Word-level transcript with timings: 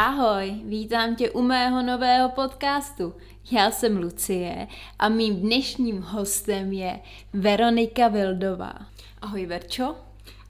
Ahoj, 0.00 0.60
vítám 0.64 1.16
tě 1.16 1.30
u 1.30 1.42
mého 1.42 1.82
nového 1.82 2.28
podcastu. 2.28 3.14
Já 3.50 3.70
jsem 3.70 3.96
Lucie 3.96 4.68
a 4.98 5.08
mým 5.08 5.36
dnešním 5.36 6.02
hostem 6.02 6.72
je 6.72 7.00
Veronika 7.32 8.08
Vildová. 8.08 8.74
Ahoj 9.22 9.46
Verčo. 9.46 9.96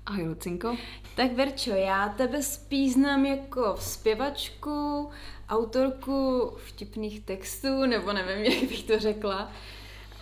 Ahoj 0.06 0.28
Lucinko. 0.28 0.76
Tak 1.16 1.32
Verčo, 1.32 1.70
já 1.70 2.08
tebe 2.08 2.42
spíš 2.42 2.92
znám 2.92 3.26
jako 3.26 3.76
zpěvačku, 3.78 5.10
autorku 5.48 6.50
vtipných 6.66 7.20
textů, 7.20 7.86
nebo 7.86 8.12
nevím, 8.12 8.44
jak 8.52 8.68
bych 8.68 8.82
to 8.82 8.98
řekla. 8.98 9.52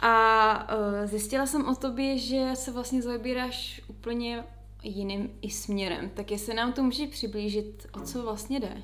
A 0.02 0.68
uh, 0.74 1.06
zjistila 1.06 1.46
jsem 1.46 1.68
o 1.68 1.74
tobě, 1.74 2.18
že 2.18 2.50
se 2.54 2.72
vlastně 2.72 3.02
zaobíráš 3.02 3.82
úplně 3.88 4.44
jiným 4.82 5.30
i 5.42 5.50
směrem. 5.50 6.10
Tak 6.14 6.30
jestli 6.30 6.54
nám 6.54 6.72
to 6.72 6.82
může 6.82 7.06
přiblížit, 7.06 7.86
o 7.92 8.00
co 8.00 8.22
vlastně 8.22 8.60
jde? 8.60 8.82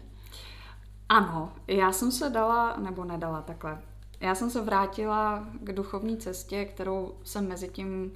Ano, 1.13 1.53
já 1.69 1.93
jsem 1.93 2.13
se 2.13 2.31
dala, 2.31 2.77
nebo 2.77 3.05
nedala 3.05 3.43
takhle. 3.43 3.83
Já 4.21 4.35
jsem 4.35 4.51
se 4.51 4.61
vrátila 4.61 5.47
k 5.61 5.73
duchovní 5.73 6.17
cestě, 6.17 6.65
kterou 6.65 7.15
jsem 7.23 7.49
mezi 7.49 7.69
tím 7.69 8.13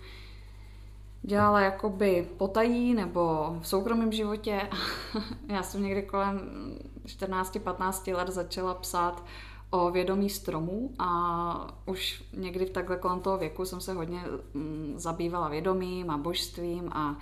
dělala 1.23 1.60
jakoby 1.60 2.28
potají 2.37 2.95
nebo 2.95 3.56
v 3.60 3.68
soukromém 3.68 4.12
životě. 4.12 4.70
já 5.48 5.62
jsem 5.62 5.82
někdy 5.82 6.02
kolem 6.02 6.40
14-15 7.04 8.16
let 8.16 8.28
začala 8.28 8.74
psát 8.74 9.24
o 9.70 9.90
vědomí 9.90 10.30
stromů 10.30 10.90
a 10.98 11.74
už 11.87 12.24
někdy 12.32 12.66
v 12.66 12.70
takhle 12.70 12.96
kolem 12.96 13.20
toho 13.20 13.38
věku 13.38 13.65
jsem 13.65 13.80
se 13.80 13.92
hodně 13.92 14.23
mm, 14.54 14.95
zabývala 14.96 15.48
vědomím 15.48 16.10
a 16.10 16.16
božstvím 16.16 16.88
a 16.92 17.16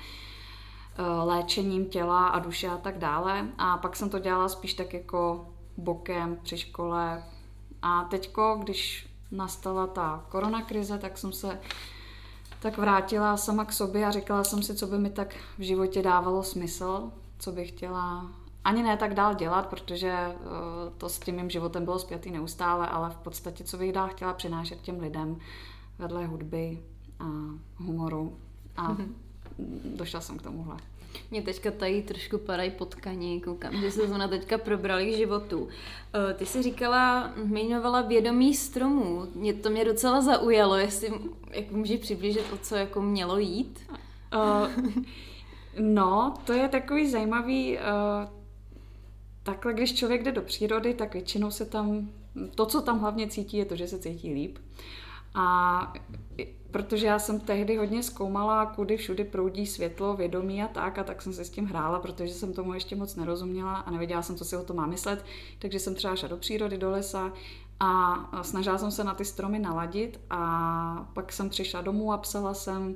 e, 0.98 1.02
léčením 1.02 1.86
těla 1.86 2.28
a 2.28 2.38
duše 2.38 2.68
a 2.68 2.76
tak 2.76 2.98
dále. 2.98 3.48
A 3.58 3.76
pak 3.78 3.96
jsem 3.96 4.10
to 4.10 4.18
dělala 4.18 4.48
spíš 4.48 4.74
tak 4.74 4.94
jako 4.94 5.50
bokem 5.76 6.38
při 6.42 6.58
škole. 6.58 7.22
A 7.82 8.04
teďko, 8.04 8.60
když 8.62 9.08
nastala 9.30 9.86
ta 9.86 10.24
koronakrize, 10.28 10.98
tak 10.98 11.18
jsem 11.18 11.32
se 11.32 11.60
tak 12.60 12.78
vrátila 12.78 13.36
sama 13.36 13.64
k 13.64 13.72
sobě 13.72 14.06
a 14.06 14.10
říkala 14.10 14.44
jsem 14.44 14.62
si, 14.62 14.74
co 14.74 14.86
by 14.86 14.98
mi 14.98 15.10
tak 15.10 15.34
v 15.58 15.62
životě 15.62 16.02
dávalo 16.02 16.42
smysl, 16.42 17.10
co 17.38 17.52
bych 17.52 17.68
chtěla 17.68 18.26
ani 18.64 18.82
ne 18.82 18.96
tak 18.96 19.14
dál 19.14 19.34
dělat, 19.34 19.66
protože 19.66 20.10
eh, 20.10 20.36
to 20.98 21.08
s 21.08 21.18
tím 21.18 21.36
mým 21.36 21.50
životem 21.50 21.84
bylo 21.84 21.98
zpětý 21.98 22.30
neustále, 22.30 22.88
ale 22.88 23.10
v 23.10 23.16
podstatě, 23.16 23.64
co 23.64 23.78
bych 23.78 23.92
dál 23.92 24.08
chtěla 24.08 24.32
přinášet 24.32 24.80
těm 24.80 25.00
lidem 25.00 25.36
vedle 25.98 26.26
hudby 26.26 26.82
a 27.20 27.24
humoru. 27.76 28.36
A 28.76 28.92
mm-hmm. 28.92 29.08
došla 29.96 30.20
jsem 30.20 30.38
k 30.38 30.42
tomuhle. 30.42 30.76
Mě 31.30 31.42
teďka 31.42 31.70
tady 31.70 32.02
trošku 32.02 32.38
padají 32.38 32.70
potkaní, 32.70 33.40
koukám, 33.40 33.80
že 33.80 33.90
se 33.90 34.06
zrovna 34.06 34.28
teďka 34.28 34.58
probrali 34.58 35.12
k 35.12 35.16
životu. 35.16 35.68
Eh, 36.30 36.34
ty 36.34 36.46
jsi 36.46 36.62
říkala, 36.62 37.32
jmenovala 37.44 38.02
vědomí 38.02 38.54
stromů. 38.54 39.26
Mě 39.34 39.54
to 39.54 39.70
mě 39.70 39.84
docela 39.84 40.20
zaujalo, 40.20 40.76
jestli 40.76 41.12
jak 41.50 41.70
můžeš 41.70 42.00
přiblížit, 42.00 42.52
o 42.52 42.56
co 42.56 42.76
jako 42.76 43.02
mělo 43.02 43.38
jít? 43.38 43.80
Uh, 44.34 44.68
no, 45.78 46.34
to 46.44 46.52
je 46.52 46.68
takový 46.68 47.10
zajímavý... 47.10 47.78
Uh, 47.78 48.28
takhle, 49.42 49.74
když 49.74 49.94
člověk 49.94 50.22
jde 50.22 50.32
do 50.32 50.42
přírody, 50.42 50.94
tak 50.94 51.14
většinou 51.14 51.50
se 51.50 51.64
tam... 51.64 52.08
To, 52.54 52.66
co 52.66 52.82
tam 52.82 53.00
hlavně 53.00 53.28
cítí, 53.28 53.56
je 53.56 53.64
to, 53.64 53.76
že 53.76 53.88
se 53.88 53.98
cítí 53.98 54.34
líp. 54.34 54.58
A 55.34 55.92
protože 56.74 57.06
já 57.06 57.18
jsem 57.18 57.40
tehdy 57.40 57.76
hodně 57.76 58.02
zkoumala, 58.02 58.66
kudy 58.66 58.96
všudy 58.96 59.24
proudí 59.24 59.66
světlo, 59.66 60.16
vědomí 60.16 60.62
a 60.62 60.68
tak, 60.68 60.98
a 60.98 61.04
tak 61.04 61.22
jsem 61.22 61.32
se 61.32 61.44
s 61.44 61.50
tím 61.50 61.66
hrála, 61.66 61.98
protože 61.98 62.34
jsem 62.34 62.52
tomu 62.52 62.74
ještě 62.74 62.96
moc 62.96 63.16
nerozuměla 63.16 63.74
a 63.76 63.90
nevěděla 63.90 64.22
jsem, 64.22 64.36
co 64.36 64.44
si 64.44 64.56
o 64.56 64.64
to 64.64 64.74
má 64.74 64.86
myslet, 64.86 65.24
takže 65.58 65.78
jsem 65.78 65.94
třeba 65.94 66.16
šla 66.16 66.28
do 66.28 66.36
přírody, 66.36 66.78
do 66.78 66.90
lesa 66.90 67.32
a 67.80 68.42
snažila 68.42 68.78
jsem 68.78 68.90
se 68.90 69.04
na 69.04 69.14
ty 69.14 69.24
stromy 69.24 69.58
naladit 69.58 70.20
a 70.30 71.10
pak 71.12 71.32
jsem 71.32 71.48
přišla 71.48 71.80
domů 71.80 72.12
a 72.12 72.18
psala 72.18 72.54
jsem 72.54 72.94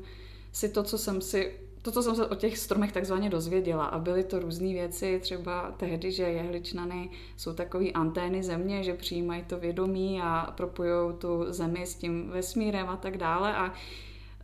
si 0.53 0.69
to, 0.69 0.83
co 0.83 0.99
jsem 0.99 1.21
si 1.21 1.68
to, 1.89 1.93
co 1.93 2.03
jsem 2.03 2.17
se 2.17 2.27
o 2.27 2.35
těch 2.35 2.59
stromech 2.59 2.93
takzvaně 2.93 3.31
dozvěděla 3.31 3.85
a 3.85 3.99
byly 3.99 4.25
to 4.25 4.39
různé 4.39 4.69
věci, 4.69 5.19
třeba 5.23 5.71
tehdy, 5.77 6.13
že 6.13 6.23
jehličnany 6.23 7.11
jsou 7.37 7.53
takové 7.53 7.91
antény 7.91 8.43
země, 8.43 8.83
že 8.85 8.95
přijímají 8.95 9.45
to 9.45 9.59
vědomí 9.59 10.21
a 10.23 10.53
propojují 10.57 11.15
tu 11.19 11.45
zemi 11.49 11.87
s 11.87 11.95
tím 11.95 12.31
vesmírem 12.31 12.89
a 12.89 12.97
tak 12.97 13.17
dále 13.17 13.57
a 13.57 13.73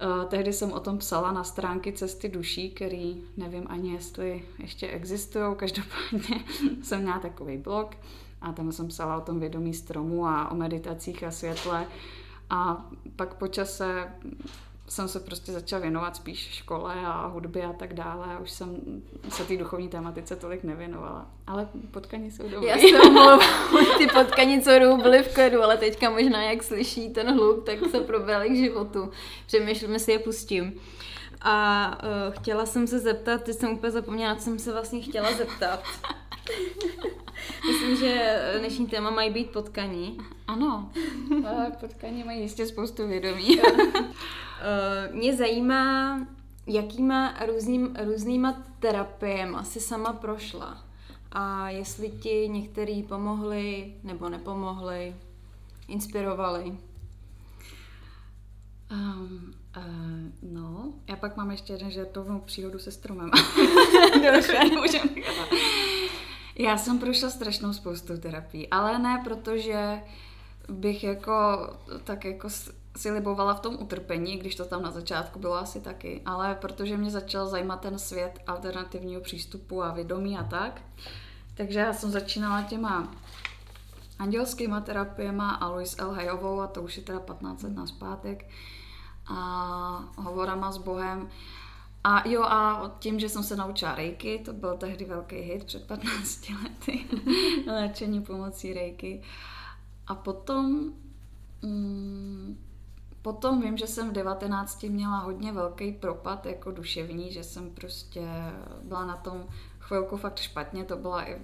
Uh, 0.03 0.25
tehdy 0.25 0.53
jsem 0.53 0.73
o 0.73 0.81
tom 0.81 0.99
psala 0.99 1.33
na 1.33 1.45
stránky 1.45 1.93
Cesty 1.93 2.29
duší, 2.29 2.71
který 2.71 3.23
nevím 3.37 3.65
ani, 3.67 3.93
jestli 3.93 4.45
ještě 4.59 4.89
existují. 4.89 5.45
Každopádně 5.57 6.45
jsem 6.83 7.03
měla 7.03 7.19
takový 7.19 7.57
blog 7.57 7.97
a 8.41 8.53
tam 8.53 8.73
jsem 8.73 8.89
psala 8.89 9.17
o 9.17 9.21
tom 9.21 9.41
vědomí 9.41 9.75
stromu 9.75 10.27
a 10.27 10.51
o 10.51 10.55
meditacích 10.55 11.25
a 11.25 11.31
světle. 11.31 11.87
A 12.51 12.91
pak 13.17 13.35
po 13.35 13.49
čase 13.49 14.09
jsem 14.89 15.09
se 15.09 15.21
prostě 15.21 15.53
začala 15.53 15.83
věnovat 15.83 16.17
spíš 16.17 16.39
škole 16.39 16.95
a 17.07 17.27
hudbě 17.27 17.65
a 17.65 17.73
tak 17.73 17.95
dále 17.95 18.35
a 18.35 18.39
už 18.39 18.51
jsem 18.51 18.77
se 19.29 19.45
té 19.45 19.57
duchovní 19.57 19.89
tématice 19.89 20.37
tolik 20.37 20.65
nevěnovala. 20.65 21.27
Ale 21.47 21.69
potkaní 21.91 22.31
jsou 22.31 22.49
dobré. 22.49 22.69
Já 22.69 22.79
se 22.79 23.99
ty 23.99 24.07
potkaní, 24.07 24.63
co 24.63 24.71
byly 25.03 25.23
v 25.23 25.35
klidu, 25.35 25.63
ale 25.63 25.77
teďka 25.77 26.11
možná, 26.11 26.43
jak 26.43 26.63
slyší 26.63 27.11
ten 27.11 27.35
hluk, 27.35 27.65
tak 27.67 27.79
se 27.91 28.01
probrali 28.01 28.49
k 28.49 28.57
životu. 28.57 29.11
Přemýšlím, 29.47 29.99
si 29.99 30.13
je 30.13 30.19
pustím. 30.19 30.81
A 31.41 31.87
uh, 32.03 32.35
chtěla 32.35 32.67
jsem 32.67 32.87
se 32.87 32.99
zeptat, 32.99 33.43
ty 33.43 33.55
jsem 33.55 33.73
úplně 33.73 33.91
zapomněla, 33.91 34.35
co 34.35 34.43
jsem 34.43 34.59
se 34.59 34.73
vlastně 34.73 35.01
chtěla 35.01 35.33
zeptat. 35.33 35.83
Myslím, 37.67 37.97
že 37.97 38.41
dnešní 38.59 38.87
téma 38.87 39.11
mají 39.11 39.31
být 39.31 39.51
potkaní. 39.51 40.19
Ano, 40.47 40.93
potkaní 41.81 42.25
mají 42.25 42.41
jistě 42.41 42.67
spoustu 42.67 43.09
vědomí. 43.09 43.61
Eh, 44.67 45.11
mě 45.13 45.37
zajímá, 45.37 46.19
jakýma 46.67 47.35
různým, 47.47 47.97
různýma 48.05 48.63
terapiemi 48.81 49.57
si 49.63 49.81
sama 49.81 50.13
prošla. 50.13 50.85
A 51.33 51.71
jestli 51.71 52.11
ti 52.11 52.49
některý 52.49 53.03
pomohli 53.03 53.95
nebo 54.03 54.29
nepomohli, 54.29 55.15
inspirovali. 55.89 56.79
Um, 58.93 59.55
uh, 59.77 59.83
no, 60.53 60.93
já 61.09 61.17
pak 61.17 61.37
mám 61.37 61.51
ještě 61.51 61.73
jeden 61.73 61.91
žertovnou 61.91 62.41
příhodu 62.41 62.79
se 62.79 62.91
stromem. 62.91 63.31
Já 66.59 66.77
jsem 66.77 66.99
prošla 66.99 67.31
strašnou 67.31 67.73
spoustu 67.73 68.19
terapií, 68.19 68.69
ale 68.71 68.99
ne 68.99 69.21
protože 69.25 70.03
bych 70.69 71.05
jako 71.05 71.69
tak 72.05 72.25
jako 72.25 72.49
si 72.97 73.11
libovala 73.11 73.55
v 73.55 73.61
tom 73.61 73.77
utrpení, 73.81 74.37
když 74.37 74.55
to 74.55 74.65
tam 74.65 74.83
na 74.83 74.91
začátku 74.91 75.39
bylo 75.39 75.55
asi 75.55 75.81
taky, 75.81 76.23
ale 76.27 76.55
protože 76.55 76.97
mě 76.97 77.11
začal 77.11 77.47
zajímat 77.47 77.81
ten 77.81 77.99
svět 77.99 78.39
alternativního 78.47 79.21
přístupu 79.21 79.83
a 79.83 79.93
vědomí 79.93 80.39
a 80.39 80.45
tak, 80.45 80.83
takže 81.55 81.79
já 81.79 81.93
jsem 81.93 82.11
začínala 82.11 82.63
těma 82.63 83.09
andělskýma 84.19 84.81
terapiema 84.81 85.51
a 85.51 85.69
Louise 85.69 85.97
L. 85.99 86.13
Hayovou 86.13 86.61
a 86.61 86.67
to 86.67 86.83
už 86.83 86.97
je 86.97 87.03
teda 87.03 87.21
15 87.21 87.63
let 87.63 87.75
naspátek 87.75 88.49
a 89.27 90.05
hovorama 90.17 90.73
s 90.73 90.79
Bohem. 90.79 91.29
A 92.05 92.29
jo, 92.29 92.43
a 92.43 92.91
tím, 92.99 93.21
že 93.21 93.29
jsem 93.29 93.43
se 93.43 93.57
naučila 93.57 93.95
rejky, 93.95 94.43
to 94.45 94.53
byl 94.53 94.77
tehdy 94.77 95.05
velký 95.05 95.37
hit 95.37 95.65
před 95.65 95.87
15 95.87 96.49
lety, 96.63 97.05
léčení 97.67 98.23
pomocí 98.23 98.73
rejky. 98.73 99.23
A 100.07 100.15
potom 100.15 100.93
mm, 101.63 102.65
Potom 103.25 103.61
vím, 103.61 103.77
že 103.77 103.87
jsem 103.87 104.11
v 104.11 104.13
19 104.13 104.83
měla 104.83 105.19
hodně 105.19 105.53
velký 105.53 105.93
propad 105.93 106.47
jako 106.47 106.71
duševní, 106.71 107.33
že 107.33 107.45
jsem 107.45 107.71
prostě 107.71 108.29
byla 108.83 109.05
na 109.05 109.17
tom 109.17 109.47
chvilku 109.79 110.17
fakt 110.17 110.39
špatně, 110.39 110.85
to 110.85 110.97
byla 110.97 111.29
i 111.29 111.43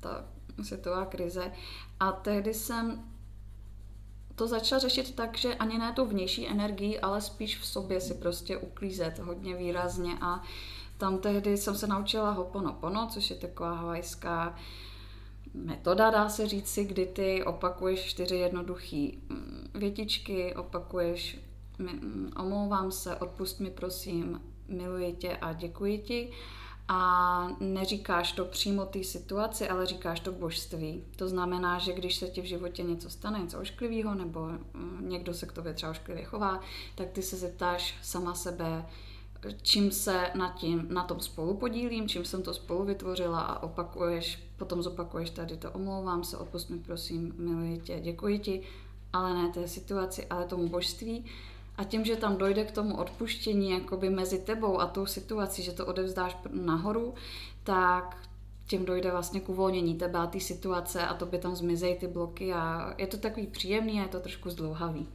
ta 0.00 0.24
světová 0.62 1.04
krize. 1.04 1.52
A 2.00 2.12
tehdy 2.12 2.54
jsem 2.54 3.04
to 4.40 4.48
začala 4.48 4.78
řešit 4.78 5.14
tak, 5.14 5.38
že 5.38 5.54
ani 5.54 5.78
ne 5.78 5.92
tu 5.92 6.04
vnější 6.04 6.48
energii, 6.48 7.00
ale 7.00 7.20
spíš 7.20 7.58
v 7.58 7.66
sobě 7.66 8.00
si 8.00 8.14
prostě 8.14 8.56
uklízet 8.56 9.18
hodně 9.18 9.56
výrazně. 9.56 10.18
A 10.20 10.42
tam 10.98 11.18
tehdy 11.18 11.56
jsem 11.56 11.74
se 11.74 11.86
naučila 11.86 12.30
Hoponopono, 12.30 13.08
což 13.12 13.30
je 13.30 13.36
taková 13.36 13.74
havajská 13.74 14.56
metoda, 15.54 16.10
dá 16.10 16.28
se 16.28 16.48
říct 16.48 16.68
si, 16.68 16.84
kdy 16.84 17.06
ty 17.06 17.44
opakuješ 17.44 18.04
čtyři 18.04 18.36
jednoduché 18.36 19.10
mm, 19.28 19.70
větičky, 19.74 20.54
opakuješ 20.54 21.38
mm, 21.78 22.32
omlouvám 22.40 22.92
se, 22.92 23.16
odpust 23.16 23.60
mi 23.60 23.70
prosím, 23.70 24.40
miluji 24.68 25.12
tě 25.12 25.36
a 25.36 25.52
děkuji 25.52 25.98
ti 25.98 26.30
a 26.92 27.48
neříkáš 27.60 28.32
to 28.32 28.44
přímo 28.44 28.84
té 28.84 29.04
situaci, 29.04 29.68
ale 29.68 29.86
říkáš 29.86 30.20
to 30.20 30.32
božství. 30.32 31.04
To 31.16 31.28
znamená, 31.28 31.78
že 31.78 31.92
když 31.92 32.16
se 32.16 32.28
ti 32.28 32.40
v 32.40 32.44
životě 32.44 32.82
něco 32.82 33.10
stane, 33.10 33.38
něco 33.38 33.60
ošklivého, 33.60 34.14
nebo 34.14 34.40
mm, 34.40 35.06
někdo 35.08 35.34
se 35.34 35.46
k 35.46 35.52
tobě 35.52 35.74
třeba 35.74 35.90
ošklivě 35.90 36.24
chová, 36.24 36.60
tak 36.94 37.10
ty 37.10 37.22
se 37.22 37.36
zeptáš 37.36 37.94
sama 38.02 38.34
sebe, 38.34 38.86
čím 39.62 39.90
se 39.90 40.30
na, 40.34 40.52
tím, 40.52 40.86
na 40.90 41.04
tom 41.04 41.20
spolu 41.20 41.54
podílím, 41.54 42.08
čím 42.08 42.24
jsem 42.24 42.42
to 42.42 42.54
spolu 42.54 42.84
vytvořila 42.84 43.40
a 43.40 43.62
opakuješ, 43.62 44.42
potom 44.56 44.82
zopakuješ 44.82 45.30
tady 45.30 45.56
to, 45.56 45.70
omlouvám 45.70 46.24
se, 46.24 46.36
odpust 46.36 46.70
mi 46.70 46.78
prosím, 46.78 47.34
miluji 47.36 47.78
tě, 47.78 48.00
děkuji 48.00 48.38
ti, 48.38 48.62
ale 49.12 49.34
ne 49.34 49.48
té 49.48 49.68
situaci, 49.68 50.26
ale 50.26 50.44
tomu 50.44 50.68
božství. 50.68 51.24
A 51.80 51.84
tím, 51.84 52.04
že 52.04 52.16
tam 52.16 52.36
dojde 52.36 52.64
k 52.64 52.70
tomu 52.70 52.96
odpuštění 52.96 53.70
jakoby 53.70 54.10
mezi 54.10 54.38
tebou 54.38 54.80
a 54.80 54.86
tou 54.86 55.06
situací, 55.06 55.62
že 55.62 55.72
to 55.72 55.86
odevzdáš 55.86 56.36
nahoru, 56.50 57.14
tak 57.64 58.16
tím 58.66 58.84
dojde 58.84 59.10
vlastně 59.10 59.40
k 59.40 59.48
uvolnění 59.48 59.94
tebe 59.94 60.18
a 60.18 60.26
té 60.26 60.40
situace 60.40 61.06
a 61.06 61.14
to 61.14 61.26
by 61.26 61.38
tam 61.38 61.56
zmizejí 61.56 61.96
ty 61.96 62.06
bloky 62.06 62.52
a 62.52 62.94
je 62.98 63.06
to 63.06 63.16
takový 63.16 63.46
příjemný 63.46 64.00
a 64.00 64.02
je 64.02 64.08
to 64.08 64.20
trošku 64.20 64.50
zdlouhavý, 64.50 65.08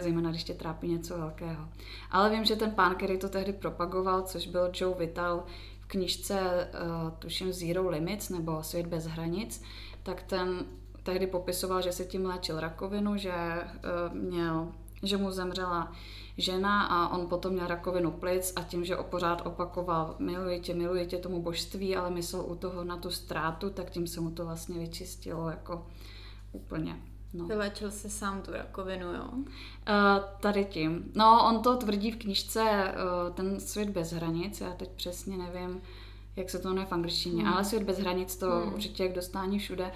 zejména 0.00 0.30
když 0.30 0.44
tě 0.44 0.54
trápí 0.54 0.88
něco 0.88 1.18
velkého. 1.18 1.68
Ale 2.10 2.30
vím, 2.30 2.44
že 2.44 2.56
ten 2.56 2.70
pán, 2.70 2.94
který 2.94 3.18
to 3.18 3.28
tehdy 3.28 3.52
propagoval, 3.52 4.22
což 4.22 4.46
byl 4.46 4.70
Joe 4.74 4.98
Vital 4.98 5.44
v 5.80 5.86
knižce, 5.86 6.68
uh, 6.74 7.10
tuším 7.18 7.52
Zero 7.52 7.88
Limits 7.88 8.28
nebo 8.28 8.62
Svět 8.62 8.86
bez 8.86 9.06
hranic, 9.06 9.62
tak 10.02 10.22
ten 10.22 10.66
tehdy 11.02 11.26
popisoval, 11.26 11.82
že 11.82 11.92
se 11.92 12.04
tím 12.04 12.26
léčil 12.26 12.60
rakovinu, 12.60 13.16
že 13.16 13.34
uh, 13.34 14.16
měl, 14.16 14.72
že 15.02 15.16
mu 15.16 15.30
zemřela 15.30 15.92
žena 16.38 16.82
a 16.82 17.08
on 17.08 17.26
potom 17.26 17.52
měl 17.52 17.66
rakovinu 17.66 18.10
plic 18.10 18.52
a 18.56 18.62
tím, 18.62 18.84
že 18.84 18.96
pořád 18.96 19.46
opakoval 19.46 20.16
miluji 20.18 20.60
tě, 20.60 20.74
miluji 20.74 21.06
tě 21.06 21.18
tomu 21.18 21.42
božství, 21.42 21.96
ale 21.96 22.10
myslel 22.10 22.44
u 22.46 22.54
toho 22.54 22.84
na 22.84 22.96
tu 22.96 23.10
ztrátu, 23.10 23.70
tak 23.70 23.90
tím 23.90 24.06
se 24.06 24.20
mu 24.20 24.30
to 24.30 24.44
vlastně 24.44 24.78
vyčistilo 24.78 25.50
jako 25.50 25.86
úplně. 26.52 26.96
No. 27.34 27.46
Vylečil 27.46 27.90
si 27.90 28.10
sám 28.10 28.42
tu 28.42 28.50
rakovinu, 28.52 29.06
jo? 29.12 29.28
Uh, 29.32 29.44
tady 30.40 30.64
tím. 30.64 31.12
No, 31.14 31.48
on 31.48 31.62
to 31.62 31.76
tvrdí 31.76 32.10
v 32.10 32.16
knižce 32.16 32.60
uh, 32.60 33.34
Ten 33.34 33.60
svět 33.60 33.90
bez 33.90 34.12
hranic, 34.12 34.60
já 34.60 34.72
teď 34.72 34.90
přesně 34.90 35.36
nevím, 35.36 35.82
jak 36.36 36.50
se 36.50 36.58
to 36.58 36.68
jmenuje 36.68 36.86
v 36.86 36.92
angličtině, 36.92 37.42
hmm. 37.42 37.52
ale 37.52 37.64
svět 37.64 37.82
bez 37.82 37.98
hranic 37.98 38.36
to 38.36 38.50
hmm. 38.50 38.74
určitě 38.74 39.02
jak 39.02 39.12
dostání 39.12 39.58
všude. 39.58 39.92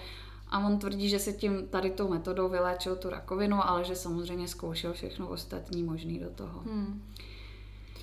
A 0.50 0.66
on 0.66 0.78
tvrdí, 0.78 1.08
že 1.08 1.18
se 1.18 1.32
tím 1.32 1.68
tady 1.68 1.90
tou 1.90 2.08
metodou 2.08 2.48
vyléčil 2.48 2.96
tu 2.96 3.10
rakovinu, 3.10 3.68
ale 3.68 3.84
že 3.84 3.96
samozřejmě 3.96 4.48
zkoušel 4.48 4.92
všechno 4.92 5.28
ostatní 5.28 5.82
možný 5.82 6.18
do 6.18 6.30
toho. 6.30 6.60
Hmm. 6.60 7.02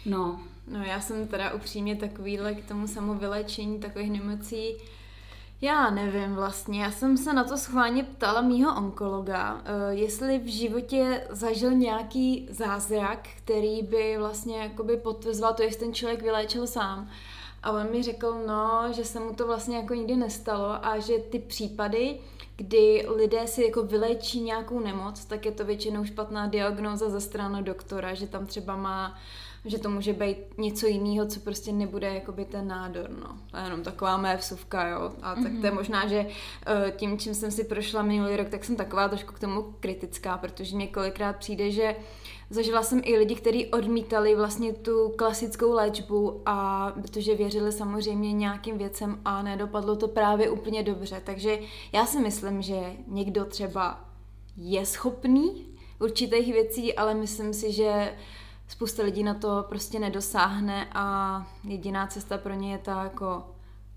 No. 0.06 0.40
No 0.68 0.84
já 0.84 1.02
jsem 1.02 1.28
teda 1.28 1.54
upřímně 1.54 1.96
takovýhle 1.96 2.56
k 2.56 2.68
tomu 2.68 2.88
samovylečení 2.88 3.80
takových 3.80 4.12
nemocí 4.12 4.78
já 5.62 5.90
nevím 5.90 6.36
vlastně, 6.36 6.84
já 6.84 6.92
jsem 6.92 7.18
se 7.18 7.34
na 7.34 7.44
to 7.44 7.58
schválně 7.58 8.04
ptala 8.04 8.42
mýho 8.42 8.76
onkologa, 8.76 9.62
eh, 9.66 9.94
jestli 9.94 10.40
v 10.40 10.48
životě 10.48 11.28
zažil 11.30 11.72
nějaký 11.72 12.48
zázrak, 12.52 13.28
který 13.38 13.84
by 13.84 14.18
vlastně 14.18 14.58
jakoby 14.58 14.98
potvrzoval 14.98 15.54
to, 15.54 15.64
jestli 15.64 15.80
ten 15.80 15.94
člověk 15.94 16.22
vyléčil 16.22 16.68
sám. 16.68 17.10
A 17.64 17.72
on 17.72 17.92
mi 17.92 18.04
řekl, 18.04 18.44
no, 18.48 18.84
že 18.92 19.06
se 19.06 19.20
mu 19.20 19.34
to 19.34 19.48
vlastně 19.48 19.78
jako 19.78 19.94
nikdy 19.94 20.16
nestalo 20.16 20.86
a 20.86 21.00
že 21.00 21.18
ty 21.18 21.40
případy, 21.40 22.20
kdy 22.58 23.06
lidé 23.16 23.48
si 23.48 23.64
jako 23.64 23.84
vylečí 23.84 24.42
nějakou 24.42 24.80
nemoc, 24.80 25.26
tak 25.26 25.46
je 25.46 25.52
to 25.52 25.66
většinou 25.66 26.06
špatná 26.06 26.48
diagnóza 26.48 27.10
ze 27.10 27.22
strany 27.22 27.64
doktora, 27.64 28.14
že 28.14 28.28
tam 28.28 28.46
třeba 28.46 28.76
má 28.76 29.20
že 29.66 29.80
to 29.80 29.90
může 29.90 30.14
být 30.14 30.38
něco 30.58 30.88
jiného, 30.88 31.26
co 31.26 31.40
prostě 31.40 31.72
nebude 31.72 32.14
jakoby 32.14 32.46
ten 32.46 32.68
nádor, 32.68 33.10
no. 33.10 33.38
To 33.52 33.58
je 33.58 33.64
jenom 33.64 33.84
taková 33.84 34.18
mé 34.18 34.38
vsuvka, 34.38 34.88
jo. 34.88 35.12
A 35.22 35.36
tak 35.36 35.44
mm-hmm. 35.44 35.60
to 35.60 35.66
je 35.66 35.72
mhm. 35.72 35.80
možná, 35.80 36.08
že 36.08 36.28
eh, 36.68 36.92
tím, 36.96 37.20
čím 37.20 37.34
jsem 37.34 37.52
si 37.52 37.64
prošla 37.64 38.02
minulý 38.02 38.38
rok, 38.38 38.50
tak 38.50 38.66
jsem 38.66 38.76
taková 38.76 39.08
trošku 39.08 39.34
k 39.34 39.40
tomu 39.40 39.62
kritická, 39.80 40.38
protože 40.38 40.76
mě 40.76 40.88
kolikrát 40.88 41.36
přijde, 41.36 41.72
že 41.72 41.96
Zažila 42.50 42.84
jsem 42.84 43.02
i 43.04 43.18
lidi, 43.18 43.36
kteří 43.36 43.66
odmítali 43.66 44.36
vlastně 44.36 44.74
tu 44.74 45.10
klasickou 45.10 45.74
léčbu 45.74 46.42
a 46.46 46.92
protože 47.02 47.36
věřili 47.36 47.72
samozřejmě 47.72 48.34
nějakým 48.34 48.78
věcem 48.78 49.22
a 49.26 49.42
nedopadlo 49.42 49.96
to 49.96 50.08
právě 50.08 50.50
úplně 50.50 50.84
dobře. 50.84 51.22
Takže 51.26 51.60
já 51.94 52.06
si 52.06 52.20
myslím, 52.20 52.62
že 52.62 52.94
někdo 53.08 53.46
třeba 53.46 54.06
je 54.58 54.86
schopný 54.86 55.66
určitých 56.00 56.54
věcí, 56.54 56.96
ale 56.96 57.14
myslím 57.14 57.54
si, 57.54 57.72
že 57.72 58.14
spousta 58.68 59.04
lidí 59.04 59.24
na 59.24 59.34
to 59.34 59.66
prostě 59.70 60.00
nedosáhne 60.00 60.88
a 60.94 61.48
jediná 61.64 62.08
cesta 62.08 62.38
pro 62.38 62.54
ně 62.54 62.72
je 62.72 62.78
ta 62.78 63.04
jako 63.04 63.44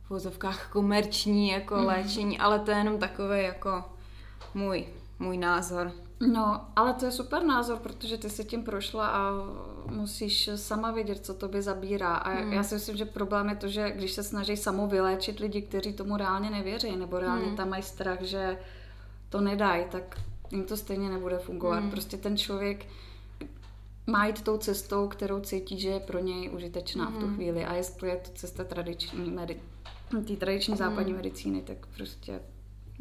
v 0.04 0.10
vozovkách 0.10 0.70
komerční 0.72 1.48
jako 1.48 1.76
mm. 1.76 1.86
léčení, 1.86 2.38
ale 2.38 2.58
to 2.58 2.70
je 2.70 2.76
jenom 2.76 2.98
takový 2.98 3.42
jako 3.42 3.84
můj, 4.54 4.86
můj 5.18 5.38
názor. 5.38 5.92
No, 6.20 6.66
ale 6.76 6.94
to 6.94 7.04
je 7.04 7.12
super 7.12 7.44
názor, 7.44 7.78
protože 7.78 8.18
ty 8.18 8.30
si 8.30 8.44
tím 8.44 8.62
prošla 8.62 9.08
a 9.08 9.32
musíš 9.90 10.50
sama 10.54 10.90
vědět, 10.90 11.26
co 11.26 11.34
to 11.34 11.48
by 11.48 11.62
zabírá. 11.62 12.14
A 12.14 12.30
hmm. 12.30 12.52
já 12.52 12.62
si 12.62 12.74
myslím, 12.74 12.96
že 12.96 13.04
problém 13.04 13.48
je 13.48 13.56
to, 13.56 13.68
že 13.68 13.90
když 13.90 14.12
se 14.12 14.22
snaží 14.22 14.56
samou 14.56 14.88
vyléčit 14.88 15.40
lidi, 15.40 15.62
kteří 15.62 15.92
tomu 15.92 16.16
reálně 16.16 16.50
nevěří, 16.50 16.96
nebo 16.96 17.18
reálně 17.18 17.46
hmm. 17.46 17.56
tam 17.56 17.68
mají 17.68 17.82
strach, 17.82 18.22
že 18.22 18.58
to 19.28 19.40
nedají, 19.40 19.84
tak 19.90 20.20
jim 20.50 20.64
to 20.64 20.76
stejně 20.76 21.08
nebude 21.08 21.38
fungovat. 21.38 21.80
Hmm. 21.80 21.90
Prostě 21.90 22.16
ten 22.16 22.36
člověk 22.36 22.86
má 24.06 24.26
jít 24.26 24.42
tou 24.42 24.56
cestou, 24.56 25.08
kterou 25.08 25.40
cítí, 25.40 25.80
že 25.80 25.88
je 25.88 26.00
pro 26.00 26.18
něj 26.18 26.50
užitečná 26.50 27.04
hmm. 27.04 27.14
v 27.14 27.18
tu 27.18 27.26
hmm. 27.26 27.34
chvíli. 27.34 27.64
A 27.64 27.74
jestli 27.74 28.08
je 28.08 28.16
to 28.16 28.30
cesta 28.34 28.64
tradiční 28.64 29.30
medi- 29.30 29.60
té 30.26 30.36
tradiční 30.36 30.76
západní 30.76 31.12
hmm. 31.12 31.16
medicíny, 31.16 31.62
tak 31.62 31.86
prostě 31.96 32.40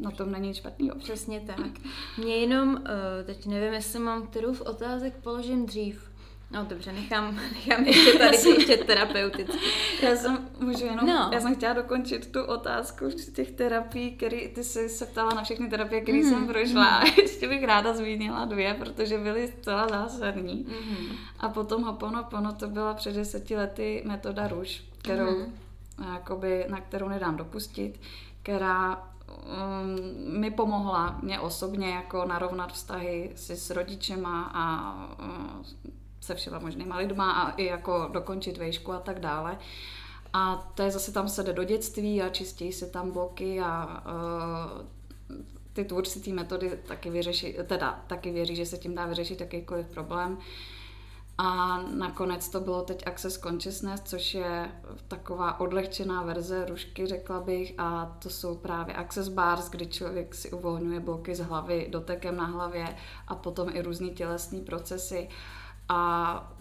na 0.00 0.10
tom 0.10 0.32
není 0.32 0.54
špatný. 0.54 0.90
Přesně 0.98 1.40
tak. 1.40 1.70
Mě 2.18 2.36
jenom, 2.36 2.74
uh, 2.74 2.82
teď 3.24 3.46
nevím, 3.46 3.72
jestli 3.72 3.98
mám 3.98 4.26
kterou 4.26 4.54
v 4.54 4.60
otázek 4.60 5.14
položím 5.22 5.66
dřív. 5.66 6.10
No 6.52 6.64
dobře, 6.64 6.92
nechám, 6.92 7.36
nechám 7.54 7.84
ještě 7.84 8.18
tady 8.18 8.36
ještě 8.36 8.76
terapeuticky. 8.86 9.58
Já 10.02 10.16
jsem, 10.16 10.48
můžu 10.60 10.84
jenom, 10.84 11.06
no. 11.06 11.30
já 11.32 11.40
jsem 11.40 11.54
chtěla 11.54 11.72
dokončit 11.72 12.32
tu 12.32 12.42
otázku 12.42 13.10
z 13.10 13.32
těch 13.32 13.50
terapií, 13.50 14.16
který 14.16 14.48
ty 14.48 14.64
jsi 14.64 14.88
se 14.88 15.06
ptala 15.06 15.30
na 15.34 15.42
všechny 15.42 15.68
terapie, 15.68 16.00
které 16.00 16.18
mm-hmm. 16.18 16.28
jsem 16.28 16.46
prošla. 16.46 17.04
Mm-hmm. 17.04 17.18
Ještě 17.22 17.48
bych 17.48 17.64
ráda 17.64 17.94
zmínila 17.94 18.44
dvě, 18.44 18.74
protože 18.74 19.18
byly 19.18 19.48
zcela 19.48 19.88
zásadní. 19.88 20.64
Mm-hmm. 20.64 21.16
A 21.40 21.48
potom 21.48 21.82
Hoponopono, 21.82 22.52
to 22.52 22.68
byla 22.68 22.94
před 22.94 23.14
deseti 23.14 23.56
lety 23.56 24.02
metoda 24.06 24.48
Ruš, 24.48 24.84
kterou, 24.98 25.30
mm-hmm. 25.30 26.12
jakoby, 26.12 26.64
na 26.68 26.80
kterou 26.80 27.08
nedám 27.08 27.36
dopustit, 27.36 28.00
která 28.42 29.09
um, 29.30 30.40
mi 30.40 30.50
pomohla 30.50 31.18
mě 31.22 31.40
osobně 31.40 31.90
jako 31.90 32.24
narovnat 32.24 32.72
vztahy 32.72 33.32
si 33.36 33.56
s 33.56 33.70
rodičema 33.70 34.50
a 34.54 34.94
uh, 35.22 35.64
se 36.20 36.34
všema 36.34 36.58
možnýma 36.58 36.96
lidma 36.96 37.32
a 37.32 37.50
i 37.50 37.64
jako 37.64 38.08
dokončit 38.12 38.58
vejšku 38.58 38.92
a 38.92 38.98
tak 38.98 39.20
dále. 39.20 39.58
A 40.32 40.70
to 40.74 40.82
je 40.82 40.90
zase 40.90 41.12
tam 41.12 41.28
se 41.28 41.42
jde 41.42 41.52
do 41.52 41.64
dětství 41.64 42.22
a 42.22 42.28
čistí 42.28 42.72
se 42.72 42.86
tam 42.86 43.10
bloky 43.10 43.60
a 43.60 44.02
uh, 44.06 44.86
ty 45.72 45.84
tvůrci 45.84 46.20
té 46.20 46.30
metody 46.30 46.78
taky 46.88 47.10
vyřeší, 47.10 47.56
teda 47.66 48.04
taky 48.06 48.30
věří, 48.30 48.56
že 48.56 48.66
se 48.66 48.78
tím 48.78 48.94
dá 48.94 49.06
vyřešit 49.06 49.40
jakýkoliv 49.40 49.86
problém. 49.86 50.32
Uh, 50.32 50.38
a 51.42 51.82
nakonec 51.82 52.48
to 52.48 52.60
bylo 52.60 52.82
teď 52.82 53.06
Access 53.06 53.38
Consciousness, 53.38 54.00
což 54.04 54.34
je 54.34 54.70
taková 55.08 55.60
odlehčená 55.60 56.22
verze 56.22 56.66
rušky, 56.66 57.06
řekla 57.06 57.40
bych, 57.40 57.74
a 57.78 58.16
to 58.22 58.30
jsou 58.30 58.56
právě 58.56 58.94
Access 58.94 59.28
Bars, 59.28 59.70
kdy 59.70 59.86
člověk 59.86 60.34
si 60.34 60.50
uvolňuje 60.50 61.00
bloky 61.00 61.34
z 61.34 61.40
hlavy 61.40 61.86
dotekem 61.90 62.36
na 62.36 62.44
hlavě 62.44 62.96
a 63.28 63.34
potom 63.34 63.68
i 63.72 63.82
různý 63.82 64.10
tělesní 64.10 64.60
procesy. 64.60 65.28
A 65.88 66.52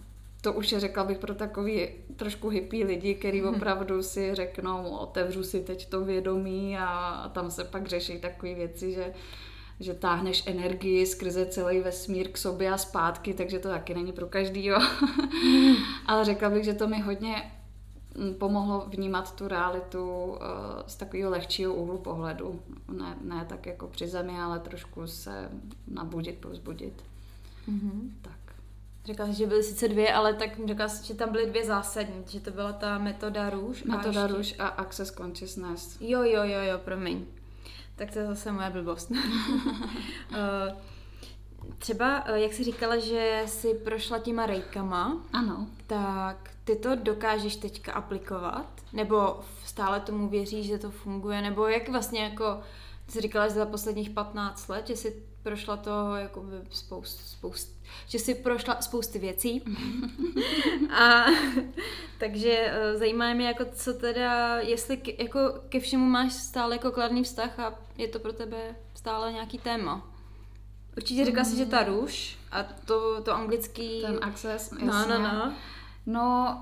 to 0.41 0.53
už 0.53 0.71
je, 0.71 0.79
řekla 0.79 1.03
bych, 1.03 1.17
pro 1.17 1.35
takový 1.35 1.89
trošku 2.15 2.49
hippie 2.49 2.85
lidi, 2.85 3.15
který 3.15 3.41
mhm. 3.41 3.55
opravdu 3.55 4.03
si 4.03 4.35
řeknou, 4.35 4.89
otevřu 4.89 5.43
si 5.43 5.59
teď 5.59 5.89
to 5.89 6.05
vědomí 6.05 6.77
a 6.77 7.31
tam 7.33 7.51
se 7.51 7.63
pak 7.63 7.87
řeší 7.87 8.19
takové 8.19 8.53
věci, 8.53 8.93
že 8.93 9.13
že 9.79 9.93
táhneš 9.93 10.43
energii 10.45 11.05
skrze 11.05 11.45
celý 11.45 11.79
vesmír 11.79 12.31
k 12.31 12.37
sobě 12.37 12.71
a 12.71 12.77
zpátky, 12.77 13.33
takže 13.33 13.59
to 13.59 13.67
taky 13.67 13.93
není 13.93 14.11
pro 14.11 14.27
každýho. 14.27 14.77
Ale 16.05 16.25
řekla 16.25 16.49
bych, 16.49 16.63
že 16.63 16.73
to 16.73 16.87
mi 16.87 16.99
hodně 16.99 17.51
mm, 18.15 18.33
pomohlo 18.33 18.85
vnímat 18.87 19.35
tu 19.35 19.47
realitu 19.47 20.09
uh, 20.09 20.37
z 20.87 20.95
takového 20.95 21.31
lehčího 21.31 21.73
úhlu 21.73 21.97
pohledu. 21.97 22.61
Ne, 22.91 23.17
ne 23.21 23.45
tak 23.49 23.65
jako 23.65 23.87
při 23.87 24.07
zemi, 24.07 24.39
ale 24.39 24.59
trošku 24.59 25.07
se 25.07 25.49
nabudit, 25.87 26.35
povzbudit. 26.35 27.03
Mm-hmm. 27.69 28.09
Tak. 28.21 28.33
Řekla 29.05 29.27
jsi, 29.27 29.33
že 29.33 29.47
byly 29.47 29.63
sice 29.63 29.87
dvě, 29.87 30.13
ale 30.13 30.33
tak 30.33 30.49
řekla 30.67 30.87
jsi, 30.87 31.07
že 31.07 31.13
tam 31.13 31.31
byly 31.31 31.49
dvě 31.49 31.65
zásadní, 31.65 32.23
že 32.27 32.39
to 32.39 32.51
byla 32.51 32.73
ta 32.73 32.97
metoda 32.97 33.49
růž. 33.49 33.83
Metoda 33.83 34.27
růž 34.27 34.55
a 34.59 34.67
Access 34.67 35.11
Consciousness. 35.11 35.97
Jo, 36.01 36.23
jo, 36.23 36.43
jo, 36.43 36.59
jo, 36.61 36.77
promiň. 36.85 37.25
Tak 37.99 38.11
to 38.11 38.19
je 38.19 38.25
zase 38.25 38.51
moje 38.51 38.69
blbost. 38.69 39.11
Eh, 40.33 40.75
třeba, 41.77 42.23
eh, 42.25 42.39
jak 42.39 42.53
jsi 42.53 42.63
říkala, 42.63 42.97
že 42.97 43.43
jsi 43.45 43.73
prošla 43.73 44.19
těma 44.19 44.45
rejkama, 44.45 45.25
ano. 45.33 45.67
tak 45.87 46.49
ty 46.63 46.75
to 46.75 46.95
dokážeš 46.95 47.55
teďka 47.55 47.93
aplikovat? 47.93 48.65
Nebo 48.93 49.39
stále 49.65 49.99
tomu 49.99 50.29
věříš, 50.29 50.67
že 50.67 50.77
to 50.77 50.91
funguje? 50.91 51.41
Nebo 51.41 51.67
jak 51.67 51.89
vlastně 51.89 52.23
jako 52.23 52.61
jsi 53.07 53.21
říkala, 53.21 53.47
že 53.47 53.53
za 53.53 53.65
posledních 53.65 54.09
15 54.09 54.67
let, 54.67 54.87
že 54.87 54.95
jsi 54.95 55.23
prošla 55.43 55.77
to 55.77 56.15
jako 56.15 56.45
spoust, 56.69 57.19
spoust, 57.27 57.78
že 58.09 58.19
jsi 58.19 58.35
prošla 58.35 58.81
spousty 58.81 59.19
věcí. 59.19 59.63
a 60.93 61.25
takže 62.19 62.71
eh, 62.71 62.97
zajímá 62.97 63.33
mě, 63.33 63.47
jako 63.47 63.65
co 63.73 63.93
teda, 63.93 64.59
jestli 64.59 64.97
k, 64.97 65.19
jako 65.19 65.39
ke 65.69 65.79
všemu 65.79 66.05
máš 66.05 66.33
stále 66.33 66.75
jako 66.75 66.91
kladný 66.91 67.23
vztah 67.23 67.59
a 67.59 67.79
je 67.97 68.07
to 68.07 68.19
pro 68.19 68.33
tebe 68.33 68.75
stále 68.95 69.31
nějaký 69.33 69.57
téma. 69.57 70.07
Určitě 70.97 71.25
říkala 71.25 71.43
mm. 71.43 71.49
si, 71.49 71.57
že 71.57 71.65
ta 71.65 71.83
růž 71.83 72.37
a 72.51 72.63
to, 72.63 73.21
to 73.21 73.35
anglický... 73.35 74.01
Ten 74.01 74.19
access, 74.21 74.71
jasně. 74.71 74.85
No, 74.85 75.07
no, 75.07 75.19
no. 75.19 75.53
No, 76.05 76.57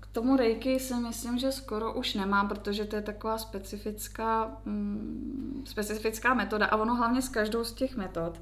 k 0.00 0.06
tomu 0.06 0.36
reiki 0.36 0.80
si 0.80 0.94
myslím, 0.94 1.38
že 1.38 1.52
skoro 1.52 1.92
už 1.92 2.14
nemám, 2.14 2.48
protože 2.48 2.84
to 2.84 2.96
je 2.96 3.02
taková 3.02 3.38
specifická, 3.38 4.56
mm, 4.64 5.64
specifická 5.66 6.34
metoda 6.34 6.66
a 6.66 6.76
ono 6.76 6.94
hlavně 6.94 7.22
s 7.22 7.28
každou 7.28 7.64
z 7.64 7.72
těch 7.72 7.96
metod 7.96 8.40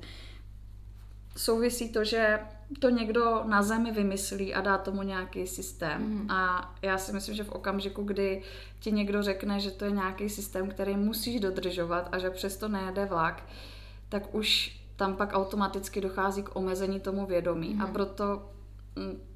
souvisí 1.41 1.89
to, 1.89 2.05
že 2.05 2.41
to 2.79 2.91
někdo 2.91 3.43
na 3.45 3.63
zemi 3.63 3.93
vymyslí 3.93 4.55
a 4.55 4.61
dá 4.61 4.79
tomu 4.79 5.03
nějaký 5.03 5.47
systém. 5.47 6.03
Mm. 6.03 6.31
A 6.31 6.75
já 6.83 6.99
si 6.99 7.13
myslím, 7.13 7.35
že 7.35 7.45
v 7.45 7.53
okamžiku, 7.53 8.03
kdy 8.03 8.43
ti 8.81 8.93
někdo 8.93 9.23
řekne, 9.23 9.61
že 9.61 9.71
to 9.71 9.85
je 9.85 9.91
nějaký 9.91 10.29
systém, 10.29 10.69
který 10.69 10.97
musíš 10.97 11.41
dodržovat 11.41 12.09
a 12.13 12.19
že 12.19 12.31
přesto 12.31 12.69
nejede 12.69 13.07
vlak, 13.07 13.43
tak 14.09 14.35
už 14.35 14.81
tam 14.97 15.17
pak 15.17 15.33
automaticky 15.33 16.01
dochází 16.01 16.43
k 16.43 16.57
omezení 16.57 17.01
tomu 17.01 17.27
vědomí. 17.27 17.75
Mm. 17.75 17.83
A 17.83 17.87
proto 17.87 18.51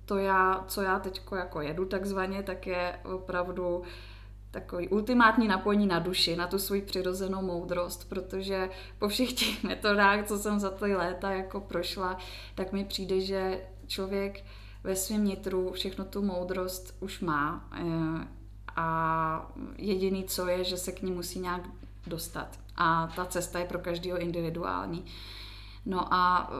to 0.05 0.19
já, 0.19 0.65
co 0.69 0.83
já 0.83 0.99
teď 0.99 1.21
jako 1.37 1.61
jedu 1.61 1.85
takzvaně, 1.85 2.43
tak 2.43 2.67
je 2.67 2.99
opravdu 3.05 3.83
takový 4.55 4.89
ultimátní 4.89 5.49
napojení 5.49 5.87
na 5.87 5.99
duši, 5.99 6.37
na 6.37 6.47
tu 6.47 6.59
svoji 6.59 6.83
přirozenou 6.83 7.43
moudrost, 7.43 8.09
protože 8.09 8.71
po 8.99 9.09
všech 9.09 9.33
těch 9.33 9.63
metodách, 9.65 10.27
co 10.27 10.39
jsem 10.39 10.61
za 10.61 10.71
ty 10.71 10.97
léta 10.97 11.31
jako 11.31 11.61
prošla, 11.61 12.19
tak 12.55 12.73
mi 12.73 12.85
přijde, 12.85 13.21
že 13.21 13.61
člověk 13.87 14.45
ve 14.85 14.97
svém 14.97 15.25
nitru 15.25 15.73
všechno 15.73 16.05
tu 16.05 16.23
moudrost 16.23 16.97
už 17.01 17.21
má 17.21 17.69
eh, 17.73 18.27
a 18.77 19.53
jediný, 19.77 20.25
co 20.25 20.49
je, 20.49 20.65
že 20.65 20.77
se 20.77 20.93
k 20.93 21.03
ní 21.03 21.13
musí 21.13 21.39
nějak 21.39 21.63
dostat. 22.07 22.59
A 22.77 23.13
ta 23.17 23.25
cesta 23.25 23.59
je 23.59 23.65
pro 23.65 23.79
každého 23.79 24.19
individuální. 24.19 25.05
No 25.87 26.15
a 26.15 26.51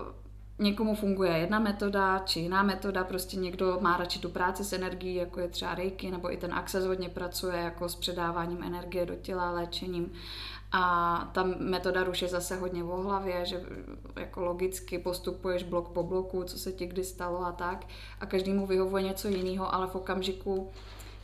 někomu 0.59 0.95
funguje 0.95 1.33
jedna 1.33 1.59
metoda 1.59 2.19
či 2.19 2.41
jiná 2.41 2.63
metoda, 2.63 3.05
prostě 3.05 3.37
někdo 3.37 3.79
má 3.81 3.97
radši 3.97 4.19
tu 4.19 4.29
práci 4.29 4.65
s 4.65 4.73
energií, 4.73 5.15
jako 5.15 5.41
je 5.41 5.49
třeba 5.49 5.75
reiki, 5.75 6.11
nebo 6.11 6.33
i 6.33 6.37
ten 6.37 6.55
Access 6.55 6.87
hodně 6.87 7.09
pracuje 7.09 7.57
jako 7.57 7.89
s 7.89 7.95
předáváním 7.97 8.63
energie 8.63 9.07
do 9.07 9.15
těla, 9.15 9.51
léčením. 9.51 10.13
A 10.73 11.31
ta 11.33 11.45
metoda 11.59 12.05
ruše 12.05 12.29
zase 12.29 12.57
hodně 12.57 12.85
o 12.85 13.03
hlavě, 13.03 13.45
že 13.45 13.61
jako 14.17 14.45
logicky 14.45 14.99
postupuješ 14.99 15.63
blok 15.63 15.89
po 15.89 16.03
bloku, 16.03 16.45
co 16.45 16.59
se 16.59 16.73
ti 16.73 16.87
kdy 16.87 17.05
stalo 17.05 17.47
a 17.47 17.53
tak. 17.53 17.87
A 18.21 18.27
každému 18.27 18.67
vyhovuje 18.67 19.03
něco 19.03 19.29
jiného, 19.29 19.75
ale 19.75 19.87
v 19.87 19.95
okamžiku 19.95 20.71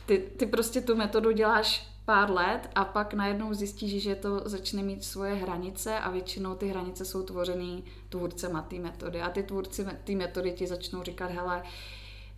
ty, 0.05 0.17
ty 0.37 0.45
prostě 0.45 0.81
tu 0.81 0.95
metodu 0.95 1.31
děláš 1.31 1.90
pár 2.05 2.31
let 2.31 2.69
a 2.75 2.85
pak 2.85 3.13
najednou 3.13 3.53
zjistíš, 3.53 4.03
že 4.03 4.15
to 4.15 4.41
začne 4.45 4.83
mít 4.83 5.03
svoje 5.03 5.33
hranice 5.33 5.99
a 5.99 6.11
většinou 6.11 6.55
ty 6.55 6.67
hranice 6.67 7.05
jsou 7.05 7.23
tvořený 7.23 7.83
tvůrcema 8.09 8.61
té 8.61 8.75
metody. 8.75 9.21
A 9.21 9.29
ty 9.29 9.43
tvůrci 9.43 9.85
té 10.03 10.15
metody 10.15 10.51
ti 10.51 10.67
začnou 10.67 11.03
říkat, 11.03 11.31
hele, 11.31 11.63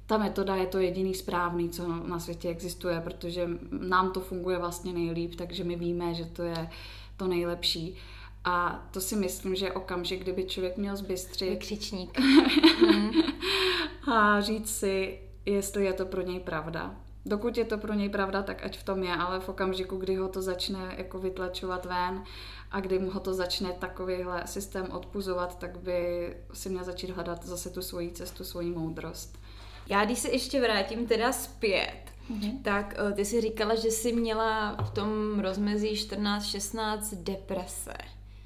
ta 0.06 0.18
metoda 0.18 0.56
je 0.56 0.68
to 0.68 0.80
jediný 0.80 1.14
správný, 1.14 1.70
co 1.70 1.88
na 1.88 2.20
světě 2.20 2.50
existuje, 2.50 3.02
protože 3.02 3.50
nám 3.72 4.12
to 4.12 4.20
funguje 4.20 4.58
vlastně 4.58 4.94
nejlíp, 4.94 5.36
takže 5.36 5.64
my 5.64 5.76
víme, 5.76 6.14
že 6.14 6.26
to 6.26 6.44
je 6.44 6.70
to 7.18 7.28
nejlepší. 7.28 7.96
A 8.46 8.88
to 8.92 9.02
si 9.02 9.16
myslím, 9.16 9.56
že 9.56 9.72
okamžik, 9.72 10.22
kdyby 10.22 10.46
člověk 10.46 10.78
měl 10.78 10.96
zbystřit... 10.96 11.60
Křičník. 11.60 12.20
a 14.14 14.42
říct 14.42 14.76
si, 14.76 15.20
jestli 15.46 15.86
je 15.86 15.94
to 15.94 16.06
pro 16.06 16.22
něj 16.22 16.40
pravda 16.40 16.96
dokud 17.26 17.58
je 17.58 17.66
to 17.66 17.78
pro 17.78 17.94
něj 17.94 18.10
pravda, 18.10 18.44
tak 18.44 18.66
ať 18.66 18.78
v 18.78 18.84
tom 18.84 19.04
je, 19.04 19.14
ale 19.14 19.40
v 19.40 19.50
okamžiku, 19.50 19.98
kdy 19.98 20.16
ho 20.16 20.28
to 20.28 20.42
začne 20.42 20.96
jako 20.98 21.20
vytlačovat 21.20 21.86
ven 21.86 22.24
a 22.72 22.80
kdy 22.80 23.00
mu 23.00 23.12
ho 23.12 23.20
to 23.20 23.34
začne 23.34 23.72
takovýhle 23.72 24.44
systém 24.46 24.92
odpuzovat, 24.92 25.60
tak 25.60 25.78
by 25.78 26.34
si 26.54 26.70
měl 26.70 26.84
začít 26.84 27.10
hledat 27.10 27.46
zase 27.46 27.70
tu 27.70 27.82
svoji 27.82 28.12
cestu, 28.12 28.44
svoji 28.44 28.72
moudrost. 28.72 29.40
Já 29.88 30.06
když 30.06 30.20
se 30.20 30.30
ještě 30.32 30.62
vrátím 30.62 31.08
teda 31.08 31.32
zpět, 31.32 32.02
mm-hmm. 32.32 32.62
tak 32.62 32.96
uh, 33.06 33.14
ty 33.14 33.26
si 33.26 33.42
říkala, 33.42 33.76
že 33.76 33.92
jsi 33.92 34.14
měla 34.14 34.76
v 34.84 34.90
tom 34.90 35.40
rozmezí 35.40 35.94
14-16 35.94 37.24
deprese. 37.24 37.94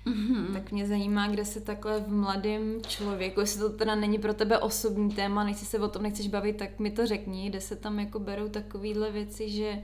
Mm-hmm. 0.07 0.53
Tak 0.53 0.71
mě 0.71 0.87
zajímá, 0.87 1.27
kde 1.27 1.45
se 1.45 1.61
takhle 1.61 1.99
v 1.99 2.07
mladém 2.07 2.81
člověku, 2.87 3.39
jestli 3.39 3.59
to 3.59 3.69
teda 3.69 3.95
není 3.95 4.19
pro 4.19 4.33
tebe 4.33 4.59
osobní 4.59 5.11
téma, 5.11 5.43
nechci 5.43 5.65
se 5.65 5.79
o 5.79 5.87
tom 5.87 6.03
nechceš 6.03 6.27
bavit, 6.27 6.57
tak 6.57 6.79
mi 6.79 6.91
to 6.91 7.05
řekni, 7.05 7.49
kde 7.49 7.61
se 7.61 7.75
tam 7.75 7.99
jako 7.99 8.19
berou 8.19 8.49
takovýhle 8.49 9.11
věci, 9.11 9.49
že 9.49 9.83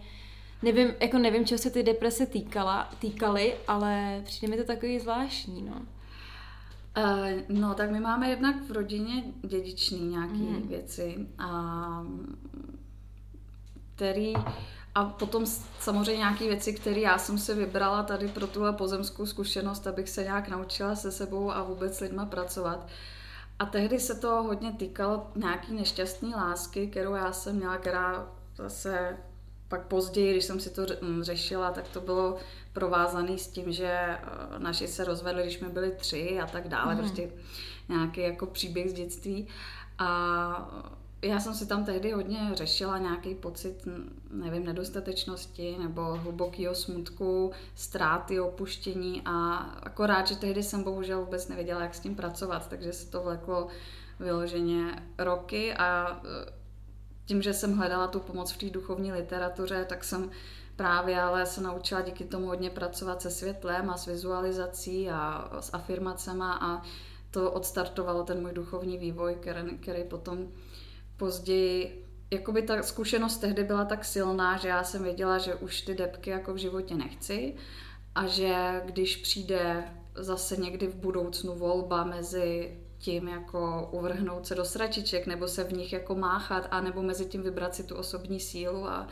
nevím, 0.64 0.88
jako 1.00 1.18
nevím, 1.18 1.46
čeho 1.46 1.60
se 1.60 1.70
ty 1.70 1.84
deprese 1.84 2.26
týkala, 2.26 2.90
týkaly, 3.00 3.54
ale 3.68 4.22
přijde 4.26 4.52
mi 4.52 4.58
to 4.58 4.64
takový 4.64 5.00
zvláštní, 5.00 5.62
no. 5.62 5.82
Uh, 6.98 7.58
no, 7.60 7.74
tak 7.74 7.92
my 7.92 8.00
máme 8.00 8.30
jednak 8.30 8.56
v 8.64 8.72
rodině 8.72 9.24
dědičný 9.48 10.08
nějaké 10.08 10.34
mm. 10.34 10.68
věci, 10.68 11.28
a, 11.38 12.06
který 13.96 14.34
a 14.96 15.06
potom 15.06 15.46
samozřejmě 15.80 16.18
nějaké 16.18 16.48
věci, 16.48 16.74
které 16.74 17.00
já 17.00 17.18
jsem 17.18 17.38
si 17.38 17.54
vybrala 17.54 18.04
tady 18.04 18.28
pro 18.28 18.48
tuhle 18.48 18.74
pozemskou 18.74 19.26
zkušenost, 19.26 19.88
abych 19.88 20.10
se 20.10 20.24
nějak 20.24 20.48
naučila 20.48 20.96
se 20.96 21.12
sebou 21.12 21.52
a 21.52 21.64
vůbec 21.64 21.98
s 21.98 22.00
lidma 22.00 22.26
pracovat. 22.26 22.88
A 23.60 23.66
tehdy 23.66 24.00
se 24.00 24.16
to 24.16 24.44
hodně 24.44 24.72
týkalo 24.72 25.28
nějaký 25.36 25.74
nešťastné 25.74 26.36
lásky, 26.36 26.88
kterou 26.88 27.14
já 27.14 27.32
jsem 27.34 27.56
měla, 27.56 27.78
která 27.78 28.28
zase 28.56 29.18
pak 29.68 29.88
později, 29.88 30.32
když 30.32 30.46
jsem 30.46 30.60
si 30.60 30.70
to 30.70 30.86
řešila, 31.22 31.72
tak 31.72 31.88
to 31.88 32.02
bylo 32.02 32.38
provázané 32.74 33.38
s 33.38 33.48
tím, 33.48 33.72
že 33.72 33.88
eh, 33.88 34.20
naši 34.58 34.88
se 34.88 35.04
rozvedli, 35.04 35.44
když 35.44 35.56
jsme 35.56 35.70
byli 35.70 35.92
tři 35.92 36.40
a 36.44 36.48
tak 36.48 36.68
dále, 36.68 36.96
mm. 36.96 37.00
prostě 37.00 37.30
nějaký 37.90 38.22
jako 38.22 38.46
příběh 38.46 38.90
z 38.90 38.94
dětství. 38.94 39.48
A 39.98 40.84
já 41.24 41.40
jsem 41.40 41.54
si 41.54 41.66
tam 41.66 41.86
tehdy 41.86 42.12
hodně 42.12 42.52
řešila 42.54 42.98
nějaký 42.98 43.36
pocit, 43.36 43.88
nevím, 44.30 44.66
nedostatečnosti 44.66 45.78
nebo 45.84 46.02
hlubokého 46.02 46.76
smutku, 46.76 47.52
ztráty, 47.76 48.40
opuštění 48.40 49.22
a 49.26 49.56
akorát, 49.84 50.28
že 50.28 50.36
tehdy 50.36 50.64
jsem 50.64 50.84
bohužel 50.84 51.20
vůbec 51.20 51.48
nevěděla, 51.48 51.82
jak 51.82 51.96
s 51.96 52.00
tím 52.00 52.16
pracovat, 52.16 52.70
takže 52.70 52.94
se 52.94 53.12
to 53.12 53.24
vleklo 53.24 53.68
vyloženě 54.20 55.04
roky 55.18 55.74
a 55.74 56.22
e, 56.26 56.52
tím, 57.26 57.42
že 57.42 57.54
jsem 57.54 57.78
hledala 57.78 58.08
tu 58.08 58.20
pomoc 58.20 58.52
v 58.52 58.58
té 58.58 58.70
duchovní 58.70 59.12
literatuře, 59.12 59.86
tak 59.90 60.04
jsem 60.04 60.30
právě 60.76 61.22
ale 61.22 61.46
se 61.46 61.62
naučila 61.62 62.02
díky 62.02 62.24
tomu 62.24 62.46
hodně 62.46 62.70
pracovat 62.70 63.22
se 63.22 63.32
světlem 63.32 63.90
a 63.90 63.98
s 63.98 64.06
vizualizací 64.06 65.10
a 65.10 65.50
s 65.60 65.74
afirmacema 65.74 66.54
a 66.54 66.82
to 67.32 67.52
odstartovalo 67.52 68.24
ten 68.24 68.42
můj 68.42 68.54
duchovní 68.54 68.98
vývoj, 68.98 69.36
který, 69.36 69.78
který 69.78 70.04
potom 70.04 70.48
později, 71.24 72.06
jakoby 72.32 72.62
ta 72.62 72.84
zkušenost 72.84 73.38
tehdy 73.38 73.64
byla 73.64 73.86
tak 73.86 74.06
silná, 74.06 74.58
že 74.58 74.68
já 74.68 74.84
jsem 74.84 75.04
věděla, 75.04 75.38
že 75.38 75.56
už 75.56 75.82
ty 75.82 75.96
depky 75.96 76.30
jako 76.30 76.54
v 76.54 76.58
životě 76.58 76.96
nechci 76.96 77.56
a 78.16 78.28
že 78.28 78.82
když 78.86 79.16
přijde 79.16 79.84
zase 80.16 80.58
někdy 80.58 80.88
v 80.88 80.96
budoucnu 80.96 81.56
volba 81.56 82.04
mezi 82.04 82.78
tím 82.98 83.28
jako 83.28 83.90
uvrhnout 83.92 84.48
se 84.48 84.56
do 84.56 84.66
sračiček 84.66 85.28
nebo 85.28 85.48
se 85.48 85.64
v 85.64 85.74
nich 85.74 85.94
jako 85.94 86.16
máchat 86.16 86.68
a 86.72 86.82
nebo 86.82 87.02
mezi 87.02 87.26
tím 87.26 87.42
vybrat 87.42 87.76
si 87.76 87.84
tu 87.84 87.96
osobní 87.96 88.40
sílu 88.40 88.88
a 88.88 89.08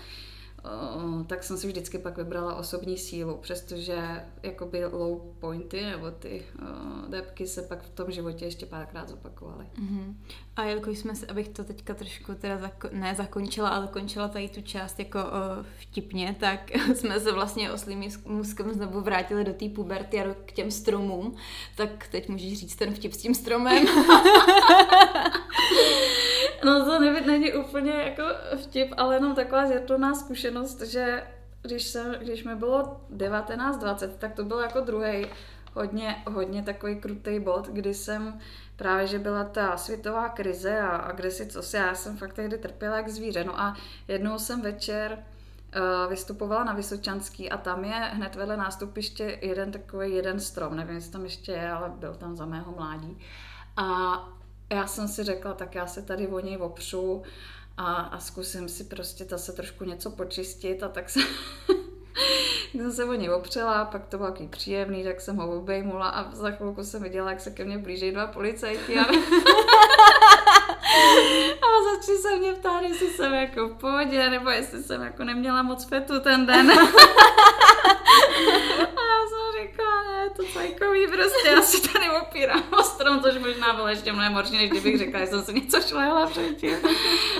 tak 1.27 1.43
jsem 1.43 1.57
si 1.57 1.67
vždycky 1.67 1.97
pak 1.97 2.17
vybrala 2.17 2.55
osobní 2.55 2.97
sílu, 2.97 3.37
přestože 3.37 4.25
jakoby 4.43 4.85
low 4.85 5.21
pointy 5.39 5.81
nebo 5.81 6.11
ty 6.11 6.45
uh, 6.61 7.09
depky 7.09 7.47
se 7.47 7.61
pak 7.61 7.83
v 7.83 7.89
tom 7.89 8.11
životě 8.11 8.45
ještě 8.45 8.65
párkrát 8.65 9.09
zopakovaly. 9.09 9.65
Uh-huh. 9.81 10.15
A 10.55 10.63
jako 10.63 10.89
jsme 10.89 11.15
se, 11.15 11.25
abych 11.25 11.49
to 11.49 11.63
teďka 11.63 11.93
trošku 11.93 12.33
teda 12.33 12.57
zako- 12.57 12.89
ne 12.91 13.15
zakončila, 13.15 13.69
ale 13.69 13.87
končila 13.87 14.27
tady 14.27 14.49
tu 14.49 14.61
část 14.61 14.99
jako 14.99 15.19
uh, 15.19 15.65
vtipně, 15.79 16.35
tak 16.39 16.71
jsme 16.95 17.19
se 17.19 17.31
vlastně 17.31 17.71
oslým 17.71 18.03
muskem 18.25 18.73
znovu 18.73 19.01
vrátili 19.01 19.43
do 19.43 19.53
té 19.53 19.69
puberty 19.69 20.21
a 20.21 20.33
k 20.45 20.51
těm 20.51 20.71
stromům, 20.71 21.35
tak 21.75 22.07
teď 22.07 22.29
můžeš 22.29 22.59
říct 22.59 22.75
ten 22.75 22.93
vtip 22.93 23.13
s 23.13 23.17
tím 23.17 23.35
stromem. 23.35 23.85
No 26.65 26.85
to 26.85 26.99
neví, 26.99 27.25
není 27.25 27.53
úplně 27.53 27.91
jako 27.91 28.23
vtip, 28.63 28.93
ale 28.97 29.15
jenom 29.15 29.35
taková 29.35 29.67
zjatulná 29.67 30.15
zkušenost, 30.15 30.81
že 30.81 31.23
když, 31.61 31.83
jsem, 31.83 32.15
když 32.19 32.43
mi 32.43 32.55
bylo 32.55 33.01
19-20, 33.15 34.09
tak 34.19 34.33
to 34.33 34.45
byl 34.45 34.59
jako 34.59 34.79
druhý 34.79 35.25
hodně, 35.73 36.23
hodně 36.27 36.63
takový 36.63 36.95
krutý 36.95 37.39
bod, 37.39 37.67
kdy 37.67 37.93
jsem 37.93 38.39
právě, 38.75 39.07
že 39.07 39.19
byla 39.19 39.43
ta 39.43 39.77
světová 39.77 40.29
krize 40.29 40.79
a, 40.79 40.89
a 40.89 41.11
kde 41.11 41.31
si 41.31 41.47
co 41.47 41.61
si, 41.61 41.77
já 41.77 41.95
jsem 41.95 42.17
fakt 42.17 42.33
tehdy 42.33 42.57
trpěla 42.57 42.97
jak 42.97 43.09
zvíře. 43.09 43.43
No 43.43 43.59
a 43.59 43.77
jednou 44.07 44.39
jsem 44.39 44.61
večer 44.61 45.23
vystupovala 46.09 46.63
na 46.63 46.73
Vysočanský 46.73 47.49
a 47.49 47.57
tam 47.57 47.85
je 47.85 47.93
hned 47.93 48.35
vedle 48.35 48.57
nástupiště 48.57 49.39
jeden 49.41 49.71
takový 49.71 50.11
jeden 50.11 50.39
strom, 50.39 50.75
nevím, 50.75 50.95
jestli 50.95 51.11
tam 51.11 51.23
ještě 51.23 51.51
je, 51.51 51.71
ale 51.71 51.89
byl 51.89 52.15
tam 52.15 52.35
za 52.35 52.45
mého 52.45 52.71
mládí. 52.71 53.17
A 53.77 54.13
já 54.71 54.87
jsem 54.87 55.07
si 55.07 55.23
řekla, 55.23 55.53
tak 55.53 55.75
já 55.75 55.87
se 55.87 56.01
tady 56.01 56.27
o 56.27 56.39
něj 56.39 56.57
opřu 56.57 57.23
a, 57.77 57.93
a 57.93 58.19
zkusím 58.19 58.69
si 58.69 58.83
prostě 58.83 59.25
zase 59.25 59.53
trošku 59.53 59.83
něco 59.83 60.11
počistit. 60.11 60.83
A 60.83 60.89
tak 60.89 61.09
se 61.09 61.19
jsem 62.73 62.91
se 62.91 63.05
o 63.05 63.13
něj 63.13 63.29
opřela, 63.29 63.85
pak 63.85 64.07
to 64.07 64.17
bylo 64.17 64.29
takový 64.29 64.49
příjemný, 64.49 65.03
tak 65.03 65.21
jsem 65.21 65.35
ho 65.35 65.57
obejmula 65.57 66.09
a 66.09 66.35
za 66.35 66.51
chvilku 66.51 66.83
jsem 66.83 67.03
viděla, 67.03 67.29
jak 67.29 67.41
se 67.41 67.51
ke 67.51 67.65
mně 67.65 67.77
blíží 67.77 68.11
dva 68.11 68.27
policajti 68.27 68.99
a, 68.99 69.05
a 71.61 71.95
začali 71.95 72.17
se 72.17 72.37
mě 72.37 72.53
ptát, 72.53 72.81
jestli 72.81 73.07
jsem 73.07 73.33
jako 73.33 73.67
v 73.67 73.77
pohodě, 73.77 74.29
nebo 74.29 74.49
jestli 74.49 74.83
jsem 74.83 75.01
jako 75.01 75.23
neměla 75.23 75.63
moc 75.63 75.85
fetu 75.85 76.19
ten 76.19 76.45
den. 76.45 76.71
a 76.71 76.75
já 79.11 79.21
jsem 79.29 79.61
říkala, 79.61 80.03
ne, 80.03 80.29
to 80.29 80.43
cajkový 80.43 81.07
prostě, 81.07 81.49
já 81.49 81.61
si 81.61 81.93
tady 81.93 82.09
opírám 82.09 82.63
o 82.79 82.83
strom, 82.83 83.21
což 83.21 83.33
možná 83.37 83.73
bylo 83.73 83.87
ještě 83.87 84.13
mnohem 84.13 84.33
horší, 84.33 84.57
než 84.57 84.69
kdybych 84.69 84.97
řekla, 84.97 85.19
že 85.19 85.27
jsem 85.27 85.41
si 85.41 85.53
něco 85.53 85.81
šlehla 85.81 86.27
předtím. 86.27 86.77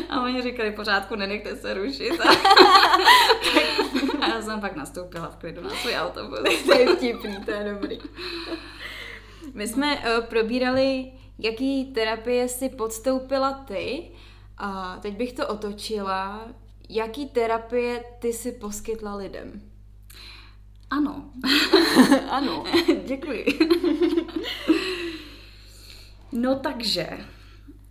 A 0.09 0.21
oni 0.21 0.41
říkali, 0.41 0.71
pořádku, 0.71 1.15
nenechte 1.15 1.55
se 1.55 1.73
rušit. 1.73 2.21
A, 2.21 2.29
a 4.21 4.27
já 4.27 4.41
jsem 4.41 4.61
pak 4.61 4.75
nastoupila 4.75 5.27
v 5.27 5.35
klidu 5.35 5.61
na 5.63 5.69
svůj 5.69 5.95
autobus. 5.95 6.39
to 6.65 6.73
je 6.73 6.95
vtipný, 6.95 7.37
to 7.45 7.51
je 7.51 7.73
dobrý. 7.73 7.99
My 9.53 9.67
jsme 9.67 9.97
uh, 9.97 10.25
probírali, 10.25 11.11
jaký 11.41 11.85
terapie 11.85 12.47
si 12.47 12.69
podstoupila 12.69 13.53
ty 13.53 14.11
a 14.57 14.99
teď 15.01 15.17
bych 15.17 15.33
to 15.33 15.47
otočila. 15.47 16.47
Jaký 16.89 17.25
terapie 17.25 18.03
ty 18.19 18.33
si 18.33 18.51
poskytla 18.51 19.15
lidem? 19.15 19.61
Ano. 20.89 21.31
ano. 22.29 22.63
Děkuji. 23.05 23.45
no 26.31 26.55
takže, 26.55 27.07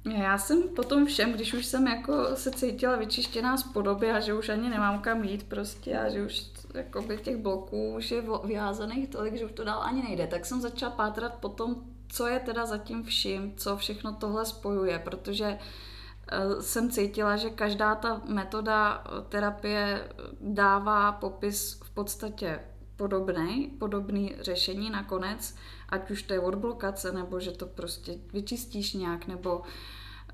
já 0.04 0.38
jsem 0.38 0.62
potom 0.62 1.06
všem, 1.06 1.32
když 1.32 1.54
už 1.54 1.66
jsem 1.66 1.86
jako 1.86 2.36
se 2.36 2.50
cítila 2.50 2.96
vyčištěná 2.96 3.56
z 3.56 3.62
podoby 3.62 4.10
a 4.10 4.20
že 4.20 4.34
už 4.34 4.48
ani 4.48 4.68
nemám 4.68 5.00
kam 5.00 5.24
jít 5.24 5.48
prostě 5.48 5.98
a 5.98 6.08
že 6.08 6.24
už 6.24 6.42
jakoby 6.74 7.18
těch 7.18 7.36
bloků 7.36 7.96
už 7.96 8.10
je 8.10 8.24
vyházených 8.44 9.08
tolik, 9.08 9.36
že 9.36 9.44
už 9.44 9.52
to 9.52 9.64
dál 9.64 9.82
ani 9.82 10.02
nejde, 10.02 10.26
tak 10.26 10.46
jsem 10.46 10.60
začala 10.60 10.92
pátrat 10.92 11.34
po 11.34 11.48
tom, 11.48 11.76
co 12.10 12.26
je 12.26 12.40
teda 12.40 12.66
zatím 12.66 13.02
vším, 13.02 13.54
co 13.56 13.76
všechno 13.76 14.12
tohle 14.12 14.46
spojuje, 14.46 14.98
protože 14.98 15.58
eh, 16.28 16.62
jsem 16.62 16.90
cítila, 16.90 17.36
že 17.36 17.50
každá 17.50 17.94
ta 17.94 18.20
metoda 18.28 19.04
eh, 19.04 19.22
terapie 19.28 20.08
dává 20.40 21.12
popis 21.12 21.80
v 21.84 21.90
podstatě 21.90 22.60
podobný, 22.96 23.66
podobný 23.78 24.34
řešení 24.40 24.90
nakonec, 24.90 25.54
ať 25.88 26.10
už 26.10 26.22
to 26.22 26.32
je 26.32 26.40
odblokace, 26.40 27.12
nebo 27.12 27.40
že 27.40 27.50
to 27.50 27.66
prostě 27.66 28.14
vyčistíš 28.32 28.92
nějak, 28.92 29.26
nebo 29.26 29.62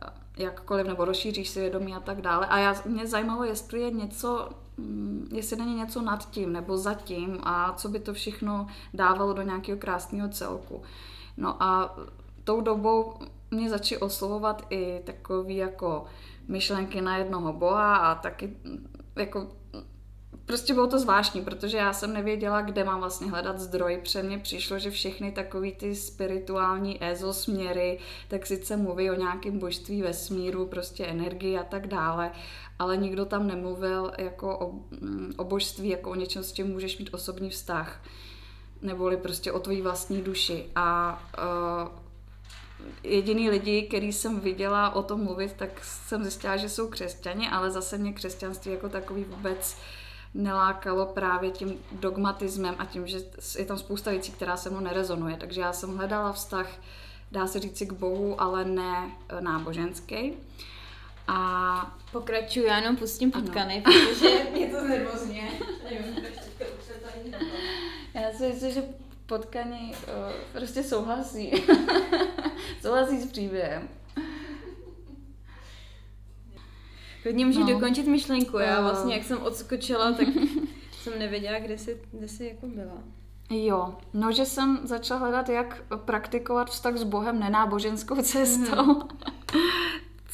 eh, 0.03 0.43
jakkoliv, 0.43 0.87
nebo 0.87 1.05
rozšíříš 1.05 1.49
si 1.49 1.61
vědomí 1.61 1.95
a 1.95 2.01
tak 2.01 2.21
dále. 2.21 2.47
A 2.47 2.59
já, 2.59 2.83
mě 2.87 3.07
zajímalo, 3.07 3.45
jestli 3.45 3.81
je 3.81 3.91
něco, 3.91 4.51
mm, 4.77 5.29
jestli 5.33 5.57
není 5.57 5.75
něco 5.75 6.03
nad 6.03 6.31
tím, 6.31 6.53
nebo 6.53 6.79
za 6.79 6.95
tím 6.95 7.39
a 7.43 7.73
co 7.73 7.89
by 7.89 8.01
to 8.01 8.15
všechno 8.15 8.67
dávalo 8.95 9.33
do 9.33 9.43
nějakého 9.43 9.79
krásného 9.79 10.29
celku. 10.29 10.83
No 11.37 11.63
a 11.63 11.97
tou 12.45 12.61
dobou 12.61 13.15
mě 13.51 13.71
začaly 13.71 14.01
oslovovat 14.01 14.67
i 14.71 15.01
takový 15.05 15.57
jako 15.57 16.05
myšlenky 16.49 17.01
na 17.01 17.17
jednoho 17.17 17.53
boha 17.53 17.97
a 17.97 18.15
taky 18.15 18.57
jako 19.17 19.49
prostě 20.47 20.75
bylo 20.75 20.87
to 20.87 20.99
zvláštní, 20.99 21.43
protože 21.43 21.77
já 21.77 21.93
jsem 21.93 22.13
nevěděla, 22.13 22.61
kde 22.61 22.85
mám 22.85 23.01
vlastně 23.01 23.31
hledat 23.31 23.59
zdroj. 23.59 24.01
Pře 24.03 24.23
mně 24.23 24.39
přišlo, 24.39 24.79
že 24.79 24.91
všechny 24.91 25.33
takový 25.33 25.73
ty 25.73 25.95
spirituální 25.95 27.05
EZO 27.05 27.33
směry, 27.33 27.99
tak 28.29 28.47
sice 28.47 28.77
mluví 28.77 29.11
o 29.11 29.15
nějakém 29.15 29.59
božství 29.59 30.03
vesmíru, 30.03 30.67
prostě 30.67 31.07
energii 31.07 31.59
a 31.59 31.63
tak 31.63 31.87
dále, 31.87 32.31
ale 32.79 32.97
nikdo 32.97 33.25
tam 33.25 33.47
nemluvil 33.47 34.13
jako 34.19 34.59
o, 34.59 34.73
mm, 35.01 35.33
o 35.37 35.45
božství, 35.45 35.89
jako 35.89 36.11
o 36.11 36.15
něčem, 36.15 36.45
s 36.45 36.53
čím 36.53 36.67
můžeš 36.67 36.99
mít 36.99 37.15
osobní 37.15 37.51
vztah. 37.51 38.03
Neboli 38.87 39.17
prostě 39.17 39.53
o 39.53 39.59
tvojí 39.59 39.83
vlastní 39.83 40.23
duši. 40.23 40.67
A 40.75 41.19
uh, 41.39 41.89
jediný 43.03 43.51
lidi, 43.51 43.83
který 43.83 44.13
jsem 44.13 44.41
viděla 44.41 44.95
o 44.95 45.03
tom 45.03 45.25
mluvit, 45.25 45.53
tak 45.53 45.85
jsem 45.85 46.23
zjistila, 46.23 46.57
že 46.57 46.69
jsou 46.69 46.89
křesťani, 46.89 47.49
ale 47.49 47.71
zase 47.71 47.99
mě 47.99 48.13
křesťanství 48.13 48.73
jako 48.73 48.89
takový 48.89 49.25
vůbec 49.25 49.77
nelákalo 50.35 51.07
právě 51.07 51.51
tím 51.51 51.79
dogmatismem 51.93 52.75
a 52.79 52.85
tím, 52.85 53.07
že 53.07 53.19
je 53.59 53.65
tam 53.65 53.79
spousta 53.79 54.11
věcí, 54.11 54.33
která 54.33 54.57
se 54.57 54.71
mnou 54.71 54.81
nerezonuje. 54.81 55.37
Takže 55.37 55.61
já 55.61 55.73
jsem 55.73 55.97
hledala 55.97 56.33
vztah, 56.33 56.69
dá 57.33 57.47
se 57.47 57.61
říci, 57.61 57.87
k 57.87 57.93
Bohu, 57.93 58.41
ale 58.41 58.65
ne 58.65 59.11
e, 59.29 59.41
náboženský. 59.41 60.33
A 61.29 61.97
pokračuju, 62.13 62.67
já 62.67 62.79
jenom 62.79 62.97
pustím 62.97 63.31
potkany, 63.31 63.83
protože 63.85 64.47
mě 64.53 64.67
to 64.67 64.81
znervozně. 64.85 65.51
já 68.15 68.33
si 68.33 68.49
myslím, 68.49 68.73
že 68.73 68.83
potkany 69.27 69.93
uh, 69.93 70.33
prostě 70.53 70.83
souhlasí. 70.83 71.53
souhlasí 72.83 73.21
s 73.21 73.27
příběhem. 73.27 73.89
Klidně 77.23 77.47
můžeš 77.47 77.61
no. 77.61 77.73
dokončit 77.73 78.07
myšlenku. 78.07 78.59
Já 78.59 78.81
vlastně, 78.81 79.15
jak 79.15 79.25
jsem 79.25 79.43
odskočila, 79.43 80.13
tak 80.13 80.29
jsem 81.03 81.19
nevěděla, 81.19 81.59
kde 81.59 81.79
jsi, 81.79 82.03
kde 82.13 82.29
jsi 82.29 82.45
jako 82.45 82.67
byla. 82.67 83.03
Jo, 83.51 83.97
no, 84.15 84.33
že 84.33 84.45
jsem 84.45 84.81
začala 84.85 85.21
hledat, 85.21 85.49
jak 85.49 85.83
praktikovat 86.05 86.71
vztah 86.71 86.97
s 86.97 87.03
Bohem 87.03 87.41
nenáboženskou 87.41 88.23
cestou. 88.23 88.83
Hmm. 88.83 89.09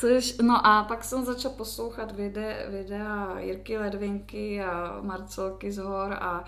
Což, 0.03 0.37
no 0.43 0.67
a 0.67 0.85
pak 0.85 1.05
jsem 1.05 1.25
začala 1.25 1.55
poslouchat 1.55 2.13
videa, 2.13 2.71
videa 2.71 3.39
Jirky 3.39 3.79
Ledvinky 3.79 4.63
a 4.63 5.01
Marcelky 5.03 5.73
z 5.73 5.79
hor 5.79 6.13
a 6.13 6.45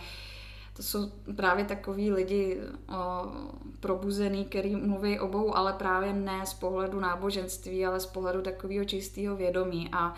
to 0.77 0.83
jsou 0.83 1.11
právě 1.37 1.65
takový 1.65 2.13
lidi 2.13 2.61
o, 2.89 3.33
probuzený, 3.81 4.45
který 4.45 4.77
mluví 4.77 5.21
o 5.21 5.29
Bohu, 5.29 5.57
ale 5.57 5.73
právě 5.73 6.13
ne 6.13 6.47
z 6.47 6.55
pohledu 6.55 7.01
náboženství, 7.01 7.87
ale 7.87 8.01
z 8.01 8.07
pohledu 8.07 8.43
takového 8.43 8.85
čistého 8.85 9.37
vědomí. 9.37 9.89
A 9.93 10.15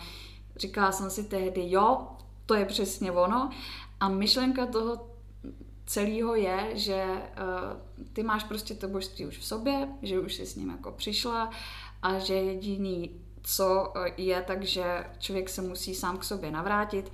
říkala 0.55 0.91
jsem 0.91 1.09
si 1.09 1.23
tehdy, 1.23 1.61
jo, 1.65 2.07
to 2.45 2.53
je 2.53 2.65
přesně 2.65 3.11
ono. 3.11 3.49
A 3.99 4.09
myšlenka 4.09 4.65
toho 4.65 5.07
celého 5.85 6.35
je, 6.35 6.71
že 6.73 7.05
uh, 7.05 8.03
ty 8.13 8.23
máš 8.23 8.43
prostě 8.43 8.73
to 8.73 8.87
božství 8.87 9.25
už 9.25 9.37
v 9.37 9.45
sobě, 9.45 9.87
že 10.01 10.19
už 10.19 10.35
jsi 10.35 10.45
s 10.45 10.55
ním 10.55 10.69
jako 10.69 10.91
přišla 10.91 11.49
a 12.01 12.19
že 12.19 12.33
jediný 12.33 13.26
co 13.47 13.93
je, 14.17 14.43
takže 14.47 15.05
člověk 15.19 15.49
se 15.49 15.61
musí 15.61 15.95
sám 15.95 16.17
k 16.17 16.23
sobě 16.23 16.51
navrátit. 16.51 17.11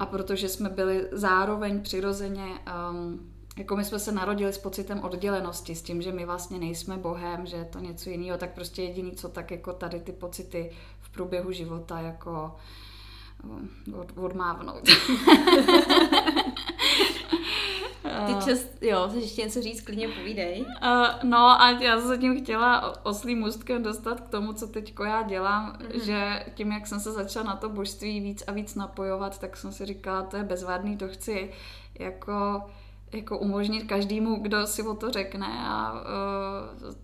A 0.00 0.06
protože 0.06 0.48
jsme 0.48 0.68
byli 0.68 1.08
zároveň 1.12 1.82
přirozeně, 1.82 2.46
um, 2.90 3.32
jako 3.56 3.76
my 3.76 3.84
jsme 3.84 3.98
se 3.98 4.12
narodili 4.12 4.52
s 4.52 4.58
pocitem 4.58 5.00
oddělenosti, 5.00 5.74
s 5.74 5.82
tím, 5.82 6.02
že 6.02 6.12
my 6.12 6.26
vlastně 6.26 6.58
nejsme 6.58 6.96
Bohem, 6.96 7.46
že 7.46 7.56
je 7.56 7.64
to 7.64 7.78
něco 7.78 8.10
jiného, 8.10 8.38
tak 8.38 8.54
prostě 8.54 8.82
jediný, 8.82 9.12
co 9.12 9.28
tak 9.28 9.50
jako 9.50 9.72
tady 9.72 10.00
ty 10.00 10.12
pocity 10.12 10.70
v 11.00 11.10
průběhu 11.10 11.52
života 11.52 12.00
jako 12.00 12.56
um, 13.44 13.68
od, 13.94 14.12
odmávnout. 14.16 14.88
Ty 18.26 18.50
čas, 18.50 18.58
jo, 18.80 19.06
chceš 19.10 19.22
ještě 19.22 19.42
něco 19.42 19.62
říct, 19.62 19.80
klidně 19.80 20.08
povídej. 20.08 20.60
Uh, 20.60 21.06
no 21.22 21.38
a 21.38 21.70
já 21.70 22.00
se 22.00 22.18
tím 22.18 22.42
chtěla 22.42 22.94
oslým 23.06 23.38
můstkem 23.38 23.82
dostat 23.82 24.20
k 24.20 24.28
tomu, 24.28 24.52
co 24.52 24.66
teď 24.66 24.94
já 25.04 25.22
dělám, 25.22 25.72
mm-hmm. 25.72 26.04
že 26.04 26.46
tím, 26.54 26.72
jak 26.72 26.86
jsem 26.86 27.00
se 27.00 27.12
začala 27.12 27.46
na 27.46 27.56
to 27.56 27.68
božství 27.68 28.20
víc 28.20 28.44
a 28.46 28.52
víc 28.52 28.74
napojovat, 28.74 29.38
tak 29.38 29.56
jsem 29.56 29.72
si 29.72 29.86
říkala, 29.86 30.22
to 30.22 30.36
je 30.36 30.42
bezvadný, 30.42 30.96
to 30.96 31.08
chci 31.08 31.50
jako, 31.98 32.62
jako 33.12 33.38
umožnit 33.38 33.84
každému, 33.84 34.36
kdo 34.36 34.66
si 34.66 34.82
o 34.82 34.94
to 34.94 35.10
řekne 35.10 35.46
a 35.60 35.92
uh, 35.92 36.94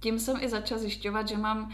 tím 0.00 0.18
jsem 0.18 0.36
i 0.40 0.48
začala 0.48 0.80
zjišťovat, 0.80 1.28
že 1.28 1.36
mám 1.36 1.72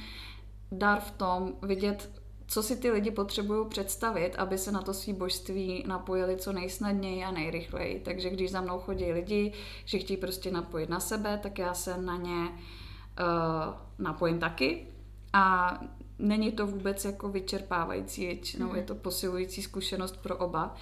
dar 0.72 1.00
v 1.00 1.10
tom 1.10 1.52
vidět 1.62 2.19
co 2.50 2.62
si 2.62 2.76
ty 2.76 2.90
lidi 2.90 3.10
potřebují 3.10 3.68
představit, 3.68 4.36
aby 4.36 4.58
se 4.58 4.72
na 4.72 4.82
to 4.82 4.94
svý 4.94 5.12
božství 5.12 5.84
napojili 5.86 6.36
co 6.36 6.52
nejsnadněji 6.52 7.24
a 7.24 7.30
nejrychleji. 7.30 8.00
Takže 8.00 8.30
když 8.30 8.50
za 8.50 8.60
mnou 8.60 8.78
chodí 8.78 9.12
lidi, 9.12 9.52
že 9.84 9.98
chtějí 9.98 10.16
prostě 10.16 10.50
napojit 10.50 10.88
na 10.88 11.00
sebe, 11.00 11.38
tak 11.42 11.58
já 11.58 11.74
se 11.74 11.96
na 12.02 12.16
ně 12.16 12.48
uh, 12.48 13.74
napojím 13.98 14.38
taky. 14.38 14.86
A 15.32 15.74
není 16.18 16.52
to 16.52 16.66
vůbec 16.66 17.04
jako 17.04 17.28
vyčerpávající, 17.28 18.26
většinou 18.26 18.68
mm. 18.68 18.76
je 18.76 18.82
to 18.82 18.94
posilující 18.94 19.62
zkušenost 19.62 20.16
pro 20.16 20.36
oba. 20.36 20.74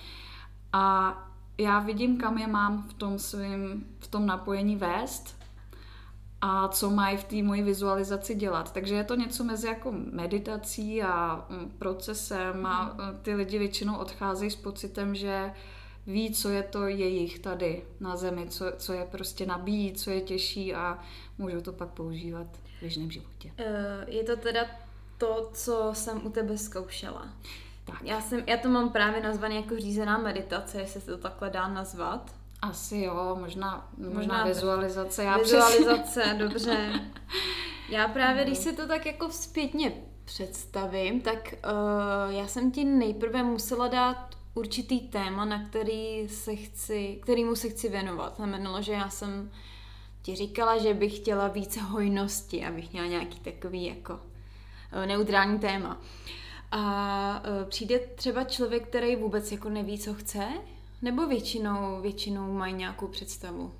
A 0.72 1.14
já 1.58 1.78
vidím, 1.78 2.18
kam 2.18 2.38
je 2.38 2.46
mám 2.46 2.82
v 2.82 2.94
tom 2.94 3.18
svým, 3.18 3.86
v 3.98 4.08
tom 4.08 4.26
napojení 4.26 4.76
vést 4.76 5.37
a 6.40 6.68
co 6.68 6.90
mají 6.90 7.16
v 7.16 7.24
té 7.24 7.42
mojí 7.42 7.62
vizualizaci 7.62 8.34
dělat. 8.34 8.72
Takže 8.72 8.94
je 8.94 9.04
to 9.04 9.14
něco 9.14 9.44
mezi 9.44 9.66
jako 9.66 9.92
meditací 9.92 11.02
a 11.02 11.46
mm, 11.48 11.70
procesem 11.78 12.66
a 12.66 12.84
mm, 12.84 13.18
ty 13.22 13.34
lidi 13.34 13.58
většinou 13.58 13.96
odcházejí 13.96 14.50
s 14.50 14.56
pocitem, 14.56 15.14
že 15.14 15.52
ví, 16.06 16.34
co 16.34 16.48
je 16.48 16.62
to 16.62 16.86
jejich 16.86 17.38
tady 17.38 17.84
na 18.00 18.16
zemi, 18.16 18.46
co, 18.48 18.64
co 18.76 18.92
je 18.92 19.04
prostě 19.04 19.46
nabíjí, 19.46 19.92
co 19.92 20.10
je 20.10 20.20
těžší 20.20 20.74
a 20.74 20.98
můžou 21.38 21.60
to 21.60 21.72
pak 21.72 21.88
používat 21.88 22.46
v 22.76 22.80
běžném 22.80 23.10
životě. 23.10 23.52
Eh, 23.58 24.04
je 24.06 24.24
to 24.24 24.36
teda 24.36 24.66
to, 25.18 25.50
co 25.54 25.90
jsem 25.92 26.26
u 26.26 26.30
tebe 26.30 26.58
zkoušela. 26.58 27.28
Tak. 27.84 28.02
Já, 28.02 28.20
jsem, 28.20 28.42
já 28.46 28.56
to 28.56 28.68
mám 28.68 28.90
právě 28.90 29.22
nazvané 29.22 29.54
jako 29.54 29.76
řízená 29.76 30.18
meditace, 30.18 30.80
jestli 30.80 31.00
se 31.00 31.10
to 31.10 31.18
takhle 31.18 31.50
dá 31.50 31.68
nazvat. 31.68 32.34
Asi 32.62 32.98
jo, 32.98 33.36
možná, 33.40 33.88
možná, 33.96 34.14
možná 34.14 34.44
vizualizace. 34.44 35.24
Já 35.24 35.36
vizualizace, 35.38 36.20
přes... 36.20 36.36
dobře. 36.38 37.00
Já 37.88 38.08
právě, 38.08 38.44
když 38.44 38.58
si 38.58 38.76
to 38.76 38.86
tak 38.86 39.06
jako 39.06 39.30
zpětně 39.30 39.92
představím, 40.24 41.20
tak 41.20 41.54
uh, 41.64 42.34
já 42.34 42.46
jsem 42.46 42.70
ti 42.70 42.84
nejprve 42.84 43.42
musela 43.42 43.88
dát 43.88 44.34
určitý 44.54 45.00
téma, 45.00 45.44
na 45.44 45.64
který 45.64 46.28
se 46.28 46.56
chci, 46.56 47.18
kterýmu 47.22 47.56
se 47.56 47.68
chci 47.68 47.88
věnovat. 47.88 48.36
Znamenalo, 48.36 48.82
že 48.82 48.92
já 48.92 49.10
jsem 49.10 49.50
ti 50.22 50.34
říkala, 50.34 50.78
že 50.78 50.94
bych 50.94 51.16
chtěla 51.16 51.48
více 51.48 51.80
hojnosti, 51.80 52.66
abych 52.66 52.92
měla 52.92 53.08
nějaký 53.08 53.40
takový 53.40 53.86
jako 53.86 54.14
uh, 54.14 55.06
neutrální 55.06 55.58
téma. 55.58 56.00
A 56.70 57.42
uh, 57.62 57.68
přijde 57.68 57.98
třeba 57.98 58.44
člověk, 58.44 58.88
který 58.88 59.16
vůbec 59.16 59.52
jako 59.52 59.68
neví, 59.68 59.98
co 59.98 60.14
chce, 60.14 60.48
nebo 61.02 61.26
většinou, 61.26 62.00
většinou 62.00 62.52
mají 62.52 62.74
nějakou 62.74 63.06
představu? 63.06 63.72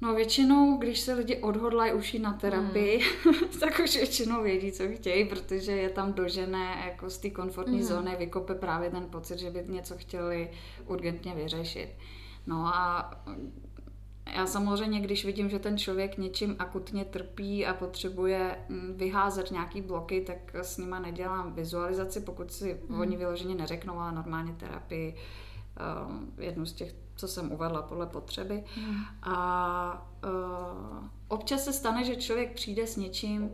No 0.00 0.14
většinou, 0.14 0.76
když 0.76 1.00
se 1.00 1.14
lidi 1.14 1.36
odhodlají 1.36 1.92
už 1.92 2.12
na 2.12 2.32
terapii, 2.32 3.00
hmm. 3.24 3.34
tak 3.60 3.80
už 3.84 3.96
většinou 3.96 4.42
vědí, 4.42 4.72
co 4.72 4.84
chtějí, 4.94 5.24
protože 5.24 5.72
je 5.72 5.90
tam 5.90 6.12
dožené 6.12 6.82
jako 6.86 7.10
z 7.10 7.18
té 7.18 7.30
komfortní 7.30 7.78
hmm. 7.78 7.86
zóny, 7.86 8.16
vykope 8.18 8.54
právě 8.54 8.90
ten 8.90 9.06
pocit, 9.10 9.38
že 9.38 9.50
by 9.50 9.64
něco 9.68 9.98
chtěli 9.98 10.50
urgentně 10.86 11.34
vyřešit. 11.34 11.88
No 12.46 12.66
a 12.66 13.10
já 14.36 14.46
samozřejmě, 14.46 15.00
když 15.00 15.24
vidím, 15.24 15.50
že 15.50 15.58
ten 15.58 15.78
člověk 15.78 16.18
něčím 16.18 16.56
akutně 16.58 17.04
trpí 17.04 17.66
a 17.66 17.74
potřebuje 17.74 18.58
mm, 18.68 18.94
vyházet 18.96 19.50
nějaký 19.50 19.82
bloky, 19.82 20.20
tak 20.20 20.54
s 20.54 20.78
nima 20.78 20.98
nedělám 20.98 21.52
vizualizaci, 21.52 22.20
pokud 22.20 22.52
si 22.52 22.80
hmm. 22.88 23.00
oni 23.00 23.16
vyloženě 23.16 23.54
neřeknou, 23.54 23.98
ale 23.98 24.12
normálně 24.12 24.52
terapii, 24.52 25.16
um, 26.08 26.32
jednu 26.38 26.66
z 26.66 26.72
těch, 26.72 26.94
co 27.16 27.28
jsem 27.28 27.52
uvedla 27.52 27.82
podle 27.82 28.06
potřeby. 28.06 28.64
Hmm. 28.74 28.96
A 29.22 30.08
uh, 30.24 31.08
občas 31.28 31.64
se 31.64 31.72
stane, 31.72 32.04
že 32.04 32.16
člověk 32.16 32.54
přijde 32.54 32.86
s 32.86 32.96
něčím, 32.96 33.50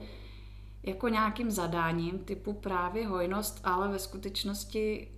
jako 0.83 1.09
nějakým 1.09 1.51
zadáním 1.51 2.19
typu 2.19 2.53
právě 2.53 3.07
hojnost, 3.07 3.61
ale 3.65 3.89
ve 3.89 3.99
skutečnosti 3.99 5.09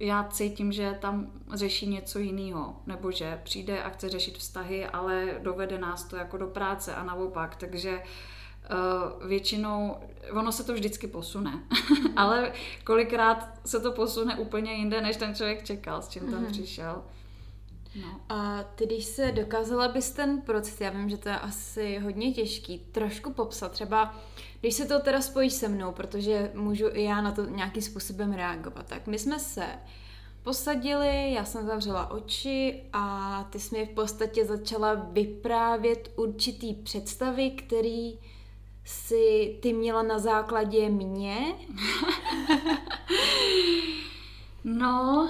já 0.00 0.24
cítím, 0.24 0.72
že 0.72 0.98
tam 1.00 1.26
řeší 1.54 1.86
něco 1.86 2.18
jiného, 2.18 2.76
nebo 2.86 3.10
že 3.10 3.40
přijde 3.44 3.82
a 3.82 3.88
chce 3.88 4.08
řešit 4.08 4.38
vztahy, 4.38 4.86
ale 4.86 5.26
dovede 5.42 5.78
nás 5.78 6.04
to 6.04 6.16
jako 6.16 6.36
do 6.36 6.46
práce 6.46 6.94
a 6.94 7.04
naopak, 7.04 7.56
takže 7.56 8.02
uh, 8.02 9.28
většinou, 9.28 9.96
ono 10.32 10.52
se 10.52 10.64
to 10.64 10.74
vždycky 10.74 11.06
posune, 11.06 11.62
ale 12.16 12.52
kolikrát 12.84 13.60
se 13.66 13.80
to 13.80 13.92
posune 13.92 14.36
úplně 14.38 14.72
jinde, 14.72 15.00
než 15.00 15.16
ten 15.16 15.34
člověk 15.34 15.64
čekal, 15.64 16.02
s 16.02 16.08
čím 16.08 16.30
tam 16.30 16.40
mm 16.40 16.46
přišel. 16.46 17.02
No. 18.02 18.20
A 18.28 18.62
ty, 18.62 18.86
když 18.86 19.04
se 19.04 19.32
dokázala 19.32 19.88
bys 19.88 20.10
ten 20.10 20.40
proces, 20.40 20.80
já 20.80 20.90
vím, 20.90 21.10
že 21.10 21.16
to 21.16 21.28
je 21.28 21.38
asi 21.38 21.98
hodně 21.98 22.32
těžký, 22.32 22.78
trošku 22.78 23.32
popsat, 23.32 23.72
třeba 23.72 24.14
když 24.60 24.74
se 24.74 24.86
to 24.86 25.00
teda 25.00 25.20
spojí 25.20 25.50
se 25.50 25.68
mnou, 25.68 25.92
protože 25.92 26.50
můžu 26.54 26.86
i 26.92 27.02
já 27.02 27.20
na 27.20 27.32
to 27.32 27.44
nějakým 27.44 27.82
způsobem 27.82 28.32
reagovat, 28.32 28.86
tak 28.86 29.06
my 29.06 29.18
jsme 29.18 29.38
se 29.38 29.66
posadili, 30.42 31.32
já 31.32 31.44
jsem 31.44 31.66
zavřela 31.66 32.10
oči 32.10 32.82
a 32.92 33.44
ty 33.50 33.60
jsi 33.60 33.78
mi 33.78 33.86
v 33.86 33.94
podstatě 33.94 34.44
začala 34.44 34.94
vyprávět 34.94 36.12
určitý 36.16 36.74
představy, 36.74 37.50
který 37.50 38.18
si 38.84 39.58
ty 39.62 39.72
měla 39.72 40.02
na 40.02 40.18
základě 40.18 40.88
mě. 40.88 41.36
No, 44.64 45.28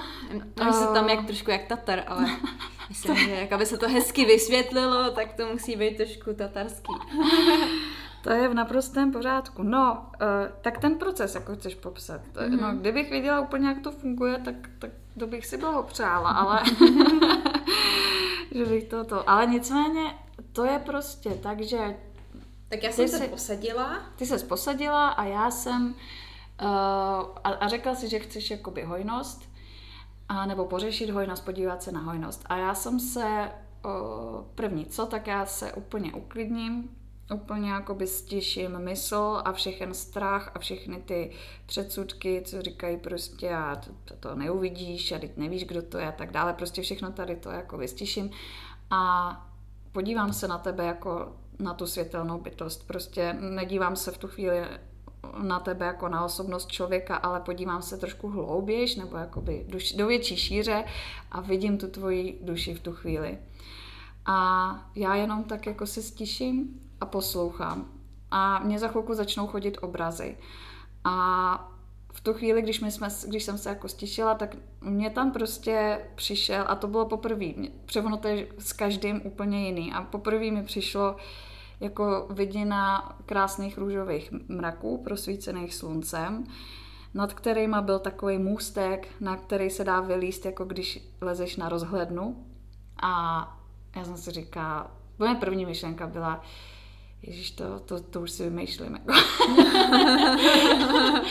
no 0.65 0.73
se 0.73 0.87
tam 0.87 1.09
jak 1.09 1.27
trošku 1.27 1.51
jak 1.51 1.67
Tatar, 1.67 2.05
ale 2.07 2.27
myslím, 2.89 3.17
že 3.17 3.31
jak 3.31 3.53
aby 3.53 3.67
se 3.67 3.79
to 3.79 3.89
hezky 3.89 4.25
vysvětlilo, 4.25 5.11
tak 5.11 5.33
to 5.33 5.47
musí 5.53 5.77
být 5.77 5.97
trošku 5.97 6.35
tatarský. 6.35 6.93
To 8.29 8.35
je 8.35 8.49
v 8.49 8.55
naprostém 8.55 9.13
pořádku. 9.13 9.63
No, 9.63 9.93
uh, 9.93 10.29
tak 10.61 10.79
ten 10.79 10.99
proces, 10.99 11.35
jako 11.35 11.57
chceš 11.57 11.75
popsat. 11.75 12.21
Mm-hmm. 12.35 12.61
No, 12.61 12.77
kdybych 12.77 13.11
věděla 13.11 13.41
úplně, 13.41 13.69
jak 13.69 13.83
to 13.83 13.91
funguje, 13.91 14.39
tak, 14.39 14.55
tak 14.79 14.91
to 15.19 15.27
bych 15.27 15.47
si 15.47 15.59
přála, 15.87 16.31
ale 16.31 16.63
že 18.55 18.65
bych 18.65 18.85
to 18.85 19.05
to. 19.05 19.31
Ale 19.31 19.47
nicméně, 19.47 20.15
to 20.53 20.65
je 20.65 20.79
prostě 20.79 21.31
tak, 21.31 21.61
že 21.61 21.97
tak 22.69 22.83
já 22.83 22.93
jsem 22.93 23.09
se 23.09 23.29
posadila. 23.29 24.03
Ty 24.17 24.27
se 24.27 24.39
posadila 24.39 25.09
a 25.09 25.25
já 25.25 25.51
jsem 25.51 25.87
uh, 25.87 26.69
a, 27.45 27.51
a 27.61 27.69
řekla 27.69 27.95
si, 27.95 28.09
že 28.09 28.19
chceš 28.19 28.51
jakoby 28.51 28.83
hojnost 28.83 29.49
a 30.29 30.47
nebo 30.47 30.65
pořešit 30.65 31.11
hojnost, 31.11 31.45
podívat 31.45 31.83
se 31.83 31.93
na 31.93 32.01
hojnost. 32.01 32.45
A 32.47 32.57
já 32.57 32.75
jsem 32.75 33.01
se 33.01 33.51
uh, 33.85 33.91
první 34.55 34.87
co, 34.87 35.07
tak 35.07 35.27
já 35.27 35.47
se 35.47 35.73
úplně 35.73 36.13
uklidním, 36.13 36.91
úplně 37.35 37.71
jakoby 37.71 38.07
stiším 38.07 38.79
mysl 38.79 39.43
a 39.45 39.53
všechen 39.53 39.95
strach 39.95 40.53
a 40.55 40.59
všechny 40.59 40.97
ty 40.97 41.31
předsudky, 41.67 42.43
co 42.45 42.63
říkají 42.63 42.97
prostě 42.97 43.55
a 43.55 43.77
to, 44.05 44.15
to, 44.21 44.35
neuvidíš 44.35 45.13
a 45.13 45.19
teď 45.19 45.37
nevíš, 45.37 45.65
kdo 45.65 45.83
to 45.83 45.99
je 45.99 46.09
a 46.09 46.13
tak 46.13 46.31
dále. 46.31 46.53
Prostě 46.53 46.83
všechno 46.83 47.13
tady 47.13 47.37
to 47.37 47.51
jako 47.51 47.79
vystiším 47.79 48.31
a 48.91 49.33
podívám 49.93 50.33
se 50.33 50.49
na 50.49 50.59
tebe 50.59 50.85
jako 50.85 51.33
na 51.59 51.75
tu 51.75 51.87
světelnou 51.87 52.39
bytost. 52.39 52.87
Prostě 52.87 53.33
nedívám 53.33 53.97
se 53.97 54.11
v 54.11 54.19
tu 54.19 54.29
chvíli 54.29 54.65
na 55.43 55.61
tebe 55.61 55.87
jako 55.87 56.09
na 56.09 56.25
osobnost 56.25 56.69
člověka, 56.69 57.17
ale 57.17 57.41
podívám 57.41 57.83
se 57.83 57.97
trošku 57.97 58.29
hloubějš 58.29 58.97
nebo 58.97 59.17
jakoby 59.17 59.67
do 59.97 60.07
větší 60.07 60.37
šíře 60.37 60.85
a 61.31 61.41
vidím 61.41 61.79
tu 61.79 61.89
tvoji 61.89 62.39
duši 62.43 62.75
v 62.75 62.81
tu 62.81 62.93
chvíli. 62.93 63.39
A 64.27 64.91
já 64.95 65.15
jenom 65.15 65.45
tak 65.45 65.67
jako 65.67 65.87
se 65.87 66.03
stiším 66.03 66.88
a 67.01 67.07
poslouchám. 67.07 67.87
A 68.31 68.59
mě 68.59 68.79
za 68.79 68.89
chvilku 68.89 69.15
začnou 69.15 69.47
chodit 69.47 69.79
obrazy. 69.81 70.37
A 71.05 71.71
v 72.13 72.21
tu 72.21 72.35
chvíli, 72.35 72.63
když, 72.63 72.81
my 72.81 72.91
jsme, 72.91 73.09
když 73.27 73.45
jsem 73.45 73.59
se 73.59 73.69
jako 73.69 73.89
stišila, 73.89 74.35
tak 74.35 74.57
mě 74.81 75.11
tam 75.11 75.33
prostě 75.33 76.01
přišel, 76.15 76.65
a 76.69 76.75
to 76.75 76.87
bylo 76.87 77.07
poprvé, 77.07 77.47
převono 77.85 78.17
to 78.17 78.29
je 78.29 78.47
s 78.59 78.73
každým 78.73 79.21
úplně 79.25 79.67
jiný. 79.67 79.93
A 79.93 80.03
poprvé 80.03 80.51
mi 80.51 80.63
přišlo 80.63 81.17
jako 81.81 82.27
vidina 82.31 83.13
krásných 83.27 83.79
růžových 83.79 84.33
mraků 84.49 85.03
prosvícených 85.05 85.75
sluncem, 85.75 86.45
nad 87.15 87.33
kterýma 87.33 87.83
byl 87.83 87.99
takový 87.99 88.39
můstek, 88.39 89.09
na 89.21 89.37
který 89.37 89.71
se 89.71 89.85
dá 89.85 90.01
vylíst, 90.01 90.45
jako 90.45 90.65
když 90.65 91.09
lezeš 91.21 91.57
na 91.57 91.69
rozhlednu. 91.69 92.47
A 93.03 93.43
já 93.97 94.05
jsem 94.05 94.17
si 94.17 94.31
říkala, 94.31 94.91
moje 95.19 95.35
první 95.35 95.67
myšlenka 95.67 96.07
byla, 96.07 96.43
Ježíš, 97.23 97.51
to, 97.51 97.79
to, 97.79 98.01
to 98.01 98.21
už 98.21 98.31
si 98.31 98.45
vymýšlím. 98.45 98.93
Jako. 98.93 99.13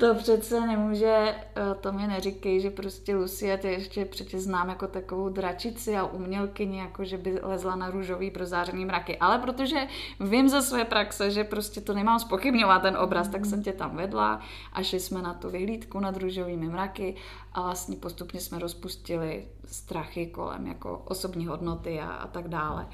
to 0.00 0.14
přece 0.14 0.60
nemůže, 0.60 1.34
eh, 1.56 1.74
to 1.80 1.92
mi 1.92 2.06
neříkej, 2.06 2.60
že 2.60 2.70
prostě 2.70 3.16
Lucie, 3.16 3.58
ty 3.58 3.68
ještě 3.68 4.04
přece 4.04 4.40
znám 4.40 4.68
jako 4.68 4.86
takovou 4.86 5.28
dračici 5.28 5.96
a 5.96 6.04
umělkyni, 6.04 6.78
jako 6.78 7.04
že 7.04 7.18
by 7.18 7.40
lezla 7.42 7.76
na 7.76 7.90
růžový 7.90 8.30
prozářený 8.30 8.84
mraky. 8.84 9.18
Ale 9.18 9.38
protože 9.38 9.86
vím 10.20 10.48
ze 10.48 10.62
své 10.62 10.84
praxe, 10.84 11.30
že 11.30 11.44
prostě 11.44 11.80
to 11.80 11.94
nemám 11.94 12.20
spochybňovat 12.20 12.82
ten 12.82 12.96
obraz, 12.96 13.28
tak 13.28 13.46
jsem 13.46 13.62
tě 13.62 13.72
tam 13.72 13.96
vedla 13.96 14.40
a 14.72 14.82
šli 14.82 15.00
jsme 15.00 15.22
na 15.22 15.34
tu 15.34 15.50
vyhlídku 15.50 16.00
nad 16.00 16.16
růžovými 16.16 16.66
mraky 16.66 17.14
a 17.52 17.62
vlastně 17.62 17.96
postupně 17.96 18.40
jsme 18.40 18.58
rozpustili 18.58 19.48
strachy 19.64 20.26
kolem 20.26 20.66
jako 20.66 21.02
osobní 21.04 21.46
hodnoty 21.46 22.00
a, 22.00 22.10
a 22.10 22.26
tak 22.26 22.48
dále. 22.48 22.86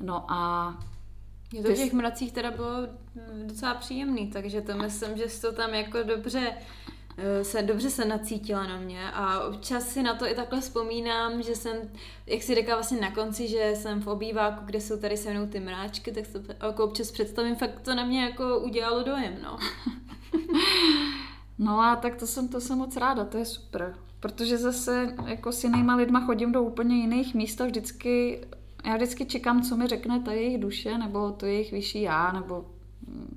No 0.00 0.24
a 0.28 0.74
mě 1.52 1.62
to 1.62 1.68
v 1.68 1.74
těch 1.74 1.92
mracích 1.92 2.32
teda 2.32 2.50
bylo 2.50 2.72
docela 3.46 3.74
příjemný, 3.74 4.30
takže 4.30 4.60
to 4.60 4.76
myslím, 4.76 5.16
že 5.16 5.28
jsi 5.28 5.40
to 5.40 5.52
tam 5.52 5.74
jako 5.74 6.02
dobře 6.02 6.52
eh, 7.18 7.44
se 7.44 7.62
dobře 7.62 7.90
se 7.90 8.04
nacítila 8.04 8.66
na 8.66 8.78
mě 8.78 9.10
a 9.10 9.40
občas 9.40 9.88
si 9.88 10.02
na 10.02 10.14
to 10.14 10.26
i 10.26 10.34
takhle 10.34 10.60
vzpomínám, 10.60 11.42
že 11.42 11.56
jsem, 11.56 11.76
jak 12.26 12.42
si 12.42 12.54
říká 12.54 12.74
vlastně 12.74 13.00
na 13.00 13.10
konci, 13.10 13.48
že 13.48 13.72
jsem 13.76 14.00
v 14.00 14.06
obýváku, 14.06 14.64
kde 14.64 14.80
jsou 14.80 14.98
tady 14.98 15.16
se 15.16 15.30
mnou 15.30 15.46
ty 15.46 15.60
mráčky, 15.60 16.12
tak 16.12 16.24
to 16.26 16.66
jako 16.66 16.84
občas 16.84 17.10
představím, 17.10 17.56
fakt 17.56 17.80
to 17.80 17.94
na 17.94 18.04
mě 18.04 18.24
jako 18.24 18.58
udělalo 18.58 19.02
dojem, 19.02 19.36
no. 19.42 19.58
No 21.58 21.80
a 21.80 21.96
tak 21.96 22.16
to 22.16 22.26
jsem, 22.26 22.48
to 22.48 22.60
jsem 22.60 22.78
moc 22.78 22.96
ráda, 22.96 23.24
to 23.24 23.38
je 23.38 23.44
super. 23.44 23.94
Protože 24.20 24.58
zase 24.58 25.14
jako 25.26 25.52
s 25.52 25.64
jinýma 25.64 25.94
lidma 25.94 26.26
chodím 26.26 26.52
do 26.52 26.62
úplně 26.62 26.96
jiných 26.96 27.34
míst 27.34 27.60
a 27.60 27.66
vždycky 27.66 28.40
já 28.84 28.96
vždycky 28.96 29.26
čekám, 29.26 29.62
co 29.62 29.76
mi 29.76 29.86
řekne 29.86 30.20
ta 30.20 30.32
jejich 30.32 30.58
duše, 30.58 30.98
nebo 30.98 31.30
to 31.30 31.46
jejich 31.46 31.72
vyšší 31.72 32.02
já, 32.02 32.32
nebo 32.32 32.64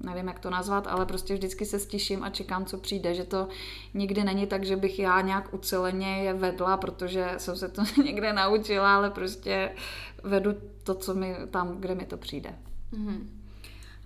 nevím, 0.04 0.28
jak 0.28 0.40
to 0.40 0.50
nazvat, 0.50 0.88
ale 0.88 1.06
prostě 1.06 1.34
vždycky 1.34 1.66
se 1.66 1.80
stiším 1.80 2.24
a 2.24 2.30
čekám, 2.30 2.66
co 2.66 2.78
přijde, 2.78 3.14
že 3.14 3.24
to 3.24 3.48
nikdy 3.94 4.24
není 4.24 4.48
tak, 4.48 4.66
že 4.66 4.76
bych 4.76 5.00
já 5.00 5.22
nějak 5.22 5.54
uceleně 5.54 6.24
je 6.24 6.34
vedla, 6.34 6.78
protože 6.78 7.32
jsem 7.38 7.56
se 7.56 7.70
to 7.70 7.82
někde 8.04 8.34
naučila, 8.34 8.96
ale 8.96 9.10
prostě 9.10 9.76
vedu 10.24 10.52
to, 10.84 10.96
co 10.96 11.14
mi 11.14 11.36
tam, 11.52 11.78
kde 11.80 11.96
mi 11.96 12.06
to 12.06 12.18
přijde. 12.18 12.56
Mm-hmm. 12.94 13.28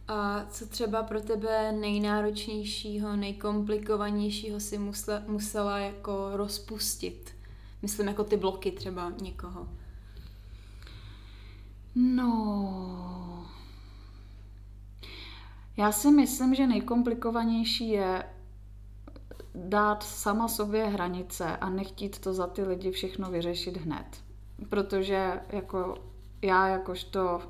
A 0.08 0.46
co 0.50 0.68
třeba 0.68 1.04
pro 1.04 1.22
tebe 1.22 1.72
nejnáročnějšího, 1.72 3.16
nejkomplikovanějšího 3.16 4.60
si 4.60 4.78
musela, 4.78 5.22
musela 5.28 5.78
jako 5.80 6.30
rozpustit? 6.34 7.32
Myslím 7.82 8.08
jako 8.08 8.24
ty 8.24 8.38
bloky 8.38 8.72
třeba 8.72 9.12
někoho. 9.22 9.68
No, 11.96 13.48
já 15.78 15.92
si 15.92 16.12
myslím, 16.12 16.56
že 16.56 16.68
nejkomplikovanější 16.68 17.90
je 17.90 18.24
dát 19.56 20.04
sama 20.04 20.48
sobě 20.48 20.86
hranice 20.86 21.58
a 21.58 21.70
nechtít 21.70 22.20
to 22.20 22.34
za 22.34 22.48
ty 22.48 22.64
lidi 22.64 22.92
všechno 22.92 23.32
vyřešit 23.32 23.78
hned. 23.78 24.24
Protože 24.70 25.42
jako 25.50 25.96
já 26.42 26.68
jakožto 26.68 27.42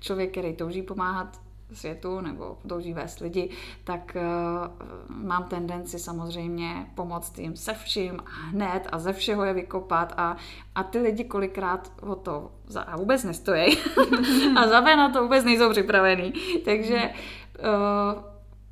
člověk, 0.00 0.30
který 0.30 0.56
touží 0.56 0.82
pomáhat 0.82 1.43
světu 1.72 2.20
nebo 2.20 2.58
touží 2.68 2.92
vést 2.92 3.20
lidi, 3.20 3.50
tak 3.84 4.16
uh, 4.16 5.16
mám 5.16 5.44
tendenci 5.44 5.98
samozřejmě 5.98 6.86
pomoct 6.94 7.38
jim 7.38 7.56
se 7.56 7.74
vším 7.74 8.20
a 8.26 8.30
hned 8.30 8.88
a 8.92 8.98
ze 8.98 9.12
všeho 9.12 9.44
je 9.44 9.52
vykopat 9.52 10.12
a, 10.16 10.36
a 10.74 10.82
ty 10.82 10.98
lidi 10.98 11.24
kolikrát 11.24 11.92
o 12.00 12.14
to 12.14 12.52
za, 12.66 12.80
a 12.80 12.96
vůbec 12.96 13.24
nestojí 13.24 13.78
a 14.56 14.68
za 14.68 14.80
na 14.80 15.08
to 15.08 15.22
vůbec 15.22 15.44
nejsou 15.44 15.70
připravený. 15.70 16.32
Takže 16.64 17.10
uh, 17.58 18.22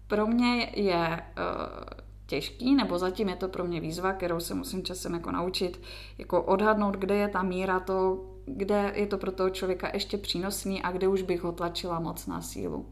pro 0.07 0.26
mě 0.26 0.70
je 0.74 1.22
uh, 1.38 2.02
těžký, 2.26 2.74
nebo 2.74 2.98
zatím 2.98 3.28
je 3.28 3.37
to 3.37 3.48
pro 3.48 3.64
mě 3.64 3.81
výzva, 3.81 4.12
kterou 4.12 4.40
se 4.40 4.55
musím 4.55 4.83
časem 4.83 5.14
jako 5.14 5.33
naučit, 5.33 5.83
jako 6.18 6.42
odhadnout, 6.42 6.96
kde 6.96 7.14
je 7.14 7.28
ta 7.28 7.42
míra 7.42 7.81
to, 7.81 8.24
kde 8.57 8.93
je 8.95 9.07
to 9.07 9.19
pro 9.19 9.33
toho 9.33 9.51
člověka 9.51 9.91
ještě 9.95 10.19
přínosný 10.19 10.83
a 10.83 10.93
kde 10.93 11.09
už 11.09 11.23
bych 11.23 11.43
ho 11.43 11.53
tlačila 11.53 12.01
moc 12.01 12.27
na 12.27 12.41
sílu. 12.41 12.87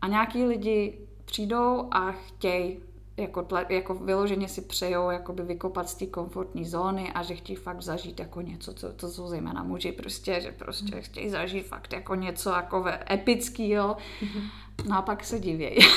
A 0.00 0.06
nějaký 0.06 0.44
lidi 0.44 0.98
přijdou 1.24 1.88
a 1.90 2.12
chtějí 2.12 2.78
jako, 3.16 3.42
tle, 3.42 3.66
jako 3.68 3.94
vyloženě 3.94 4.48
si 4.48 4.60
přejou 4.60 5.10
jakoby 5.10 5.42
vykopat 5.42 5.88
z 5.88 5.94
té 5.94 6.06
komfortní 6.06 6.64
zóny 6.64 7.12
a 7.12 7.22
že 7.22 7.34
chtějí 7.34 7.56
fakt 7.56 7.82
zažít 7.82 8.20
jako 8.20 8.40
něco, 8.40 8.74
co, 8.74 8.92
to 8.92 9.08
jsou 9.08 9.28
zejména 9.28 9.62
muži 9.62 9.92
prostě, 9.92 10.40
že 10.40 10.52
prostě 10.52 10.96
mm. 10.96 11.02
chtějí 11.02 11.30
zažít 11.30 11.66
fakt 11.66 11.92
jako 11.92 12.14
něco 12.14 12.50
jako 12.50 12.84
epického. 13.10 13.96
Mm. 14.22 14.42
No 14.88 14.98
a 14.98 15.02
pak 15.02 15.24
se 15.24 15.38
divějí. 15.38 15.78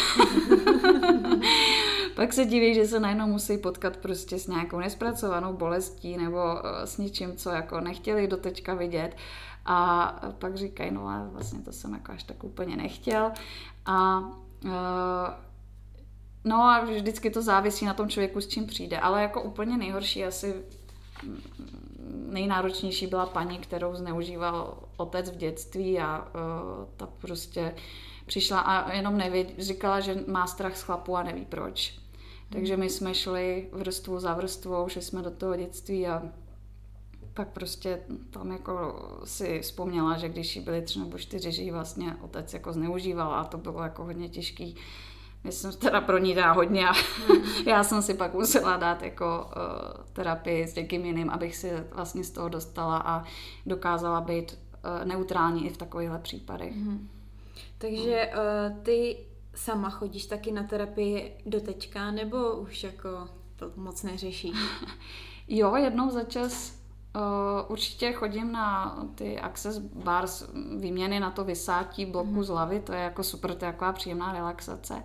pak 2.15 2.33
se 2.33 2.45
diví, 2.45 2.75
že 2.75 2.87
se 2.87 2.99
najednou 2.99 3.27
musí 3.27 3.57
potkat 3.57 3.97
prostě 3.97 4.39
s 4.39 4.47
nějakou 4.47 4.79
nespracovanou 4.79 5.53
bolestí 5.53 6.17
nebo 6.17 6.39
eh, 6.39 6.87
s 6.87 6.97
něčím, 6.97 7.35
co 7.35 7.49
jako 7.49 7.79
nechtěli 7.79 8.27
do 8.27 8.37
teďka 8.37 8.73
vidět. 8.73 9.15
A 9.65 10.07
pak 10.39 10.55
říkají, 10.55 10.91
no 10.91 11.07
a 11.07 11.27
vlastně 11.31 11.59
to 11.59 11.71
jsem 11.71 11.93
jako 11.93 12.11
až 12.11 12.23
tak 12.23 12.43
úplně 12.43 12.77
nechtěl. 12.77 13.31
A 13.85 14.19
uh, 14.19 14.71
no 16.43 16.55
a 16.63 16.83
vždycky 16.83 17.29
to 17.29 17.41
závisí 17.41 17.85
na 17.85 17.93
tom 17.93 18.09
člověku, 18.09 18.41
s 18.41 18.47
čím 18.47 18.67
přijde. 18.67 18.99
Ale 18.99 19.21
jako 19.21 19.41
úplně 19.41 19.77
nejhorší 19.77 20.25
asi 20.25 20.55
nejnáročnější 22.29 23.07
byla 23.07 23.25
paní, 23.25 23.57
kterou 23.57 23.95
zneužíval 23.95 24.77
otec 24.97 25.31
v 25.31 25.35
dětství 25.35 25.99
a 25.99 26.19
uh, 26.19 26.85
ta 26.97 27.07
prostě 27.21 27.75
přišla 28.25 28.59
a 28.59 28.93
jenom 28.93 29.17
neví, 29.17 29.45
říkala, 29.57 29.99
že 29.99 30.23
má 30.27 30.47
strach 30.47 30.77
z 30.77 30.81
chlapu 30.81 31.17
a 31.17 31.23
neví 31.23 31.45
proč. 31.45 32.02
Takže 32.49 32.77
my 32.77 32.89
jsme 32.89 33.13
šli 33.13 33.69
vrstvu 33.71 34.19
za 34.19 34.33
vrstvou, 34.33 34.87
šli 34.87 35.01
jsme 35.01 35.21
do 35.21 35.31
toho 35.31 35.55
dětství 35.55 36.07
a 36.07 36.23
pak 37.33 37.47
prostě 37.47 37.99
tam 38.29 38.51
jako 38.51 38.95
si 39.23 39.59
vzpomněla, 39.59 40.17
že 40.17 40.29
když 40.29 40.55
jí 40.55 40.61
byly 40.61 40.81
tři 40.81 40.99
nebo 40.99 41.17
čtyři, 41.17 41.51
že 41.51 41.71
vlastně 41.71 42.15
otec 42.21 42.53
jako 42.53 42.73
zneužíval 42.73 43.33
a 43.33 43.43
to 43.43 43.57
bylo 43.57 43.83
jako 43.83 44.03
hodně 44.03 44.29
těžký. 44.29 44.75
Myslím, 45.43 45.71
teda 45.71 46.01
pro 46.01 46.17
ní 46.17 46.35
dá 46.35 46.51
hodně 46.51 46.87
a 46.89 46.91
hmm. 46.91 47.43
já 47.67 47.83
jsem 47.83 48.01
si 48.01 48.13
pak 48.13 48.33
musela 48.33 48.77
dát 48.77 49.03
jako 49.03 49.45
uh, 49.45 50.03
terapii 50.13 50.67
s 50.67 50.75
někým 50.75 51.05
jiným, 51.05 51.29
abych 51.29 51.55
si 51.55 51.71
vlastně 51.91 52.23
z 52.23 52.31
toho 52.31 52.49
dostala 52.49 52.97
a 52.97 53.23
dokázala 53.65 54.21
být 54.21 54.51
uh, 54.51 55.05
neutrální 55.05 55.65
i 55.65 55.69
v 55.69 55.77
takovýchhle 55.77 56.19
případech. 56.19 56.75
Hmm. 56.75 57.09
Takže 57.77 58.29
uh, 58.33 58.77
ty 58.83 59.17
sama 59.55 59.89
chodíš 59.89 60.25
taky 60.25 60.51
na 60.51 60.63
terapii 60.63 61.37
do 61.45 61.61
teďka, 61.61 62.11
nebo 62.11 62.51
už 62.51 62.83
jako 62.83 63.09
to 63.55 63.71
moc 63.75 64.03
neřešíš? 64.03 64.57
jo, 65.47 65.75
jednou 65.75 66.09
za 66.09 66.23
čas 66.23 66.83
uh, 67.15 67.71
určitě 67.71 68.13
chodím 68.13 68.51
na 68.51 68.97
ty 69.15 69.39
access 69.39 69.77
bars, 69.77 70.43
výměny 70.77 71.19
na 71.19 71.31
to 71.31 71.43
vysátí 71.43 72.05
bloku 72.05 72.29
mm. 72.29 72.43
z 72.43 72.47
hlavy, 72.47 72.79
to 72.79 72.93
je 72.93 72.99
jako 72.99 73.23
super, 73.23 73.55
to 73.55 73.65
je 73.65 73.71
taková 73.71 73.93
příjemná 73.93 74.31
relaxace. 74.31 75.03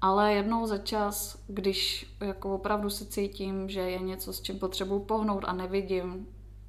Ale 0.00 0.32
jednou 0.32 0.66
za 0.66 0.78
čas, 0.78 1.38
když 1.46 2.12
jako 2.20 2.54
opravdu 2.54 2.90
se 2.90 3.06
cítím, 3.06 3.68
že 3.68 3.80
je 3.80 3.98
něco, 3.98 4.32
s 4.32 4.40
čím 4.40 4.58
potřebuji 4.58 5.00
pohnout 5.00 5.44
a 5.46 5.52
nevidím 5.52 6.26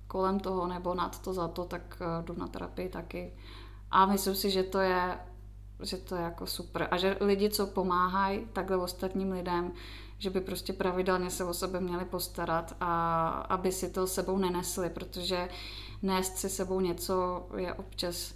kolem 0.07 0.39
toho 0.39 0.67
nebo 0.67 0.93
nad 0.95 1.21
to 1.21 1.33
za 1.33 1.47
to, 1.47 1.65
tak 1.65 2.01
uh, 2.01 2.25
jdu 2.25 2.33
na 2.39 2.47
terapii 2.47 2.89
taky. 2.89 3.33
A 3.91 4.05
myslím 4.05 4.35
si, 4.35 4.49
že 4.49 4.63
to 4.63 4.79
je 4.79 5.17
že 5.83 5.97
to 5.97 6.15
je 6.15 6.21
jako 6.21 6.45
super. 6.45 6.87
A 6.91 6.97
že 6.97 7.17
lidi, 7.19 7.49
co 7.49 7.67
pomáhají 7.67 8.47
takhle 8.53 8.77
ostatním 8.77 9.31
lidem, 9.31 9.71
že 10.17 10.29
by 10.29 10.41
prostě 10.41 10.73
pravidelně 10.73 11.29
se 11.29 11.43
o 11.43 11.53
sebe 11.53 11.79
měli 11.79 12.05
postarat 12.05 12.75
a 12.79 13.29
aby 13.29 13.71
si 13.71 13.89
to 13.89 14.07
sebou 14.07 14.37
nenesli, 14.37 14.89
protože 14.89 15.49
nést 16.01 16.37
si 16.37 16.49
sebou 16.49 16.79
něco 16.79 17.45
je 17.57 17.73
občas 17.73 18.33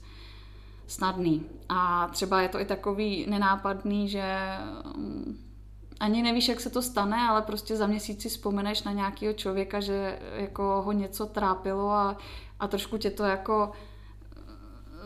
snadný. 0.88 1.46
A 1.70 2.08
třeba 2.08 2.42
je 2.42 2.50
to 2.50 2.60
i 2.60 2.66
takový 2.66 3.26
nenápadný, 3.30 4.10
že 4.10 4.58
mm, 4.96 5.38
ani 6.00 6.24
nevíš, 6.24 6.48
jak 6.48 6.60
se 6.60 6.70
to 6.70 6.82
stane, 6.82 7.28
ale 7.30 7.42
prostě 7.42 7.76
za 7.76 7.88
měsíc 7.88 8.22
si 8.22 8.30
vzpomeneš 8.30 8.84
na 8.84 8.92
nějakého 8.92 9.34
člověka, 9.34 9.80
že 9.80 10.20
jako 10.36 10.82
ho 10.86 10.92
něco 10.92 11.26
trápilo 11.26 11.92
a, 11.92 12.18
a 12.60 12.68
trošku 12.68 12.98
tě 12.98 13.12
to 13.12 13.24
jako 13.24 13.72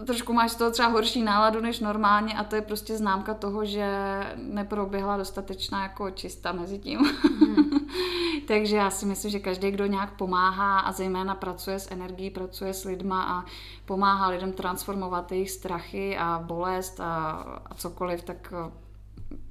trošku 0.06 0.34
máš 0.34 0.56
toho 0.56 0.72
třeba 0.72 0.88
horší 0.88 1.24
náladu 1.24 1.62
než 1.62 1.80
normálně 1.80 2.34
a 2.34 2.44
to 2.44 2.56
je 2.56 2.62
prostě 2.62 2.98
známka 2.98 3.34
toho, 3.34 3.66
že 3.66 3.88
neproběhla 4.36 5.18
dostatečná 5.18 5.84
jako 5.84 6.12
čista 6.12 6.52
mezi 6.52 6.80
tím. 6.80 7.00
Mm. 7.40 7.72
Takže 8.48 8.76
já 8.76 8.90
si 8.90 9.06
myslím, 9.06 9.32
že 9.32 9.40
každý, 9.40 9.72
kdo 9.72 9.86
nějak 9.86 10.18
pomáhá 10.18 10.80
a 10.80 10.92
zejména 10.92 11.36
pracuje 11.36 11.80
s 11.80 11.92
energií, 11.92 12.30
pracuje 12.30 12.74
s 12.74 12.84
lidma 12.84 13.24
a 13.24 13.46
pomáhá 13.86 14.28
lidem 14.28 14.54
transformovat 14.54 15.32
jejich 15.32 15.52
strachy 15.52 16.18
a 16.18 16.44
bolest 16.46 17.00
a, 17.00 17.32
a 17.66 17.74
cokoliv, 17.74 18.24
tak 18.24 18.54
eh, 18.58 18.72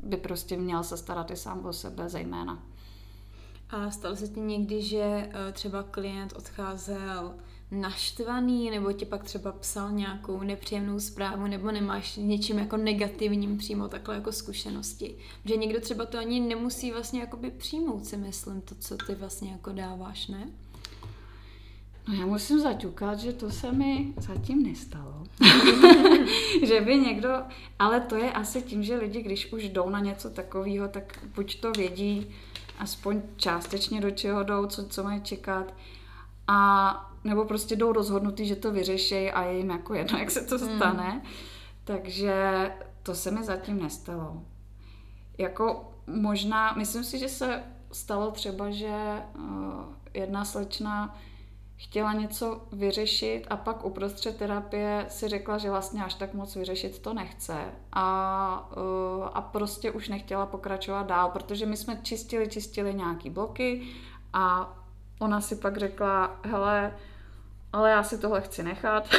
by 0.02 0.16
prostě 0.16 0.56
měl 0.56 0.82
se 0.84 0.96
starat 0.96 1.30
i 1.30 1.36
sám 1.36 1.66
o 1.66 1.72
sebe 1.72 2.08
zejména. 2.08 2.58
A 3.70 3.90
stalo 3.90 4.16
se 4.16 4.28
ti 4.28 4.40
někdy, 4.40 4.82
že 4.82 5.02
eh, 5.02 5.52
třeba 5.52 5.82
klient 5.82 6.32
odcházel 6.36 7.34
naštvaný, 7.70 8.70
nebo 8.70 8.92
ti 8.92 9.04
pak 9.06 9.24
třeba 9.24 9.52
psal 9.52 9.92
nějakou 9.92 10.42
nepříjemnou 10.42 11.00
zprávu, 11.00 11.46
nebo 11.46 11.72
nemáš 11.72 12.16
něčím 12.16 12.58
jako 12.58 12.76
negativním 12.76 13.58
přímo 13.58 13.88
takhle 13.88 14.14
jako 14.14 14.32
zkušenosti. 14.32 15.16
Že 15.44 15.56
někdo 15.56 15.80
třeba 15.80 16.06
to 16.06 16.18
ani 16.18 16.40
nemusí 16.40 16.92
vlastně 16.92 17.20
jakoby 17.20 17.50
přijmout, 17.50 18.06
si 18.06 18.16
myslím, 18.16 18.60
to, 18.60 18.74
co 18.74 18.96
ty 18.96 19.14
vlastně 19.14 19.50
jako 19.50 19.72
dáváš, 19.72 20.28
ne? 20.28 20.50
No 22.08 22.14
já 22.14 22.26
musím 22.26 22.60
zaťukat, 22.60 23.18
že 23.18 23.32
to 23.32 23.50
se 23.50 23.72
mi 23.72 24.14
zatím 24.16 24.62
nestalo. 24.62 25.24
že 26.66 26.80
by 26.80 26.96
někdo, 26.96 27.30
ale 27.78 28.00
to 28.00 28.16
je 28.16 28.32
asi 28.32 28.62
tím, 28.62 28.82
že 28.82 28.96
lidi, 28.96 29.22
když 29.22 29.52
už 29.52 29.68
jdou 29.68 29.90
na 29.90 30.00
něco 30.00 30.30
takového, 30.30 30.88
tak 30.88 31.18
buď 31.34 31.60
to 31.60 31.72
vědí 31.72 32.26
aspoň 32.78 33.22
částečně 33.36 34.00
do 34.00 34.10
čeho 34.10 34.44
jdou, 34.44 34.66
co, 34.66 34.88
co 34.88 35.02
mají 35.02 35.20
čekat, 35.20 35.74
a 36.50 37.10
nebo 37.24 37.44
prostě 37.44 37.76
jdou 37.76 37.92
rozhodnutý, 37.92 38.46
že 38.46 38.56
to 38.56 38.72
vyřeší 38.72 39.30
a 39.30 39.42
je 39.42 39.58
jim 39.58 39.70
jako 39.70 39.94
jedno, 39.94 40.18
jak 40.18 40.30
se 40.30 40.40
to 40.40 40.58
hmm. 40.58 40.76
stane. 40.76 41.10
Hmm. 41.10 41.22
Takže 41.84 42.70
to 43.02 43.14
se 43.14 43.30
mi 43.30 43.44
zatím 43.44 43.82
nestalo. 43.82 44.42
Jako 45.38 45.92
možná, 46.06 46.72
myslím 46.72 47.04
si, 47.04 47.18
že 47.18 47.28
se 47.28 47.62
stalo 47.92 48.30
třeba, 48.30 48.70
že 48.70 49.22
uh, 49.34 49.44
jedna 50.14 50.44
slečna 50.44 51.16
chtěla 51.76 52.12
něco 52.12 52.60
vyřešit 52.72 53.46
a 53.50 53.56
pak 53.56 53.84
uprostřed 53.84 54.36
terapie 54.36 55.06
si 55.08 55.28
řekla, 55.28 55.58
že 55.58 55.70
vlastně 55.70 56.04
až 56.04 56.14
tak 56.14 56.34
moc 56.34 56.56
vyřešit 56.56 56.98
to 56.98 57.14
nechce 57.14 57.56
a, 57.92 58.70
uh, 58.76 59.28
a 59.32 59.40
prostě 59.40 59.90
už 59.90 60.08
nechtěla 60.08 60.46
pokračovat 60.46 61.06
dál, 61.06 61.30
protože 61.30 61.66
my 61.66 61.76
jsme 61.76 62.00
čistili, 62.02 62.48
čistili 62.48 62.94
nějaký 62.94 63.30
bloky 63.30 63.82
a 64.32 64.76
ona 65.20 65.40
si 65.40 65.56
pak 65.56 65.76
řekla, 65.76 66.40
hele, 66.42 66.96
ale 67.72 67.90
já 67.90 68.02
si 68.02 68.18
tohle 68.18 68.40
chci 68.40 68.62
nechat. 68.62 69.08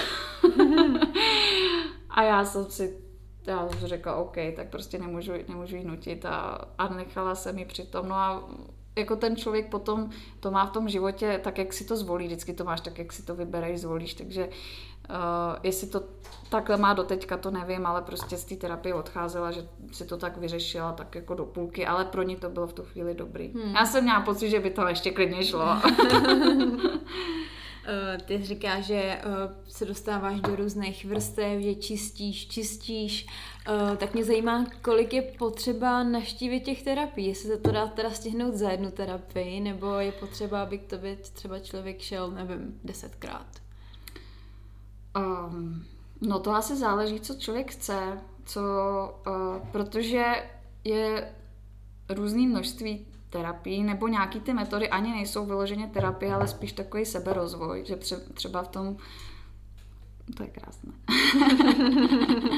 a 2.10 2.24
já 2.24 2.46
jsem 2.46 2.66
si 2.66 3.02
já 3.48 3.70
jsem 3.70 3.88
řekla, 3.88 4.16
OK, 4.16 4.36
tak 4.56 4.70
prostě 4.70 5.00
nemůžu, 5.00 5.32
nemůžu 5.48 5.76
jí 5.76 5.84
nutit 5.84 6.26
a, 6.26 6.66
a 6.78 6.94
nechala 6.94 7.36
jsem 7.36 7.60
ji 7.60 7.66
přitom. 7.66 8.08
No 8.08 8.16
a 8.16 8.50
jako 8.96 9.16
ten 9.16 9.36
člověk 9.36 9.70
potom 9.70 10.10
to 10.40 10.52
má 10.52 10.66
v 10.66 10.72
tom 10.72 10.90
životě 10.90 11.40
tak, 11.44 11.58
jak 11.58 11.74
si 11.74 11.86
to 11.86 11.98
zvolí. 11.98 12.26
Vždycky 12.26 12.54
to 12.54 12.64
máš 12.64 12.82
tak, 12.82 12.98
jak 12.98 13.14
si 13.14 13.24
to 13.24 13.36
vybereš, 13.36 13.82
zvolíš. 13.82 14.14
Takže 14.14 14.50
uh, 15.12 15.60
jestli 15.64 15.88
to 15.88 16.04
takhle 16.50 16.78
má 16.78 16.94
doteďka, 16.94 17.38
to 17.38 17.52
nevím, 17.52 17.86
ale 17.86 18.02
prostě 18.02 18.38
z 18.38 18.46
té 18.46 18.56
terapie 18.56 18.94
odcházela, 18.94 19.52
že 19.52 19.68
si 19.92 20.06
to 20.06 20.18
tak 20.18 20.38
vyřešila 20.38 20.92
tak 20.92 21.16
jako 21.16 21.34
do 21.34 21.46
půlky, 21.46 21.88
ale 21.88 22.06
pro 22.06 22.24
ní 22.24 22.36
to 22.36 22.50
bylo 22.50 22.68
v 22.68 22.74
tu 22.74 22.84
chvíli 22.84 23.14
dobrý. 23.14 23.48
Hmm. 23.48 23.76
Já 23.76 23.86
jsem 23.86 24.04
měla 24.04 24.22
pocit, 24.22 24.50
že 24.50 24.60
by 24.60 24.70
to 24.70 24.88
ještě 24.88 25.12
klidně 25.12 25.44
šlo. 25.44 25.66
Eh, 27.86 28.18
ty 28.26 28.44
říkáš, 28.44 28.86
že 28.86 28.96
eh, 28.96 29.22
se 29.68 29.86
dostáváš 29.86 30.42
do 30.42 30.56
různých 30.56 31.06
vrstev, 31.06 31.62
že 31.62 31.76
čistíš, 31.76 32.48
čistíš, 32.48 33.28
tak 33.98 34.14
mě 34.14 34.24
zajímá, 34.24 34.66
kolik 34.82 35.14
je 35.14 35.22
potřeba 35.22 36.04
naštívit 36.04 36.60
těch 36.60 36.84
terapií, 36.84 37.28
jestli 37.28 37.50
se 37.50 37.58
to 37.58 37.72
dá 37.72 37.88
teda 37.88 38.10
stihnout 38.12 38.54
za 38.54 38.72
jednu 38.72 38.92
terapii, 38.92 39.60
nebo 39.60 39.94
je 39.94 40.12
potřeba, 40.12 40.62
aby 40.62 40.78
k 40.78 40.90
tobě 40.90 41.16
třeba 41.16 41.60
člověk 41.60 42.02
šel, 42.02 42.32
nevím, 42.32 42.80
desetkrát. 42.84 43.48
Um, 45.16 45.86
no 46.22 46.40
to 46.40 46.52
asi 46.52 46.76
záleží, 46.76 47.20
co 47.20 47.34
člověk 47.34 47.72
chce, 47.72 48.22
co, 48.46 48.62
uh, 49.28 49.68
protože 49.72 50.50
je 50.84 51.34
různý 52.10 52.48
množství 52.48 53.06
terapii, 53.30 53.84
nebo 53.84 54.08
nějaký 54.08 54.40
ty 54.40 54.54
metody 54.54 54.90
ani 54.90 55.12
nejsou 55.12 55.46
vyloženě 55.46 55.88
terapie, 55.88 56.34
ale 56.34 56.48
spíš 56.48 56.72
takový 56.72 57.06
seberozvoj, 57.06 57.84
že 57.86 57.96
třeba 58.34 58.64
v 58.64 58.68
tom, 58.68 58.98
to 60.38 60.44
je 60.44 60.50
krásné. 60.50 60.92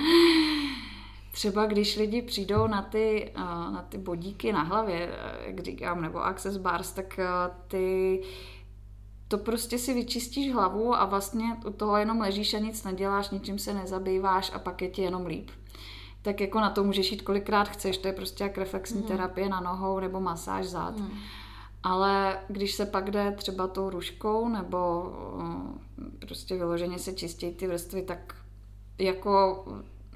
třeba 1.32 1.66
když 1.66 1.98
lidi 1.98 2.22
přijdou 2.22 2.68
na 2.68 2.82
ty, 2.82 3.32
na 3.74 3.86
ty 3.90 3.98
bodíky 3.98 4.54
na 4.54 4.62
hlavě, 4.62 5.10
jak 5.46 5.60
říkám, 5.60 6.02
nebo 6.02 6.26
access 6.26 6.58
bars, 6.58 6.92
tak 6.92 7.20
ty 7.68 8.22
to 9.28 9.38
prostě 9.38 9.78
si 9.78 9.94
vyčistíš 9.94 10.54
hlavu 10.54 10.96
a 10.96 11.06
vlastně 11.06 11.46
u 11.66 11.72
toho 11.72 11.98
jenom 11.98 12.22
ležíš 12.22 12.54
a 12.54 12.60
nic 12.60 12.84
neděláš, 12.84 13.30
ničím 13.30 13.60
se 13.60 13.74
nezabýváš 13.74 14.52
a 14.54 14.60
pak 14.60 14.82
je 14.82 14.90
ti 14.90 15.02
jenom 15.02 15.26
líp 15.26 15.50
tak 16.24 16.42
jako 16.42 16.60
na 16.60 16.70
to 16.70 16.84
můžeš 16.84 17.12
jít 17.12 17.22
kolikrát 17.22 17.70
chceš, 17.70 17.98
to 17.98 18.08
je 18.08 18.14
prostě 18.14 18.44
jak 18.44 18.58
reflexní 18.58 19.02
mm. 19.02 19.08
terapie 19.08 19.50
na 19.50 19.60
nohou 19.60 20.00
nebo 20.00 20.20
masáž 20.20 20.66
zad. 20.66 20.98
Mm. 20.98 21.10
Ale 21.84 22.40
když 22.48 22.74
se 22.74 22.86
pak 22.86 23.12
jde 23.12 23.32
třeba 23.32 23.68
tou 23.68 23.90
ruškou 23.90 24.50
nebo 24.50 25.12
eh, 26.00 26.26
prostě 26.26 26.58
vyloženě 26.58 27.00
se 27.00 27.14
čistí 27.14 27.52
ty 27.52 27.68
vrstvy, 27.68 28.02
tak 28.02 28.36
jako 28.98 29.66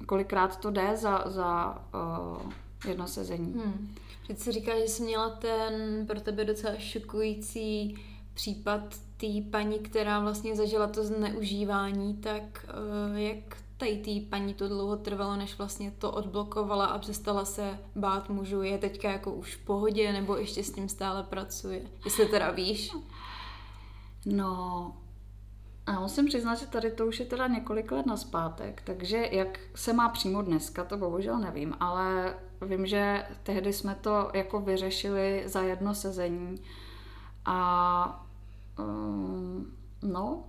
kolikrát 0.06 0.60
to 0.60 0.70
jde 0.70 0.96
za, 0.96 1.22
za 1.26 1.78
uh, 1.94 2.52
jedno 2.88 3.06
sezení. 3.06 3.52
Hmm. 3.52 3.94
Teď 4.26 4.38
si 4.38 4.52
říká, 4.52 4.78
že 4.78 4.88
jsi 4.88 5.02
měla 5.02 5.30
ten 5.30 6.04
pro 6.06 6.20
tebe 6.20 6.44
docela 6.44 6.74
šokující 6.78 7.96
případ 8.38 8.80
té 9.16 9.26
paní, 9.50 9.78
která 9.78 10.20
vlastně 10.20 10.56
zažila 10.56 10.86
to 10.86 11.04
zneužívání, 11.04 12.14
tak 12.14 12.66
uh, 13.10 13.16
jak 13.16 13.38
tady 13.76 13.96
té 13.96 14.30
paní 14.30 14.54
to 14.54 14.68
dlouho 14.68 14.96
trvalo, 14.96 15.36
než 15.36 15.58
vlastně 15.58 15.90
to 15.90 16.12
odblokovala 16.12 16.86
a 16.86 16.98
přestala 16.98 17.44
se 17.44 17.78
bát 17.96 18.28
mužů. 18.28 18.62
Je 18.62 18.78
teďka 18.78 19.10
jako 19.10 19.32
už 19.32 19.56
v 19.56 19.64
pohodě, 19.64 20.12
nebo 20.12 20.36
ještě 20.36 20.64
s 20.64 20.72
tím 20.72 20.88
stále 20.88 21.22
pracuje? 21.22 21.82
Jestli 22.04 22.26
teda 22.26 22.50
víš? 22.50 22.92
No, 24.26 24.92
a 25.86 26.00
musím 26.00 26.26
přiznat, 26.26 26.54
že 26.54 26.66
tady 26.66 26.90
to 26.90 27.06
už 27.06 27.20
je 27.20 27.26
teda 27.26 27.46
několik 27.46 27.92
let 27.92 28.06
naspátek, 28.06 28.82
takže 28.84 29.28
jak 29.32 29.60
se 29.74 29.92
má 29.92 30.08
přímo 30.08 30.42
dneska, 30.42 30.84
to 30.84 30.96
bohužel 30.96 31.38
nevím, 31.38 31.74
ale 31.80 32.34
vím, 32.62 32.86
že 32.86 33.26
tehdy 33.42 33.72
jsme 33.72 33.94
to 33.94 34.30
jako 34.34 34.60
vyřešili 34.60 35.42
za 35.46 35.60
jedno 35.60 35.94
sezení 35.94 36.60
a 37.44 38.27
um, 38.78 39.72
no, 40.02 40.44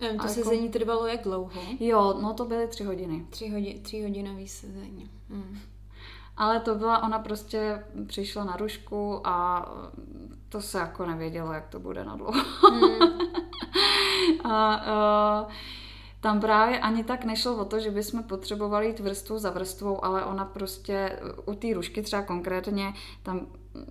Nevím, 0.00 0.18
to 0.18 0.26
jako... 0.26 0.34
sezení 0.34 0.68
trvalo 0.68 1.06
jak 1.06 1.22
dlouho? 1.22 1.62
Jo, 1.80 2.18
no 2.22 2.34
to 2.34 2.44
byly 2.44 2.68
tři 2.68 2.84
hodiny. 2.84 3.26
Tři, 3.30 3.44
hodi- 3.44 3.82
tři 3.82 4.02
hodinový 4.02 4.48
sezení. 4.48 5.10
Hmm. 5.28 5.58
Ale 6.36 6.60
to 6.60 6.74
byla, 6.74 7.02
ona 7.02 7.18
prostě 7.18 7.84
přišla 8.06 8.44
na 8.44 8.56
rušku 8.56 9.26
a 9.26 9.66
to 10.48 10.60
se 10.60 10.78
jako 10.78 11.06
nevědělo, 11.06 11.52
jak 11.52 11.68
to 11.68 11.80
bude 11.80 12.04
na 12.04 12.16
dlouho. 12.16 12.44
Hmm. 12.70 13.18
a, 14.44 14.74
a 14.74 15.46
tam 16.20 16.40
právě 16.40 16.80
ani 16.80 17.04
tak 17.04 17.24
nešlo 17.24 17.56
o 17.56 17.64
to, 17.64 17.80
že 17.80 17.90
bychom 17.90 18.22
potřebovali 18.22 18.86
jít 18.86 19.00
vrstvu 19.00 19.38
za 19.38 19.50
vrstvou, 19.50 20.04
ale 20.04 20.24
ona 20.24 20.44
prostě 20.44 21.20
u 21.46 21.54
té 21.54 21.74
rušky 21.74 22.02
třeba 22.02 22.22
konkrétně 22.22 22.94
tam 23.22 23.46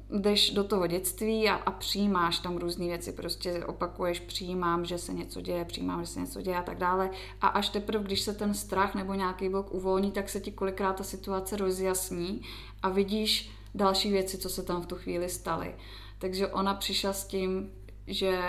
jdeš 0.09 0.51
do 0.51 0.63
toho 0.63 0.87
dětství 0.87 1.49
a, 1.49 1.53
a 1.53 1.71
přijímáš 1.71 2.39
tam 2.39 2.57
různé 2.57 2.85
věci, 2.85 3.11
prostě 3.11 3.65
opakuješ, 3.65 4.19
přijímám, 4.19 4.85
že 4.85 4.97
se 4.97 5.13
něco 5.13 5.41
děje, 5.41 5.65
přijímám, 5.65 6.01
že 6.01 6.07
se 6.07 6.19
něco 6.19 6.41
děje 6.41 6.57
a 6.57 6.63
tak 6.63 6.77
dále. 6.77 7.09
A 7.41 7.47
až 7.47 7.69
teprve, 7.69 8.03
když 8.03 8.21
se 8.21 8.33
ten 8.33 8.53
strach 8.53 8.95
nebo 8.95 9.13
nějaký 9.13 9.49
blok 9.49 9.73
uvolní, 9.73 10.11
tak 10.11 10.29
se 10.29 10.39
ti 10.39 10.51
kolikrát 10.51 10.93
ta 10.93 11.03
situace 11.03 11.57
rozjasní 11.57 12.41
a 12.83 12.89
vidíš 12.89 13.51
další 13.75 14.11
věci, 14.11 14.37
co 14.37 14.49
se 14.49 14.63
tam 14.63 14.81
v 14.81 14.85
tu 14.85 14.95
chvíli 14.95 15.29
staly. 15.29 15.75
Takže 16.19 16.47
ona 16.47 16.73
přišla 16.73 17.13
s 17.13 17.27
tím, 17.27 17.71
že 18.07 18.41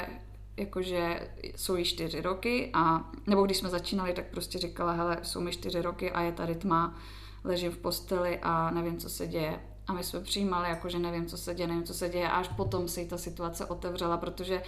jakože 0.57 1.31
jsou 1.57 1.77
jí 1.77 1.85
čtyři 1.85 2.21
roky 2.21 2.71
a, 2.75 3.11
nebo 3.27 3.43
když 3.43 3.57
jsme 3.57 3.69
začínali, 3.69 4.13
tak 4.13 4.27
prostě 4.31 4.59
říkala, 4.59 4.93
hele, 4.93 5.19
jsou 5.23 5.41
mi 5.41 5.53
čtyři 5.53 5.83
roky 5.83 6.11
a 6.11 6.21
je 6.21 6.33
tady 6.33 6.55
tma, 6.55 6.99
ležím 7.45 7.71
v 7.71 7.79
posteli 7.79 8.39
a 8.43 8.71
nevím, 8.71 8.99
co 8.99 9.11
se 9.11 9.27
děje. 9.27 9.61
A 9.87 9.93
my 9.93 10.05
jsme 10.05 10.21
přijímali, 10.21 10.69
jakože 10.69 10.99
nevím, 10.99 11.27
co 11.27 11.39
se 11.39 11.55
děje, 11.55 11.67
nevím, 11.67 11.85
co 11.85 11.95
se 11.95 12.09
děje, 12.09 12.29
a 12.29 12.37
až 12.37 12.49
potom 12.49 12.89
se 12.89 13.01
jí 13.01 13.09
ta 13.09 13.19
situace 13.19 13.67
otevřela, 13.67 14.17
protože 14.17 14.63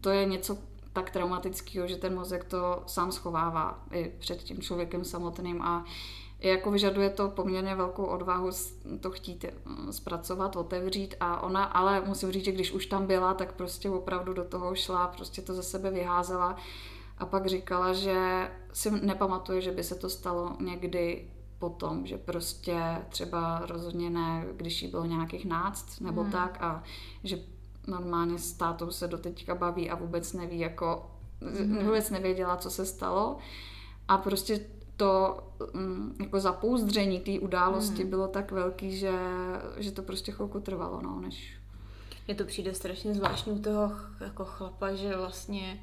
to 0.00 0.10
je 0.10 0.24
něco 0.24 0.58
tak 0.92 1.10
traumatického, 1.10 1.86
že 1.86 1.96
ten 1.96 2.14
mozek 2.14 2.44
to 2.44 2.82
sám 2.86 3.12
schovává 3.12 3.84
i 3.92 4.12
před 4.18 4.42
tím 4.42 4.60
člověkem 4.60 5.04
samotným. 5.04 5.62
A 5.62 5.84
jako 6.40 6.70
vyžaduje 6.70 7.10
to 7.10 7.28
poměrně 7.28 7.74
velkou 7.74 8.04
odvahu 8.04 8.50
to 9.00 9.10
chtít 9.10 9.44
eh, 9.44 9.52
zpracovat, 9.92 10.56
otevřít. 10.56 11.14
A 11.20 11.40
ona, 11.42 11.64
ale 11.64 12.00
musím 12.00 12.32
říct, 12.32 12.44
že 12.44 12.52
když 12.52 12.72
už 12.72 12.86
tam 12.86 13.06
byla, 13.06 13.34
tak 13.34 13.52
prostě 13.52 13.90
opravdu 13.90 14.32
do 14.32 14.44
toho 14.44 14.74
šla, 14.74 15.08
prostě 15.08 15.42
to 15.42 15.54
ze 15.54 15.62
sebe 15.62 15.90
vyházela. 15.90 16.56
A 17.18 17.26
pak 17.26 17.46
říkala, 17.46 17.92
že 17.92 18.50
si 18.72 18.90
nepamatuje, 18.90 19.60
že 19.60 19.72
by 19.72 19.84
se 19.84 19.94
to 19.94 20.10
stalo 20.10 20.56
někdy 20.60 21.28
potom, 21.58 22.06
že 22.06 22.18
prostě 22.18 22.78
třeba 23.08 23.66
rozhodně 23.66 24.10
ne, 24.10 24.46
když 24.56 24.82
jí 24.82 24.88
bylo 24.88 25.04
nějakých 25.04 25.44
náct 25.44 26.00
nebo 26.00 26.22
hmm. 26.22 26.32
tak 26.32 26.62
a 26.62 26.82
že 27.24 27.38
normálně 27.86 28.38
s 28.38 28.52
tátou 28.52 28.90
se 28.90 29.08
doteďka 29.08 29.54
baví 29.54 29.90
a 29.90 29.94
vůbec 29.94 30.32
neví, 30.32 30.58
jako 30.58 31.10
hmm. 31.40 31.78
vůbec 31.84 32.10
nevěděla, 32.10 32.56
co 32.56 32.70
se 32.70 32.86
stalo 32.86 33.38
a 34.08 34.18
prostě 34.18 34.60
to 34.96 35.42
um, 35.74 36.14
jako 36.20 36.40
zapouzdření 36.40 37.20
té 37.20 37.40
události 37.40 38.02
hmm. 38.02 38.10
bylo 38.10 38.28
tak 38.28 38.52
velký, 38.52 38.96
že, 38.98 39.12
že 39.76 39.92
to 39.92 40.02
prostě 40.02 40.32
chvilku 40.32 40.60
trvalo, 40.60 41.02
no, 41.02 41.20
než... 41.20 41.56
Mně 42.26 42.34
to 42.34 42.44
přijde 42.44 42.74
strašně 42.74 43.14
zvláštní 43.14 43.52
u 43.52 43.58
toho 43.58 43.92
jako 44.20 44.44
chlapa, 44.44 44.94
že 44.94 45.16
vlastně 45.16 45.82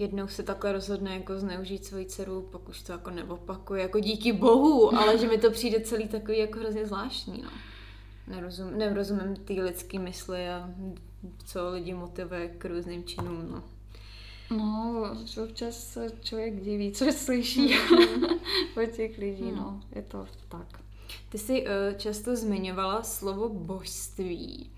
jednou 0.00 0.28
se 0.28 0.42
takhle 0.42 0.72
rozhodne 0.72 1.14
jako 1.14 1.38
zneužít 1.38 1.84
svoji 1.84 2.06
dceru, 2.06 2.48
pak 2.52 2.68
už 2.68 2.82
to 2.82 2.92
jako 2.92 3.10
neopakuje, 3.10 3.82
jako 3.82 4.00
díky 4.00 4.32
bohu, 4.32 4.94
ale 4.94 5.18
že 5.18 5.28
mi 5.28 5.38
to 5.38 5.50
přijde 5.50 5.80
celý 5.80 6.08
takový 6.08 6.38
jako 6.38 6.58
hrozně 6.58 6.86
zvláštní, 6.86 7.42
no. 7.42 7.50
Nerozum, 8.26 8.78
nerozumím 8.78 9.36
ty 9.36 9.62
lidské 9.62 9.98
mysli 9.98 10.48
a 10.48 10.70
co 11.44 11.70
lidi 11.70 11.94
motivuje 11.94 12.48
k 12.48 12.64
různým 12.64 13.04
činům, 13.04 13.48
no. 13.50 13.62
No, 14.56 15.16
občas 15.44 15.92
se 15.92 16.06
člověk 16.20 16.60
diví, 16.60 16.92
co 16.92 17.12
slyší 17.12 17.74
od 18.84 18.90
těch 18.96 19.18
lidí, 19.18 19.44
hmm. 19.44 19.56
no, 19.56 19.80
je 19.94 20.02
to 20.02 20.26
tak. 20.48 20.80
Ty 21.28 21.38
jsi 21.38 21.62
uh, 21.62 21.98
často 21.98 22.36
zmiňovala 22.36 23.02
slovo 23.02 23.48
božství. 23.48 24.70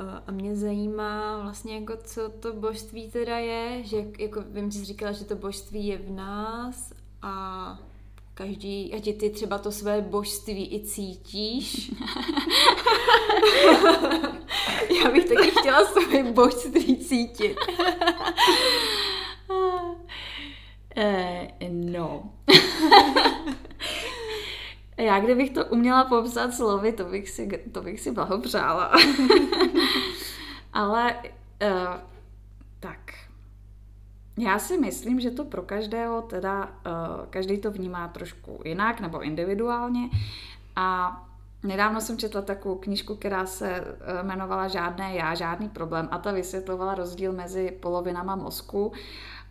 Uh, 0.00 0.18
a 0.26 0.30
mě 0.32 0.56
zajímá 0.56 1.42
vlastně, 1.42 1.74
jako, 1.74 1.96
co 2.04 2.28
to 2.28 2.52
božství 2.52 3.10
teda 3.10 3.38
je, 3.38 3.82
že 3.84 3.96
jako 4.18 4.42
vím, 4.46 4.70
že 4.70 4.78
jsi 4.78 4.84
říkala, 4.84 5.12
že 5.12 5.24
to 5.24 5.36
božství 5.36 5.86
je 5.86 5.98
v 5.98 6.10
nás 6.10 6.92
a 7.22 7.78
každý, 8.34 8.94
ať 8.94 9.02
ty 9.18 9.30
třeba 9.30 9.58
to 9.58 9.72
své 9.72 10.00
božství 10.00 10.74
i 10.74 10.80
cítíš. 10.80 11.90
Já 15.04 15.10
bych 15.10 15.24
taky 15.24 15.50
chtěla 15.50 15.84
své 15.84 16.22
božství 16.22 16.96
cítit. 16.96 17.56
Eh, 20.96 21.48
no. 21.70 22.32
Já 25.00 25.20
kdybych 25.20 25.50
to 25.50 25.66
uměla 25.66 26.04
popsat 26.04 26.54
slovy, 26.54 26.92
to 26.92 27.04
bych 27.04 27.30
si, 27.30 27.64
to 27.72 27.82
bych 27.82 28.00
si 28.00 28.10
blahopřála. 28.10 28.92
Ale 30.72 31.14
uh, 31.14 31.94
tak. 32.80 32.98
Já 34.38 34.58
si 34.58 34.78
myslím, 34.78 35.20
že 35.20 35.30
to 35.30 35.44
pro 35.44 35.62
každého, 35.62 36.22
teda 36.22 36.64
uh, 36.64 37.26
každý 37.30 37.58
to 37.58 37.70
vnímá 37.70 38.08
trošku 38.08 38.60
jinak 38.64 39.00
nebo 39.00 39.20
individuálně 39.20 40.10
a 40.76 41.16
Nedávno 41.62 42.00
jsem 42.00 42.18
četla 42.18 42.42
takovou 42.42 42.74
knížku, 42.74 43.16
která 43.16 43.46
se 43.46 43.70
eh, 43.70 44.20
jmenovala 44.22 44.68
Žádné 44.68 45.14
já, 45.14 45.34
žádný 45.34 45.68
problém 45.68 46.08
a 46.10 46.18
ta 46.18 46.32
vysvětlovala 46.32 46.94
rozdíl 46.94 47.32
mezi 47.32 47.70
polovinama 47.80 48.36
mozku 48.36 48.92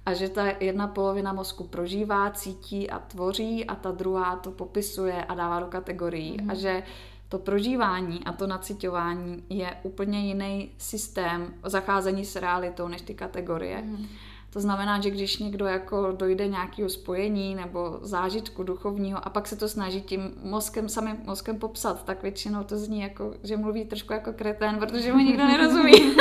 a 0.09 0.13
že 0.13 0.29
ta 0.29 0.45
jedna 0.59 0.87
polovina 0.87 1.33
mozku 1.33 1.63
prožívá, 1.63 2.31
cítí 2.31 2.89
a 2.89 2.99
tvoří 2.99 3.65
a 3.65 3.75
ta 3.75 3.91
druhá 3.91 4.35
to 4.35 4.51
popisuje 4.51 5.25
a 5.25 5.35
dává 5.35 5.59
do 5.59 5.65
kategorií 5.65 6.37
mm. 6.41 6.49
a 6.49 6.53
že 6.53 6.83
to 7.29 7.37
prožívání 7.37 8.23
a 8.25 8.33
to 8.33 8.47
nacitování 8.47 9.43
je 9.49 9.75
úplně 9.83 10.19
jiný 10.19 10.71
systém 10.77 11.53
zacházení 11.63 12.25
s 12.25 12.35
realitou 12.35 12.87
než 12.87 13.01
ty 13.01 13.13
kategorie. 13.13 13.81
Mm. 13.81 14.05
To 14.49 14.59
znamená, 14.59 15.01
že 15.01 15.09
když 15.09 15.37
někdo 15.37 15.65
jako 15.65 16.11
dojde 16.11 16.47
nějakého 16.47 16.89
spojení 16.89 17.55
nebo 17.55 17.99
zážitku 18.01 18.63
duchovního 18.63 19.25
a 19.27 19.29
pak 19.29 19.47
se 19.47 19.55
to 19.55 19.69
snaží 19.69 20.01
tím 20.01 20.33
mozkem, 20.43 20.89
samým 20.89 21.17
mozkem 21.25 21.59
popsat, 21.59 22.05
tak 22.05 22.23
většinou 22.23 22.63
to 22.63 22.77
zní 22.77 23.01
jako, 23.01 23.33
že 23.43 23.57
mluví 23.57 23.85
trošku 23.85 24.13
jako 24.13 24.33
kretén, 24.33 24.79
protože 24.79 25.13
mu 25.13 25.19
nikdo 25.19 25.45
nerozumí. 25.45 25.93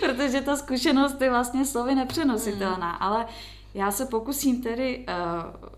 protože 0.00 0.40
ta 0.40 0.56
zkušenost 0.56 1.20
je 1.20 1.30
vlastně 1.30 1.66
slovy 1.66 1.94
nepřenositelná. 1.94 2.92
Mm. 2.92 2.98
Ale 3.00 3.26
já 3.74 3.90
se 3.90 4.06
pokusím 4.06 4.62
tedy, 4.62 5.06
uh, 5.08 5.70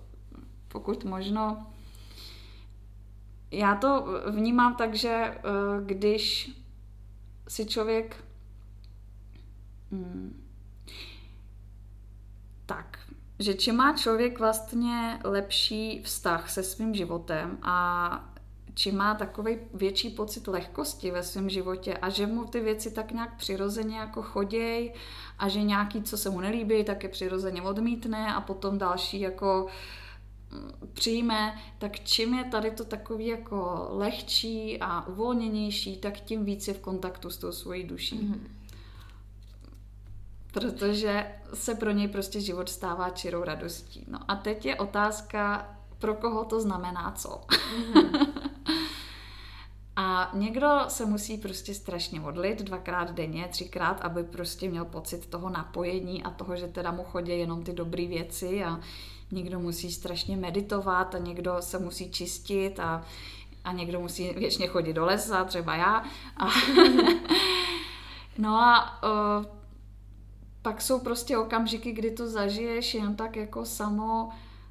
pokud 0.69 1.05
možno, 1.05 1.67
já 3.51 3.75
to 3.75 4.07
vnímám 4.31 4.75
tak, 4.75 4.95
že 4.95 5.35
uh, 5.45 5.87
když 5.87 6.51
si 7.49 7.67
člověk 7.67 8.25
hmm, 9.93 10.48
tak, 12.69 12.99
že 13.39 13.55
čím 13.55 13.77
má 13.77 13.97
člověk 13.97 14.39
vlastně 14.39 15.19
lepší 15.25 16.03
vztah 16.03 16.51
se 16.51 16.63
svým 16.63 16.95
životem 16.95 17.59
a 17.63 18.35
či 18.75 18.93
má 18.93 19.15
takový 19.15 19.57
větší 19.75 20.11
pocit 20.11 20.49
lehkosti 20.49 21.11
ve 21.11 21.23
svém 21.23 21.51
životě 21.51 21.95
a 21.95 22.09
že 22.09 22.27
mu 22.27 22.45
ty 22.45 22.61
věci 22.61 22.91
tak 22.91 23.13
nějak 23.13 23.37
přirozeně 23.37 23.97
jako 23.97 24.23
choděj 24.23 24.93
a 25.39 25.49
že 25.49 25.63
nějaký, 25.63 26.03
co 26.03 26.17
se 26.17 26.31
mu 26.31 26.41
nelíbí, 26.41 26.85
tak 26.85 27.03
je 27.03 27.09
přirozeně 27.09 27.63
odmítne 27.63 28.35
a 28.35 28.41
potom 28.41 28.79
další 28.79 29.21
jako 29.21 29.67
mm, 30.51 30.71
přijme, 30.93 31.59
tak 31.79 32.01
čím 32.01 32.35
je 32.35 32.45
tady 32.45 32.71
to 32.71 32.85
takový 32.85 33.27
jako 33.27 33.89
lehčí 33.91 34.79
a 34.81 35.07
uvolněnější, 35.07 35.97
tak 35.97 36.21
tím 36.21 36.45
víc 36.45 36.69
je 36.69 36.75
v 36.75 36.81
kontaktu 36.81 37.31
s 37.31 37.37
tou 37.37 37.53
svojí 37.53 37.85
duší. 37.85 38.19
Mm-hmm 38.19 38.58
protože 40.61 41.27
se 41.55 41.75
pro 41.75 41.91
něj 41.91 42.09
prostě 42.09 42.41
život 42.41 42.69
stává 42.69 43.11
čirou 43.11 43.45
radostí. 43.45 44.05
No 44.09 44.19
a 44.29 44.37
teď 44.37 44.67
je 44.67 44.77
otázka, 44.77 45.69
pro 45.99 46.15
koho 46.15 46.45
to 46.45 46.61
znamená 46.61 47.13
co. 47.17 47.41
Mm-hmm. 47.49 48.29
a 49.97 50.31
někdo 50.35 50.69
se 50.89 51.07
musí 51.07 51.39
prostě 51.39 51.75
strašně 51.75 52.21
modlit 52.21 52.63
dvakrát 52.63 53.11
denně, 53.11 53.49
třikrát, 53.51 54.01
aby 54.01 54.25
prostě 54.25 54.69
měl 54.71 54.85
pocit 54.85 55.27
toho 55.27 55.51
napojení 55.51 56.23
a 56.23 56.31
toho, 56.31 56.57
že 56.57 56.67
teda 56.67 56.91
mu 56.91 57.05
chodí 57.05 57.39
jenom 57.39 57.63
ty 57.63 57.73
dobré 57.73 58.07
věci 58.07 58.65
a 58.65 58.81
někdo 59.31 59.61
musí 59.61 59.93
strašně 59.93 60.37
meditovat 60.37 61.15
a 61.15 61.19
někdo 61.19 61.57
se 61.61 61.79
musí 61.79 62.11
čistit 62.11 62.81
a, 62.81 63.05
a 63.65 63.73
někdo 63.73 64.01
musí 64.01 64.31
věčně 64.33 64.67
chodit 64.67 64.93
do 64.93 65.05
lesa, 65.05 65.45
třeba 65.45 65.77
já. 65.77 66.05
A 66.37 66.47
no 68.39 68.55
a 68.55 69.03
uh, 69.03 69.58
pak 70.69 70.83
jsou 70.83 71.01
prostě 71.01 71.39
okamžiky, 71.39 71.93
kdy 71.93 72.11
to 72.11 72.29
zažiješ 72.29 72.95
jen 72.95 73.17
tak 73.17 73.37
jako 73.37 73.65
samo, 73.65 74.29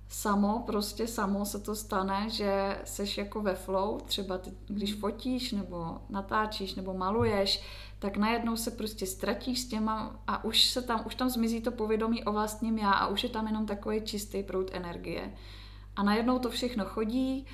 samo, 0.09 0.63
prostě 0.65 1.07
samo 1.07 1.45
se 1.45 1.59
to 1.59 1.75
stane, 1.75 2.29
že 2.29 2.81
seš 2.83 3.17
jako 3.17 3.41
ve 3.41 3.55
flow, 3.55 3.99
třeba 3.99 4.37
ty, 4.37 4.51
když 4.67 4.91
hmm. 4.91 4.99
fotíš 4.99 5.51
nebo 5.51 5.97
natáčíš 6.09 6.75
nebo 6.75 6.93
maluješ, 6.93 7.63
tak 7.99 8.17
najednou 8.17 8.55
se 8.55 8.71
prostě 8.71 9.05
ztratíš 9.05 9.59
s 9.59 9.67
těma 9.67 10.19
a 10.27 10.43
už 10.43 10.69
se 10.69 10.81
tam, 10.81 11.03
už 11.05 11.15
tam 11.15 11.29
zmizí 11.29 11.61
to 11.61 11.71
povědomí 11.71 12.23
o 12.23 12.31
vlastním 12.31 12.77
já 12.77 12.91
a 12.91 13.07
už 13.07 13.23
je 13.23 13.29
tam 13.29 13.47
jenom 13.47 13.65
takový 13.65 14.01
čistý 14.01 14.43
proud 14.43 14.69
energie. 14.73 15.33
A 15.95 16.03
najednou 16.03 16.39
to 16.39 16.49
všechno 16.49 16.85
chodí 16.85 17.45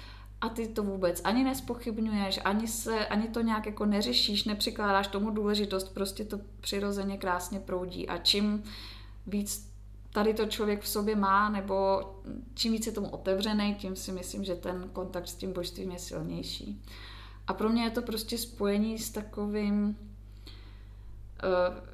a 0.44 0.50
ty 0.50 0.68
to 0.68 0.84
vůbec 0.84 1.22
ani 1.24 1.44
nespochybňuješ, 1.44 2.40
ani, 2.46 2.68
se, 2.68 3.08
ani 3.08 3.28
to 3.28 3.42
nějak 3.42 3.66
jako 3.66 3.86
neřešíš, 3.86 4.44
nepřikládáš 4.44 5.08
tomu 5.08 5.30
důležitost, 5.30 5.94
prostě 5.94 6.26
to 6.26 6.40
přirozeně 6.62 7.18
krásně 7.18 7.60
proudí 7.60 8.10
a 8.10 8.18
čím 8.18 8.64
víc 9.28 9.70
tady 10.14 10.34
to 10.34 10.46
člověk 10.46 10.82
v 10.82 10.88
sobě 10.88 11.16
má, 11.16 11.50
nebo 11.50 12.02
čím 12.54 12.74
víc 12.74 12.86
je 12.86 12.92
tomu 12.92 13.10
otevřený, 13.10 13.76
tím 13.76 13.96
si 13.96 14.12
myslím, 14.12 14.44
že 14.44 14.56
ten 14.56 14.90
kontakt 14.94 15.28
s 15.28 15.36
tím 15.36 15.54
božstvím 15.54 15.92
je 15.92 16.00
silnější. 16.00 16.82
A 17.48 17.54
pro 17.54 17.70
mě 17.70 17.84
je 17.84 17.90
to 17.90 18.02
prostě 18.02 18.38
spojení 18.38 19.00
s 19.00 19.12
takovým 19.12 19.98
uh, 21.44 21.93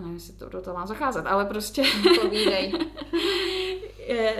nevím, 0.00 0.14
jestli 0.14 0.32
to 0.32 0.48
do 0.48 0.60
toho 0.60 0.76
mám 0.76 0.86
zacházet, 0.86 1.26
ale 1.26 1.44
prostě... 1.44 1.82
Povídej. 2.22 2.72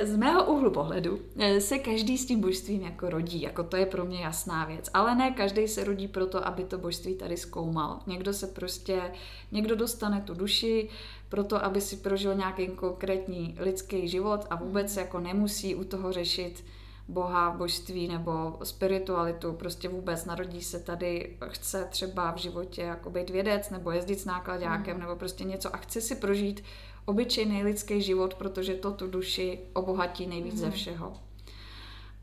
z 0.02 0.16
mého 0.16 0.44
úhlu 0.44 0.70
pohledu 0.70 1.20
eh, 1.38 1.60
se 1.60 1.78
každý 1.78 2.18
s 2.18 2.26
tím 2.26 2.40
božstvím 2.40 2.82
jako 2.82 3.10
rodí, 3.10 3.42
jako 3.42 3.62
to 3.62 3.76
je 3.76 3.86
pro 3.86 4.04
mě 4.04 4.20
jasná 4.20 4.64
věc. 4.64 4.90
Ale 4.94 5.14
ne 5.14 5.30
každý 5.30 5.68
se 5.68 5.84
rodí 5.84 6.08
proto, 6.08 6.46
aby 6.46 6.64
to 6.64 6.78
božství 6.78 7.14
tady 7.14 7.36
zkoumal. 7.36 8.00
Někdo 8.06 8.32
se 8.32 8.46
prostě, 8.46 9.12
někdo 9.52 9.76
dostane 9.76 10.20
tu 10.20 10.34
duši 10.34 10.88
proto, 11.28 11.64
aby 11.64 11.80
si 11.80 11.96
prožil 11.96 12.34
nějaký 12.34 12.66
konkrétní 12.66 13.56
lidský 13.58 14.08
život 14.08 14.46
a 14.50 14.56
vůbec 14.56 14.96
jako 14.96 15.20
nemusí 15.20 15.74
u 15.74 15.84
toho 15.84 16.12
řešit 16.12 16.64
boha, 17.08 17.50
božství 17.50 18.08
nebo 18.08 18.58
spiritualitu, 18.62 19.52
prostě 19.52 19.88
vůbec 19.88 20.24
narodí 20.24 20.62
se 20.62 20.80
tady, 20.80 21.36
chce 21.48 21.84
třeba 21.84 22.32
v 22.32 22.36
životě 22.36 22.82
jako 22.82 23.10
být 23.10 23.30
vědec 23.30 23.70
nebo 23.70 23.90
jezdit 23.90 24.20
s 24.20 24.24
nákladákem 24.24 24.94
mm. 24.94 25.00
nebo 25.00 25.16
prostě 25.16 25.44
něco 25.44 25.74
a 25.74 25.78
chce 25.78 26.00
si 26.00 26.16
prožít 26.16 26.64
obyčejný 27.04 27.62
lidský 27.62 28.02
život, 28.02 28.34
protože 28.34 28.74
to 28.74 28.92
tu 28.92 29.06
duši 29.06 29.58
obohatí 29.72 30.26
nejvíc 30.26 30.54
mm. 30.54 30.60
ze 30.60 30.70
všeho. 30.70 31.12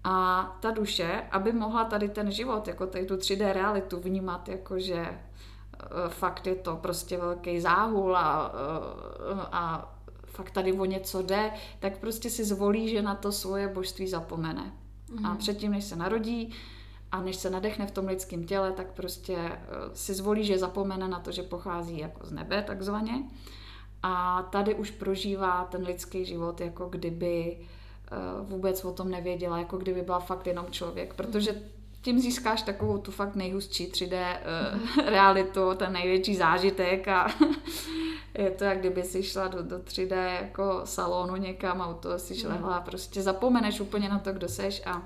A 0.04 0.58
ta 0.60 0.72
duše, 0.72 1.24
aby 1.32 1.52
mohla 1.52 1.86
tady 1.86 2.10
ten 2.10 2.32
život, 2.32 2.68
jako 2.68 2.88
tady 2.88 3.06
tu 3.06 3.16
3D 3.16 3.54
realitu 3.54 4.00
vnímat, 4.00 4.50
jako 4.50 4.80
že 4.80 4.96
e, 4.96 5.20
fakt 6.10 6.48
je 6.48 6.56
to 6.56 6.76
prostě 6.76 7.18
velký 7.18 7.62
záhul 7.62 8.18
a, 8.18 8.52
e, 9.32 9.48
a 9.52 9.93
fakt 10.34 10.52
tady 10.52 10.74
o 10.74 10.86
něco 10.86 11.22
jde, 11.22 11.52
tak 11.80 11.98
prostě 11.98 12.30
si 12.30 12.44
zvolí, 12.44 12.90
že 12.90 13.02
na 13.02 13.16
to 13.16 13.32
svoje 13.32 13.68
božství 13.68 14.08
zapomene. 14.08 14.74
Mm. 15.12 15.26
A 15.26 15.30
mhm. 15.30 15.38
předtím, 15.38 15.72
než 15.72 15.84
se 15.84 15.96
narodí 15.96 16.54
a 17.12 17.22
než 17.22 17.36
se 17.36 17.50
nadechne 17.50 17.88
v 17.88 17.92
tom 17.92 18.08
lidském 18.08 18.44
těle, 18.44 18.72
tak 18.72 18.92
prostě 18.92 19.36
e, 19.36 19.60
si 19.94 20.14
zvolí, 20.14 20.46
že 20.46 20.58
zapomene 20.58 21.08
na 21.08 21.20
to, 21.20 21.32
že 21.32 21.44
pochází 21.44 22.00
jako 22.00 22.26
z 22.26 22.32
nebe 22.32 22.64
takzvaně 22.68 23.24
a 24.04 24.44
tady 24.44 24.76
už 24.76 24.92
prožívá 24.92 25.66
ten 25.66 25.84
lidský 25.84 26.26
život, 26.26 26.62
jako 26.62 26.86
kdyby 26.90 27.58
eh, 27.58 28.16
vůbec 28.42 28.86
o 28.86 28.94
tom 28.94 29.12
nevěděla, 29.12 29.60
jako 29.60 29.78
kdyby 29.78 30.02
byla 30.02 30.20
fakt 30.20 30.48
jenom 30.48 30.66
člověk, 30.72 31.14
protože 31.14 31.62
tím 32.04 32.20
získáš 32.20 32.62
takovou 32.62 32.98
tu 32.98 33.12
fakt 33.12 33.36
nejhustší 33.36 33.88
3D 33.88 34.38
uh, 34.38 35.06
realitu, 35.06 35.62
ten 35.76 35.94
největší 35.94 36.36
zážitek 36.36 37.08
a 37.08 37.28
je 38.38 38.52
to, 38.52 38.64
jak 38.64 38.80
kdyby 38.80 39.04
si 39.04 39.24
šla 39.24 39.48
do, 39.48 39.64
do 39.64 39.78
3D 39.78 40.42
jako 40.42 40.82
salonu 40.84 41.36
někam 41.36 41.82
a 41.82 41.88
u 41.88 41.94
toho 41.94 42.20
si 42.20 42.36
šlehla 42.36 42.76
a 42.76 42.82
prostě 42.82 43.22
zapomeneš 43.22 43.80
úplně 43.80 44.10
na 44.10 44.20
to, 44.20 44.34
kdo 44.34 44.48
seš 44.48 44.82
a 44.86 44.98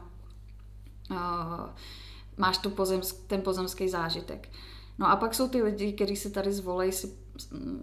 uh, 1.12 1.70
máš 2.38 2.58
tu 2.58 2.70
pozemsk, 2.70 3.28
ten 3.28 3.42
pozemský 3.42 3.90
zážitek. 3.90 4.50
No 4.98 5.10
a 5.10 5.16
pak 5.16 5.36
jsou 5.36 5.48
ty 5.48 5.64
lidi, 5.64 5.94
kteří 5.94 6.16
si 6.16 6.32
tady 6.32 6.52
zvolej 6.52 6.92
si 6.92 7.28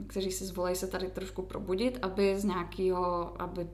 kteří 0.07 0.33
si 0.33 0.45
zvolí 0.45 0.77
se 0.77 0.87
tady 0.87 1.07
trošku 1.07 1.43
probudit, 1.43 1.99
aby 2.03 2.39
z 2.39 2.45
nějakého, 2.45 3.33
aby 3.43 3.67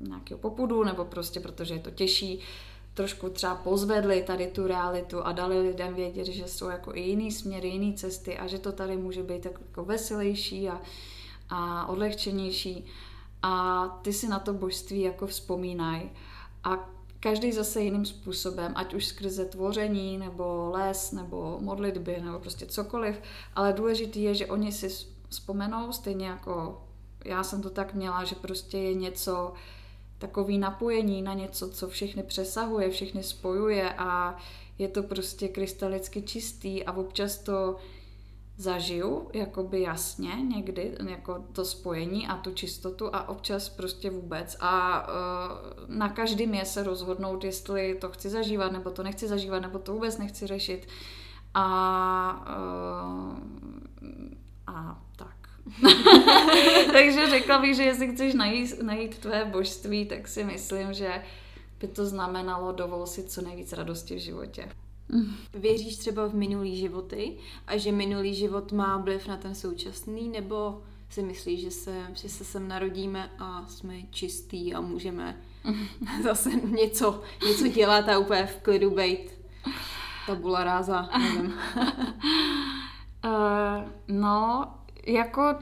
nějakého 0.00 0.38
popudu, 0.38 0.84
nebo 0.84 1.04
prostě 1.04 1.40
protože 1.40 1.74
je 1.74 1.80
to 1.80 1.90
těžší, 1.90 2.40
trošku 2.94 3.30
třeba 3.30 3.54
pozvedli 3.54 4.22
tady 4.22 4.46
tu 4.46 4.66
realitu 4.66 5.22
a 5.22 5.32
dali 5.32 5.60
lidem 5.60 5.94
vědět, 5.94 6.24
že 6.24 6.48
jsou 6.48 6.68
jako 6.68 6.94
i 6.94 7.00
jiný 7.00 7.32
směry, 7.32 7.68
jiný 7.68 7.94
cesty 7.94 8.38
a 8.38 8.46
že 8.46 8.58
to 8.58 8.72
tady 8.72 8.96
může 8.96 9.22
být 9.22 9.42
tak 9.42 9.52
jako 9.68 9.84
veselější 9.84 10.68
a, 10.68 10.80
a 11.50 11.86
odlehčenější. 11.86 12.84
A 13.42 13.86
ty 14.02 14.12
si 14.12 14.28
na 14.28 14.38
to 14.38 14.52
božství 14.52 15.00
jako 15.00 15.26
vzpomínají. 15.26 16.10
A 16.64 16.90
každý 17.20 17.52
zase 17.52 17.80
jiným 17.80 18.06
způsobem, 18.06 18.72
ať 18.76 18.94
už 18.94 19.06
skrze 19.06 19.44
tvoření, 19.44 20.18
nebo 20.18 20.70
les, 20.72 21.12
nebo 21.12 21.58
modlitby, 21.60 22.20
nebo 22.24 22.38
prostě 22.38 22.66
cokoliv, 22.66 23.20
ale 23.54 23.72
důležitý 23.72 24.22
je, 24.22 24.34
že 24.34 24.46
oni 24.46 24.72
si 24.72 24.88
vzpomenou, 25.28 25.92
stejně 25.92 26.26
jako 26.26 26.84
já 27.24 27.42
jsem 27.42 27.62
to 27.62 27.70
tak 27.70 27.94
měla, 27.94 28.24
že 28.24 28.34
prostě 28.34 28.78
je 28.78 28.94
něco, 28.94 29.52
takový 30.26 30.58
napojení 30.58 31.22
na 31.22 31.34
něco, 31.34 31.70
co 31.70 31.88
všechny 31.88 32.22
přesahuje, 32.22 32.90
všechny 32.90 33.22
spojuje 33.22 33.94
a 33.98 34.36
je 34.78 34.88
to 34.88 35.02
prostě 35.02 35.48
krystalicky 35.48 36.22
čistý 36.22 36.84
a 36.84 36.92
občas 36.92 37.38
to 37.38 37.76
zažiju, 38.56 39.30
jakoby 39.32 39.80
jasně 39.80 40.34
někdy, 40.34 40.96
jako 41.08 41.44
to 41.52 41.64
spojení 41.64 42.28
a 42.28 42.36
tu 42.36 42.52
čistotu 42.52 43.14
a 43.14 43.28
občas 43.28 43.68
prostě 43.68 44.10
vůbec. 44.10 44.56
A 44.60 45.06
uh, 45.08 45.96
na 45.96 46.08
každým 46.08 46.54
je 46.54 46.64
se 46.64 46.82
rozhodnout, 46.82 47.44
jestli 47.44 47.94
to 48.00 48.08
chci 48.08 48.30
zažívat, 48.30 48.72
nebo 48.72 48.90
to 48.90 49.02
nechci 49.02 49.28
zažívat, 49.28 49.58
nebo 49.58 49.78
to 49.78 49.92
vůbec 49.92 50.18
nechci 50.18 50.46
řešit. 50.46 50.88
A, 51.54 52.46
uh, 53.22 53.38
a 54.66 55.02
tak. 55.16 55.33
Takže 56.92 57.30
řekla 57.30 57.58
bych, 57.58 57.76
že 57.76 57.82
jestli 57.82 58.08
chceš 58.14 58.34
najít, 58.34 58.82
najít 58.82 59.18
tvé 59.18 59.44
božství, 59.44 60.06
tak 60.06 60.28
si 60.28 60.44
myslím, 60.44 60.92
že 60.92 61.22
by 61.80 61.86
to 61.88 62.06
znamenalo 62.06 62.72
dovol 62.72 63.06
si 63.06 63.22
co 63.22 63.42
nejvíc 63.42 63.72
radosti 63.72 64.14
v 64.14 64.18
životě. 64.18 64.68
Věříš 65.54 65.96
třeba 65.96 66.26
v 66.26 66.34
minulý 66.34 66.76
životy 66.76 67.36
a 67.66 67.76
že 67.76 67.92
minulý 67.92 68.34
život 68.34 68.72
má 68.72 68.96
vliv 68.96 69.28
na 69.28 69.36
ten 69.36 69.54
současný, 69.54 70.28
nebo 70.28 70.82
si 71.08 71.22
myslíš, 71.22 71.60
že 71.60 71.70
se, 71.70 72.06
že 72.14 72.28
se 72.28 72.44
sem 72.44 72.68
narodíme 72.68 73.30
a 73.38 73.66
jsme 73.68 73.94
čistý 74.10 74.74
a 74.74 74.80
můžeme 74.80 75.40
zase 76.22 76.50
něco, 76.50 77.22
něco 77.48 77.68
dělat 77.68 78.08
a 78.08 78.18
úplně 78.18 78.46
v 78.46 78.56
klidu 78.56 78.90
bejt 78.90 79.40
tabula 80.26 80.64
ráza, 80.64 81.08
nevím. 81.18 81.54
uh, 83.24 83.88
no, 84.08 84.64
jako 85.06 85.54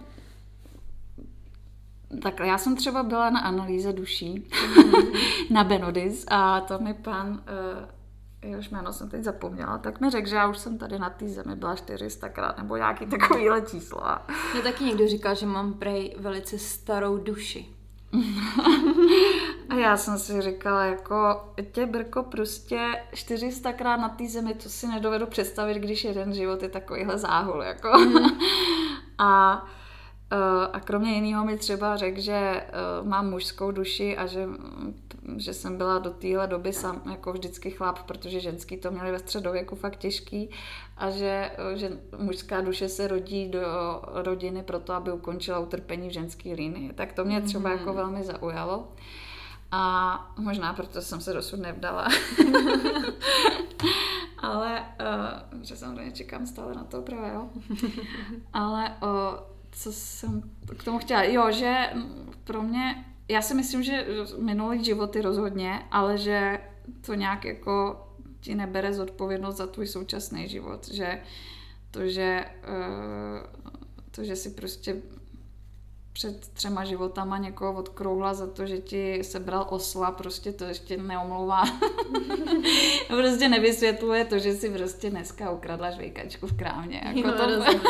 tak 2.22 2.40
já 2.40 2.58
jsem 2.58 2.76
třeba 2.76 3.02
byla 3.02 3.30
na 3.30 3.40
analýze 3.40 3.92
duší 3.92 4.50
na 5.50 5.64
Benodis 5.64 6.24
a 6.28 6.60
to 6.60 6.78
mi 6.78 6.94
pan 6.94 7.28
uh, 7.28 7.88
jehož 8.42 8.70
jméno 8.70 8.92
jsem 8.92 9.08
teď 9.08 9.22
zapomněla, 9.22 9.78
tak 9.78 10.00
mi 10.00 10.10
řekl, 10.10 10.28
že 10.28 10.36
já 10.36 10.48
už 10.48 10.58
jsem 10.58 10.78
tady 10.78 10.98
na 10.98 11.10
té 11.10 11.28
zemi 11.28 11.56
byla 11.56 11.76
400 11.76 12.28
krát, 12.28 12.58
nebo 12.58 12.76
nějaký 12.76 13.06
takovýhle 13.06 13.62
číslo. 13.62 14.02
Mě 14.52 14.62
taky 14.62 14.84
někdo 14.84 15.08
říkal, 15.08 15.34
že 15.34 15.46
mám 15.46 15.74
prej 15.74 16.16
velice 16.18 16.58
starou 16.58 17.16
duši. 17.18 17.66
a 19.68 19.74
já 19.74 19.96
jsem 19.96 20.18
si 20.18 20.40
říkala, 20.40 20.84
jako 20.84 21.44
tě 21.72 21.86
Brko 21.86 22.22
prostě 22.22 23.02
400 23.14 23.72
krát 23.72 23.96
na 23.96 24.08
té 24.08 24.28
zemi, 24.28 24.54
to 24.54 24.68
si 24.68 24.86
nedovedu 24.86 25.26
představit, 25.26 25.78
když 25.78 26.04
jeden 26.04 26.34
život 26.34 26.62
je 26.62 26.68
takovýhle 26.68 27.18
záhul, 27.18 27.62
jako. 27.62 27.98
Mm. 27.98 28.26
a 29.18 29.62
Eh, 30.32 30.68
a 30.72 30.80
kromě 30.80 31.12
jiného 31.12 31.44
mi 31.44 31.56
třeba 31.56 31.96
řekl, 31.96 32.20
že 32.20 32.32
eh, 32.32 32.62
mám 33.02 33.30
mužskou 33.30 33.70
duši 33.70 34.16
a 34.16 34.26
že, 34.26 34.48
že 35.36 35.54
jsem 35.54 35.76
byla 35.76 35.98
do 35.98 36.10
téhle 36.10 36.46
doby 36.46 36.72
sam, 36.72 37.02
jako 37.10 37.32
vždycky 37.32 37.70
chlap, 37.70 38.02
protože 38.02 38.40
ženský 38.40 38.76
to 38.76 38.90
měli 38.90 39.12
ve 39.12 39.18
středověku 39.18 39.76
fakt 39.76 39.96
těžký 39.96 40.50
a 40.96 41.10
že, 41.10 41.50
že 41.74 41.90
mužská 42.18 42.60
duše 42.60 42.88
se 42.88 43.08
rodí 43.08 43.48
do 43.48 43.60
rodiny 44.02 44.62
proto, 44.62 44.92
aby 44.92 45.12
ukončila 45.12 45.58
utrpení 45.58 46.08
v 46.08 46.12
ženské 46.12 46.54
linii. 46.54 46.92
Tak 46.92 47.12
to 47.12 47.24
mě 47.24 47.40
třeba 47.40 47.70
mm. 47.70 47.78
jako 47.78 47.92
velmi 47.92 48.22
zaujalo. 48.22 48.88
A 49.70 50.34
možná 50.38 50.72
proto 50.72 51.02
jsem 51.02 51.20
se 51.20 51.32
dosud 51.32 51.60
nevdala. 51.60 52.08
Ale, 54.38 54.86
uh, 55.00 55.62
že 55.62 55.76
samozřejmě 55.76 56.12
čekám 56.12 56.46
stále 56.46 56.74
na 56.74 56.84
to 56.84 57.02
právě, 57.02 57.32
jo. 57.34 57.48
Ale 58.52 58.96
uh, 59.02 59.08
co 59.72 59.92
jsem 59.92 60.42
k 60.78 60.84
tomu 60.84 60.98
chtěla, 60.98 61.22
jo, 61.22 61.50
že 61.50 61.92
pro 62.44 62.62
mě, 62.62 63.04
já 63.32 63.42
si 63.42 63.54
myslím, 63.54 63.82
že 63.82 64.06
minulý 64.38 64.84
životy 64.84 65.22
rozhodně, 65.22 65.82
ale 65.90 66.18
že 66.18 66.58
to 67.00 67.14
nějak 67.14 67.44
jako 67.44 68.06
ti 68.40 68.54
nebere 68.54 68.92
zodpovědnost 68.92 69.56
za 69.56 69.66
tvůj 69.66 69.86
současný 69.86 70.48
život, 70.48 70.88
že 70.88 71.22
to, 71.90 72.08
že, 72.08 72.44
eh, 72.62 73.46
to, 74.10 74.24
že 74.24 74.36
si 74.36 74.50
prostě 74.50 75.02
před 76.12 76.48
třema 76.48 76.84
životama 76.84 77.38
někoho 77.38 77.72
odkrouhla 77.72 78.34
za 78.34 78.46
to, 78.46 78.66
že 78.66 78.78
ti 78.78 79.24
sebral 79.24 79.66
osla, 79.70 80.10
prostě 80.10 80.52
to 80.52 80.64
ještě 80.64 80.96
neomlouvá. 80.96 81.62
prostě 83.08 83.48
nevysvětluje 83.48 84.24
to, 84.24 84.38
že 84.38 84.54
si 84.54 84.70
prostě 84.70 85.10
dneska 85.10 85.50
ukradla 85.50 85.90
žvejkačku 85.90 86.46
v 86.46 86.56
krámě. 86.56 87.02
Jako 87.04 87.28
jo, 87.28 87.34
to... 87.34 87.64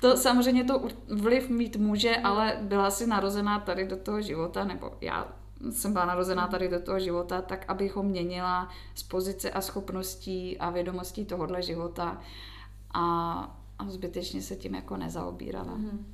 To 0.00 0.16
samozřejmě 0.16 0.64
to 0.64 0.88
vliv 1.08 1.48
mít 1.48 1.76
může, 1.76 2.16
ale 2.16 2.58
byla 2.62 2.90
si 2.90 3.06
narozená 3.06 3.58
tady 3.58 3.86
do 3.86 3.96
toho 3.96 4.20
života, 4.20 4.64
nebo 4.64 4.92
já 5.00 5.28
jsem 5.70 5.92
byla 5.92 6.04
narozená 6.04 6.48
tady 6.48 6.68
do 6.68 6.80
toho 6.80 7.00
života, 7.00 7.42
tak 7.42 7.64
abych 7.68 7.96
ho 7.96 8.02
měnila 8.02 8.68
z 8.94 9.02
pozice 9.02 9.50
a 9.50 9.60
schopností 9.60 10.58
a 10.58 10.70
vědomostí 10.70 11.24
tohohle 11.24 11.62
života 11.62 12.20
a, 12.94 13.02
a 13.78 13.90
zbytečně 13.90 14.42
se 14.42 14.56
tím 14.56 14.74
jako 14.74 14.96
nezaobírala. 14.96 15.76
Mm-hmm. 15.76 16.04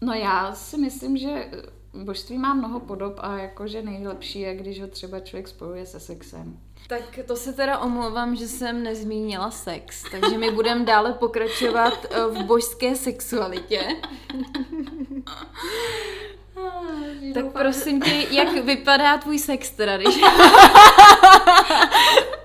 No 0.00 0.12
já 0.12 0.54
si 0.54 0.78
myslím, 0.78 1.16
že 1.16 1.50
božství 1.94 2.38
má 2.38 2.54
mnoho 2.54 2.80
podob 2.80 3.14
a 3.18 3.38
jakože 3.38 3.82
nejlepší 3.82 4.40
je, 4.40 4.54
když 4.54 4.80
ho 4.80 4.86
třeba 4.86 5.20
člověk 5.20 5.48
spojuje 5.48 5.86
se 5.86 6.00
sexem. 6.00 6.58
Tak 6.88 7.18
to 7.26 7.36
se 7.36 7.52
teda 7.52 7.78
omlouvám, 7.78 8.36
že 8.36 8.48
jsem 8.48 8.82
nezmínila 8.82 9.50
sex, 9.50 10.04
takže 10.10 10.38
my 10.38 10.50
budeme 10.50 10.84
dále 10.84 11.12
pokračovat 11.12 12.06
eh, 12.10 12.26
v 12.26 12.44
božské 12.44 12.96
sexualitě. 12.96 13.88
tak 17.34 17.52
prosím 17.52 18.00
tě, 18.00 18.26
jak 18.30 18.64
vypadá 18.64 19.18
tvůj 19.18 19.38
sex 19.38 19.70
teda, 19.70 19.96
když... 19.96 20.20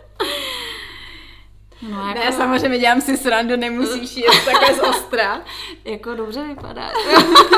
No, 1.89 2.07
jako... 2.07 2.19
Ne, 2.19 2.31
samozřejmě 2.31 2.79
dělám 2.79 3.01
si 3.01 3.17
srandu, 3.17 3.55
nemusíš 3.55 4.17
jet 4.17 4.45
takhle 4.45 4.73
z 4.73 4.79
ostra. 4.79 5.41
jako 5.85 6.15
dobře 6.15 6.43
vypadá. 6.43 6.91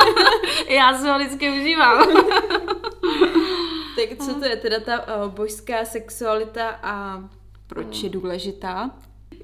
Já 0.69 0.97
si 0.97 1.07
ho 1.07 1.19
vždycky 1.19 1.49
užívám. 1.49 2.07
tak 3.95 4.17
co 4.25 4.33
to 4.33 4.45
je 4.45 4.55
teda 4.55 4.79
ta 4.79 5.17
uh, 5.17 5.31
božská 5.31 5.85
sexualita 5.85 6.69
a 6.83 7.23
proč 7.67 8.03
je 8.03 8.09
důležitá? 8.09 8.91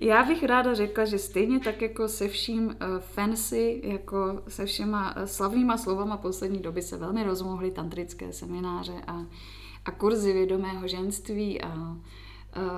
Já 0.01 0.23
bych 0.23 0.43
ráda 0.43 0.73
řekla, 0.73 1.05
že 1.05 1.17
stejně 1.19 1.59
tak 1.59 1.81
jako 1.81 2.07
se 2.07 2.27
vším 2.27 2.65
uh, 2.65 2.73
fancy, 2.99 3.81
jako 3.83 4.41
se 4.47 4.65
všema 4.65 5.17
uh, 5.17 5.23
slavnýma 5.23 5.77
slovama 5.77 6.17
poslední 6.17 6.59
doby 6.59 6.81
se 6.81 6.97
velmi 6.97 7.23
rozmohly 7.23 7.71
tantrické 7.71 8.33
semináře 8.33 9.01
a, 9.07 9.25
a 9.85 9.91
kurzy 9.91 10.33
vědomého 10.33 10.87
ženství 10.87 11.61
a 11.61 11.67
uh, 11.67 11.97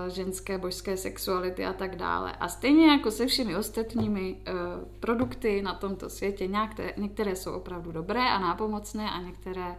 ženské 0.07 0.57
božské 0.57 0.97
sexuality 0.97 1.65
a 1.65 1.73
tak 1.73 1.95
dále. 1.95 2.31
A 2.31 2.47
stejně 2.47 2.87
jako 2.87 3.11
se 3.11 3.27
všemi 3.27 3.55
ostatními 3.55 4.35
uh, 4.35 4.43
produkty 4.99 5.61
na 5.61 5.73
tomto 5.73 6.09
světě, 6.09 6.47
některé, 6.47 6.93
některé 6.97 7.35
jsou 7.35 7.51
opravdu 7.51 7.91
dobré 7.91 8.29
a 8.29 8.39
nápomocné 8.39 9.11
a 9.11 9.21
některé 9.21 9.75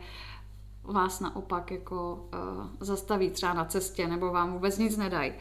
vás 0.85 1.21
naopak 1.21 1.71
jako 1.71 2.29
uh, 2.35 2.67
zastaví 2.81 3.31
třeba 3.31 3.55
na 3.55 3.65
cestě 3.65 4.09
nebo 4.09 4.33
vám 4.33 4.53
vůbec 4.53 4.79
nic 4.79 4.97
nedají. 4.97 5.33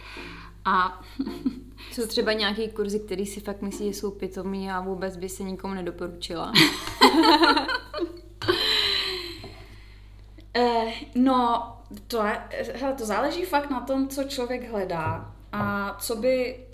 A 0.65 1.01
jsou 1.91 2.07
třeba 2.07 2.33
nějaké 2.33 2.67
kurzy, 2.67 2.99
které 2.99 3.25
si 3.25 3.39
fakt 3.39 3.61
myslí, 3.61 3.85
že 3.85 3.93
jsou 3.93 4.11
pitomí 4.11 4.71
a 4.71 4.81
vůbec 4.81 5.17
by 5.17 5.29
se 5.29 5.43
nikomu 5.43 5.73
nedoporučila. 5.73 6.53
eh, 10.55 10.93
no, 11.15 11.74
to, 12.07 12.21
hele, 12.73 12.93
to 12.97 13.05
záleží 13.05 13.45
fakt 13.45 13.69
na 13.69 13.79
tom, 13.79 14.07
co 14.07 14.23
člověk 14.23 14.69
hledá 14.71 15.35
a 15.51 15.93
co 15.99 16.15
by, 16.15 16.65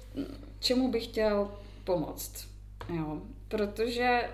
čemu 0.60 0.92
by 0.92 1.00
chtěl 1.00 1.52
pomoct. 1.84 2.48
Jo. 2.90 3.22
Protože 3.48 4.30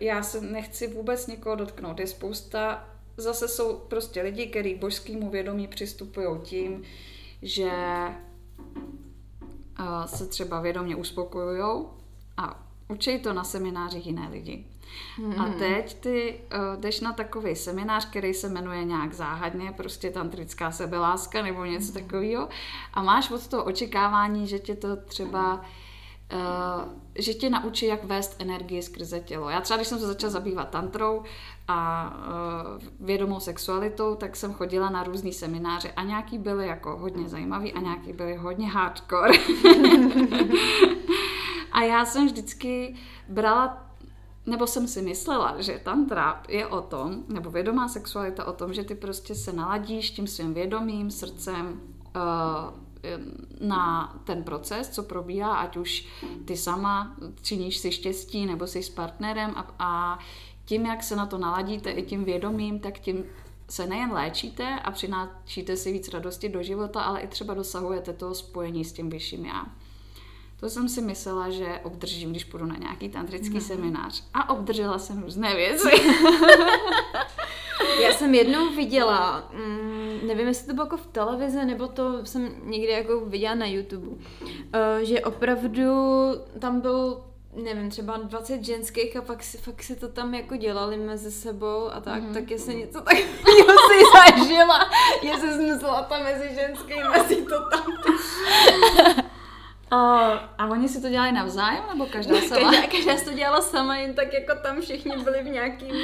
já 0.00 0.22
se 0.22 0.40
nechci 0.40 0.86
vůbec 0.86 1.26
nikoho 1.26 1.56
dotknout. 1.56 2.00
Je 2.00 2.06
spousta 2.06 2.88
zase 3.16 3.48
jsou 3.48 3.78
prostě 3.78 4.22
lidi, 4.22 4.46
kteří 4.46 4.74
božskému 4.74 5.30
vědomí 5.30 5.68
přistupují 5.68 6.40
tím, 6.42 6.82
že 7.42 7.70
se 10.06 10.26
třeba 10.26 10.60
vědomě 10.60 10.96
uspokojují 10.96 11.86
a 12.36 12.66
učí 12.88 13.18
to 13.18 13.32
na 13.32 13.44
seminářích 13.44 14.06
jiné 14.06 14.28
lidi. 14.28 14.66
Mm-hmm. 15.18 15.40
A 15.40 15.42
hmm. 15.42 15.58
teď 15.58 15.94
ty 16.00 16.40
uh, 16.74 16.80
jdeš 16.80 17.00
na 17.00 17.12
takový 17.12 17.56
seminář, 17.56 18.10
který 18.10 18.34
se 18.34 18.48
jmenuje 18.48 18.84
nějak 18.84 19.12
záhadně, 19.12 19.72
prostě 19.76 20.10
tantrická 20.10 20.70
sebeláska 20.70 21.42
nebo 21.42 21.64
něco 21.64 21.92
mm-hmm. 21.92 22.02
takového 22.02 22.48
a 22.94 23.02
máš 23.02 23.30
od 23.30 23.46
toho 23.46 23.64
očekávání, 23.64 24.46
že 24.46 24.58
tě 24.58 24.74
to 24.74 24.96
třeba 24.96 25.60
Uh, 26.32 26.92
že 27.14 27.34
tě 27.34 27.50
naučí, 27.50 27.86
jak 27.86 28.04
vést 28.04 28.36
energii 28.38 28.82
skrze 28.82 29.20
tělo. 29.20 29.50
Já 29.50 29.60
třeba, 29.60 29.76
když 29.76 29.88
jsem 29.88 29.98
se 29.98 30.06
začala 30.06 30.30
zabývat 30.30 30.70
tantrou 30.70 31.22
a 31.68 32.10
uh, 32.16 33.06
vědomou 33.06 33.40
sexualitou, 33.40 34.14
tak 34.14 34.36
jsem 34.36 34.54
chodila 34.54 34.90
na 34.90 35.02
různý 35.02 35.32
semináře 35.32 35.92
a 35.96 36.02
nějaký 36.02 36.38
byly 36.38 36.66
jako 36.66 36.96
hodně 36.96 37.28
zajímavý 37.28 37.72
a 37.72 37.80
nějaký 37.80 38.12
byly 38.12 38.36
hodně 38.36 38.68
hardcore. 38.68 39.32
a 41.72 41.82
já 41.82 42.04
jsem 42.04 42.26
vždycky 42.26 42.94
brala 43.28 43.89
nebo 44.50 44.66
jsem 44.66 44.88
si 44.88 45.02
myslela, 45.02 45.60
že 45.60 45.80
tantra 45.84 46.42
je 46.48 46.66
o 46.66 46.80
tom, 46.80 47.24
nebo 47.28 47.50
vědomá 47.50 47.88
sexualita 47.88 48.44
o 48.44 48.52
tom, 48.52 48.74
že 48.74 48.84
ty 48.84 48.94
prostě 48.94 49.34
se 49.34 49.52
naladíš 49.52 50.10
tím 50.10 50.26
svým 50.26 50.54
vědomím, 50.54 51.10
srdcem, 51.10 51.80
uh, 52.16 52.80
na 53.60 54.14
ten 54.24 54.44
proces, 54.44 54.88
co 54.88 55.02
probíhá, 55.02 55.54
ať 55.54 55.76
už 55.76 56.06
ty 56.44 56.56
sama 56.56 57.16
činíš 57.42 57.76
si 57.76 57.92
štěstí 57.92 58.46
nebo 58.46 58.66
jsi 58.66 58.82
s 58.82 58.90
partnerem 58.90 59.52
a, 59.56 59.74
a 59.78 60.18
tím, 60.64 60.86
jak 60.86 61.02
se 61.02 61.16
na 61.16 61.26
to 61.26 61.38
naladíte 61.38 61.90
i 61.90 62.02
tím 62.02 62.24
vědomím, 62.24 62.80
tak 62.80 62.98
tím 62.98 63.24
se 63.68 63.86
nejen 63.86 64.12
léčíte 64.12 64.80
a 64.80 64.90
přinášíte 64.90 65.76
si 65.76 65.92
víc 65.92 66.08
radosti 66.08 66.48
do 66.48 66.62
života, 66.62 67.02
ale 67.02 67.20
i 67.20 67.26
třeba 67.26 67.54
dosahujete 67.54 68.12
toho 68.12 68.34
spojení 68.34 68.84
s 68.84 68.92
tím 68.92 69.10
vyšším 69.10 69.44
já. 69.44 69.66
To 70.60 70.70
jsem 70.70 70.88
si 70.88 71.00
myslela, 71.00 71.50
že 71.50 71.80
obdržím, 71.82 72.30
když 72.30 72.44
půjdu 72.44 72.66
na 72.66 72.76
nějaký 72.76 73.08
tantrický 73.08 73.54
no. 73.54 73.60
seminář. 73.60 74.24
A 74.34 74.50
obdržela 74.50 74.98
jsem 74.98 75.22
různé 75.22 75.56
věci. 75.56 75.90
Já 78.02 78.12
jsem 78.12 78.34
jednou 78.34 78.74
viděla, 78.74 79.50
mm, 79.52 80.18
nevím, 80.26 80.46
jestli 80.46 80.66
to 80.66 80.74
bylo 80.74 80.86
jako 80.86 80.96
v 80.96 81.06
televizi, 81.06 81.64
nebo 81.64 81.88
to 81.88 82.26
jsem 82.26 82.50
někdy 82.64 82.92
jako 82.92 83.20
viděla 83.20 83.54
na 83.54 83.66
YouTube, 83.66 84.06
uh, 84.06 84.16
že 85.02 85.20
opravdu 85.20 85.82
tam 86.58 86.80
byl 86.80 87.24
nevím, 87.54 87.90
třeba 87.90 88.16
20 88.16 88.64
ženských 88.64 89.16
a 89.16 89.22
pak 89.22 89.42
si, 89.42 89.58
fakt 89.58 89.82
si 89.82 89.96
to 89.96 90.08
tam 90.08 90.34
jako 90.34 90.56
dělali 90.56 90.96
mezi 90.96 91.30
sebou 91.30 91.90
a 91.92 92.00
tak, 92.00 92.22
mm-hmm. 92.22 92.34
tak 92.34 92.50
jestli 92.50 92.74
něco 92.74 93.00
takového 93.00 93.78
si 93.88 94.04
zažila, 94.38 94.90
jestli 95.22 95.52
zmyslela 95.52 96.02
tam 96.02 96.22
mezi 96.22 96.54
ženskými, 96.54 97.18
si 97.28 97.42
to 97.42 97.70
tam. 97.70 97.84
A, 99.90 99.96
a 100.58 100.66
oni 100.66 100.88
si 100.88 101.02
to 101.02 101.08
dělali 101.08 101.32
navzájem, 101.32 101.84
nebo 101.92 102.06
každá 102.06 102.40
sama? 102.40 102.70
Každá, 102.70 102.86
každá 102.86 103.16
si 103.16 103.24
to 103.24 103.32
dělala 103.32 103.62
sama, 103.62 103.96
jen 103.96 104.14
tak 104.14 104.32
jako 104.32 104.54
tam 104.62 104.80
všichni 104.80 105.16
byli 105.16 105.42
v 105.42 105.48
nějakým, 105.48 105.96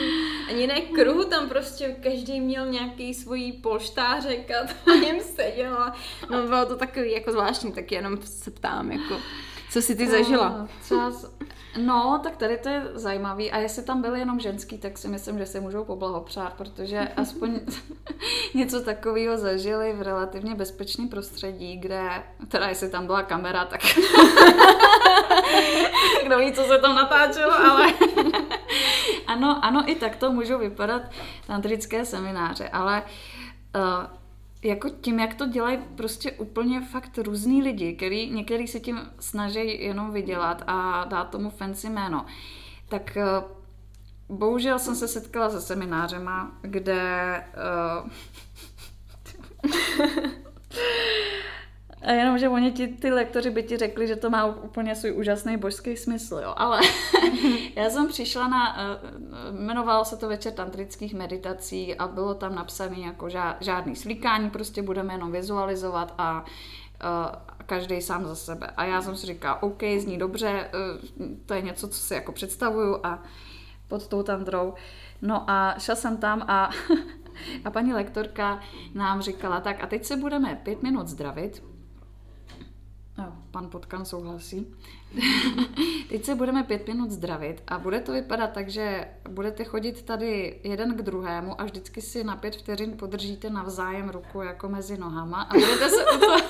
ani 0.48 0.66
ne 0.66 0.80
kruhu, 0.80 1.24
tam 1.24 1.48
prostě 1.48 1.96
každý 2.02 2.40
měl 2.40 2.66
nějaký 2.66 3.14
svůj 3.14 3.52
polštářek 3.52 4.50
a 4.50 4.66
tam 4.84 5.02
jim 5.02 5.20
seděla. 5.20 5.96
No 6.30 6.42
bylo 6.42 6.66
to 6.66 6.76
takový 6.76 7.12
jako 7.12 7.32
zvláštní, 7.32 7.72
tak 7.72 7.92
jenom 7.92 8.22
se 8.22 8.50
ptám, 8.50 8.92
jako 8.92 9.20
co 9.70 9.82
jsi 9.82 9.96
ty 9.96 10.10
zažila? 10.10 10.68
Třeba, 10.82 11.12
no, 11.76 12.20
tak 12.22 12.36
tady 12.36 12.58
to 12.58 12.68
je 12.68 12.82
zajímavý. 12.94 13.52
A 13.52 13.58
jestli 13.58 13.82
tam 13.82 14.02
byly 14.02 14.18
jenom 14.18 14.40
ženský, 14.40 14.78
tak 14.78 14.98
si 14.98 15.08
myslím, 15.08 15.38
že 15.38 15.46
si 15.46 15.60
můžou 15.60 15.84
poblahopřát, 15.84 16.54
protože 16.54 16.98
aspoň 17.16 17.60
něco 18.54 18.80
takového 18.80 19.38
zažili 19.38 19.92
v 19.92 20.02
relativně 20.02 20.54
bezpečném 20.54 21.08
prostředí, 21.08 21.76
kde, 21.76 22.22
teda 22.48 22.68
jestli 22.68 22.90
tam 22.90 23.06
byla 23.06 23.22
kamera, 23.22 23.64
tak 23.64 23.80
kdo 26.26 26.38
ví, 26.38 26.52
co 26.52 26.64
se 26.64 26.78
tam 26.78 26.96
natáčelo, 26.96 27.52
ale 27.52 27.92
ano, 29.26 29.60
ano, 29.62 29.82
i 29.86 29.94
tak 29.94 30.16
to 30.16 30.32
můžou 30.32 30.58
vypadat 30.58 31.02
tantrické 31.46 32.04
semináře, 32.04 32.68
ale 32.68 33.02
uh, 33.76 33.82
jako 34.62 34.88
tím, 34.90 35.20
jak 35.20 35.34
to 35.34 35.46
dělají 35.46 35.78
prostě 35.96 36.32
úplně 36.32 36.80
fakt 36.80 37.18
různý 37.18 37.62
lidi, 37.62 37.92
který 37.92 38.30
některý 38.30 38.68
se 38.68 38.80
tím 38.80 39.00
snaží 39.20 39.84
jenom 39.84 40.12
vydělat 40.12 40.62
a 40.66 41.04
dát 41.04 41.24
tomu 41.24 41.50
fancy 41.50 41.88
jméno, 41.88 42.26
tak 42.88 43.16
eh, 43.16 43.24
bohužel 44.28 44.78
jsem 44.78 44.94
se 44.94 45.08
setkala 45.08 45.50
se 45.50 45.60
seminářema, 45.60 46.58
kde 46.62 47.44
uh, 48.02 48.10
A 52.06 52.12
jenom, 52.12 52.38
že 52.38 52.48
oni 52.48 52.72
ti, 52.72 52.88
ty 52.88 53.10
lektoři 53.12 53.50
by 53.50 53.62
ti 53.62 53.76
řekli, 53.76 54.06
že 54.06 54.16
to 54.16 54.30
má 54.30 54.46
úplně 54.46 54.94
svůj 54.94 55.12
úžasný 55.12 55.56
božský 55.56 55.96
smysl, 55.96 56.40
jo. 56.42 56.54
Ale 56.56 56.80
já 57.76 57.90
jsem 57.90 58.08
přišla 58.08 58.48
na, 58.48 58.76
eh, 58.80 58.98
jmenovalo 59.58 60.04
se 60.04 60.16
to 60.16 60.28
večer 60.28 60.52
tantrických 60.52 61.14
meditací 61.14 61.94
a 61.94 62.08
bylo 62.08 62.34
tam 62.34 62.54
napsané 62.54 62.98
jako 62.98 63.28
žádný 63.60 63.96
slíkání, 63.96 64.50
prostě 64.50 64.82
budeme 64.82 65.14
jenom 65.14 65.32
vizualizovat 65.32 66.14
a 66.18 66.44
uh, 66.44 67.56
každý 67.66 68.00
sám 68.00 68.26
za 68.26 68.34
sebe. 68.34 68.66
A 68.76 68.84
já 68.84 69.02
jsem 69.02 69.16
si 69.16 69.26
říkala, 69.26 69.62
OK, 69.62 69.82
zní 69.98 70.18
dobře, 70.18 70.70
to 71.46 71.54
je 71.54 71.62
něco, 71.62 71.88
co 71.88 71.98
si 72.00 72.14
jako 72.14 72.32
představuju 72.32 73.00
a 73.02 73.22
pod 73.88 74.06
tou 74.06 74.22
tantrou. 74.22 74.74
No 75.22 75.50
a 75.50 75.74
šla 75.78 75.94
jsem 75.94 76.16
tam 76.16 76.42
a, 76.48 76.70
a 77.64 77.70
paní 77.70 77.92
lektorka 77.92 78.60
nám 78.94 79.22
říkala, 79.22 79.60
tak 79.60 79.84
a 79.84 79.86
teď 79.86 80.04
se 80.04 80.16
budeme 80.16 80.60
pět 80.62 80.82
minut 80.82 81.08
zdravit, 81.08 81.62
pan 83.50 83.68
Potkan 83.70 84.04
souhlasí. 84.04 84.66
Teď 86.08 86.24
se 86.24 86.34
budeme 86.34 86.62
pět 86.62 86.88
minut 86.88 87.10
zdravit 87.10 87.62
a 87.66 87.78
bude 87.78 88.00
to 88.00 88.12
vypadat 88.12 88.52
tak, 88.52 88.68
že 88.68 89.08
budete 89.28 89.64
chodit 89.64 90.02
tady 90.02 90.60
jeden 90.62 90.96
k 90.96 91.02
druhému 91.02 91.60
a 91.60 91.64
vždycky 91.64 92.02
si 92.02 92.24
na 92.24 92.36
pět 92.36 92.56
vteřin 92.56 92.96
podržíte 92.96 93.50
navzájem 93.50 94.08
ruku 94.08 94.42
jako 94.42 94.68
mezi 94.68 94.98
nohama 94.98 95.42
a 95.42 95.54
budete 95.54 95.90
se 95.90 96.04
toho, 96.04 96.36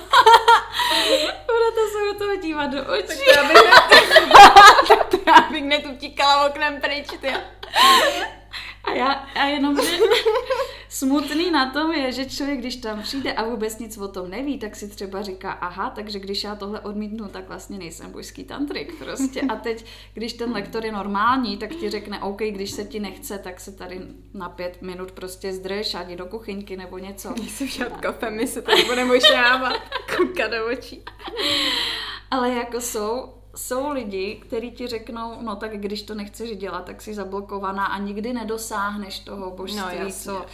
budete 1.46 1.82
se 1.92 2.14
u 2.14 2.18
toho 2.18 2.36
dívat 2.36 2.66
do 2.66 2.82
očí. 2.82 3.06
Tak 3.06 3.18
já 3.36 3.48
bych, 3.48 3.62
tak 5.10 5.20
já 5.26 5.50
bych 5.50 5.62
hned 5.62 5.86
utíkala 5.86 6.46
oknem 6.46 6.80
pryč, 6.80 7.06
ty. 7.20 7.28
A 8.84 8.92
já 8.92 9.12
a 9.12 9.44
jenom, 9.44 9.76
že 9.76 9.98
smutný 10.88 11.50
na 11.50 11.70
tom 11.70 11.92
je, 11.92 12.12
že 12.12 12.24
člověk, 12.24 12.58
když 12.58 12.76
tam 12.76 13.02
přijde 13.02 13.32
a 13.32 13.44
vůbec 13.44 13.78
nic 13.78 13.98
o 13.98 14.08
tom 14.08 14.30
neví, 14.30 14.58
tak 14.58 14.76
si 14.76 14.88
třeba 14.88 15.22
říká, 15.22 15.52
aha, 15.52 15.90
takže 15.90 16.18
když 16.18 16.44
já 16.44 16.54
tohle 16.54 16.80
odmítnu, 16.80 17.28
tak 17.28 17.48
vlastně 17.48 17.78
nejsem 17.78 18.10
božský 18.10 18.44
tantrik 18.44 18.98
prostě. 18.98 19.40
A 19.40 19.56
teď, 19.56 19.84
když 20.14 20.32
ten 20.32 20.52
lektor 20.52 20.84
je 20.84 20.92
normální, 20.92 21.56
tak 21.56 21.70
ti 21.70 21.90
řekne, 21.90 22.20
OK, 22.20 22.38
když 22.38 22.70
se 22.70 22.84
ti 22.84 23.00
nechce, 23.00 23.38
tak 23.38 23.60
se 23.60 23.72
tady 23.72 24.00
na 24.34 24.48
pět 24.48 24.82
minut 24.82 25.12
prostě 25.12 25.52
zdrž 25.52 25.94
a 25.94 26.02
jdi 26.02 26.16
do 26.16 26.26
kuchyňky 26.26 26.76
nebo 26.76 26.98
něco. 26.98 27.28
Když 27.28 27.50
se 27.50 27.66
všat 27.66 27.96
kafe, 28.00 28.30
my 28.30 28.46
se 28.46 28.62
tady 28.62 28.84
budeme 28.84 29.14
ošávat, 29.14 29.82
koukat 30.16 30.50
do 30.50 30.66
očí. 30.72 31.04
Ale 32.30 32.50
jako 32.50 32.80
jsou 32.80 33.35
jsou 33.56 33.92
lidi, 33.92 34.40
kteří 34.42 34.70
ti 34.70 34.86
řeknou, 34.86 35.42
no 35.42 35.56
tak 35.56 35.80
když 35.80 36.02
to 36.02 36.14
nechceš 36.14 36.56
dělat, 36.56 36.84
tak 36.84 37.02
jsi 37.02 37.14
zablokovaná 37.14 37.86
a 37.86 37.98
nikdy 37.98 38.32
nedosáhneš 38.32 39.18
toho 39.18 39.50
božství, 39.50 39.98
no, 40.02 40.10
co 40.10 40.46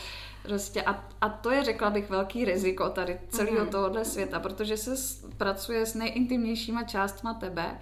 prostě 0.42 0.82
a, 0.82 1.04
a 1.20 1.28
to 1.28 1.50
je, 1.50 1.64
řekla 1.64 1.90
bych, 1.90 2.10
velký 2.10 2.44
riziko 2.44 2.88
tady 2.88 3.18
celého 3.28 3.66
mm-hmm. 3.66 3.70
tohohle 3.70 4.04
světa, 4.04 4.40
protože 4.40 4.76
se 4.76 4.94
pracuje 5.36 5.86
s 5.86 5.94
nejintimnějšíma 5.94 6.82
částma 6.82 7.34
tebe 7.34 7.78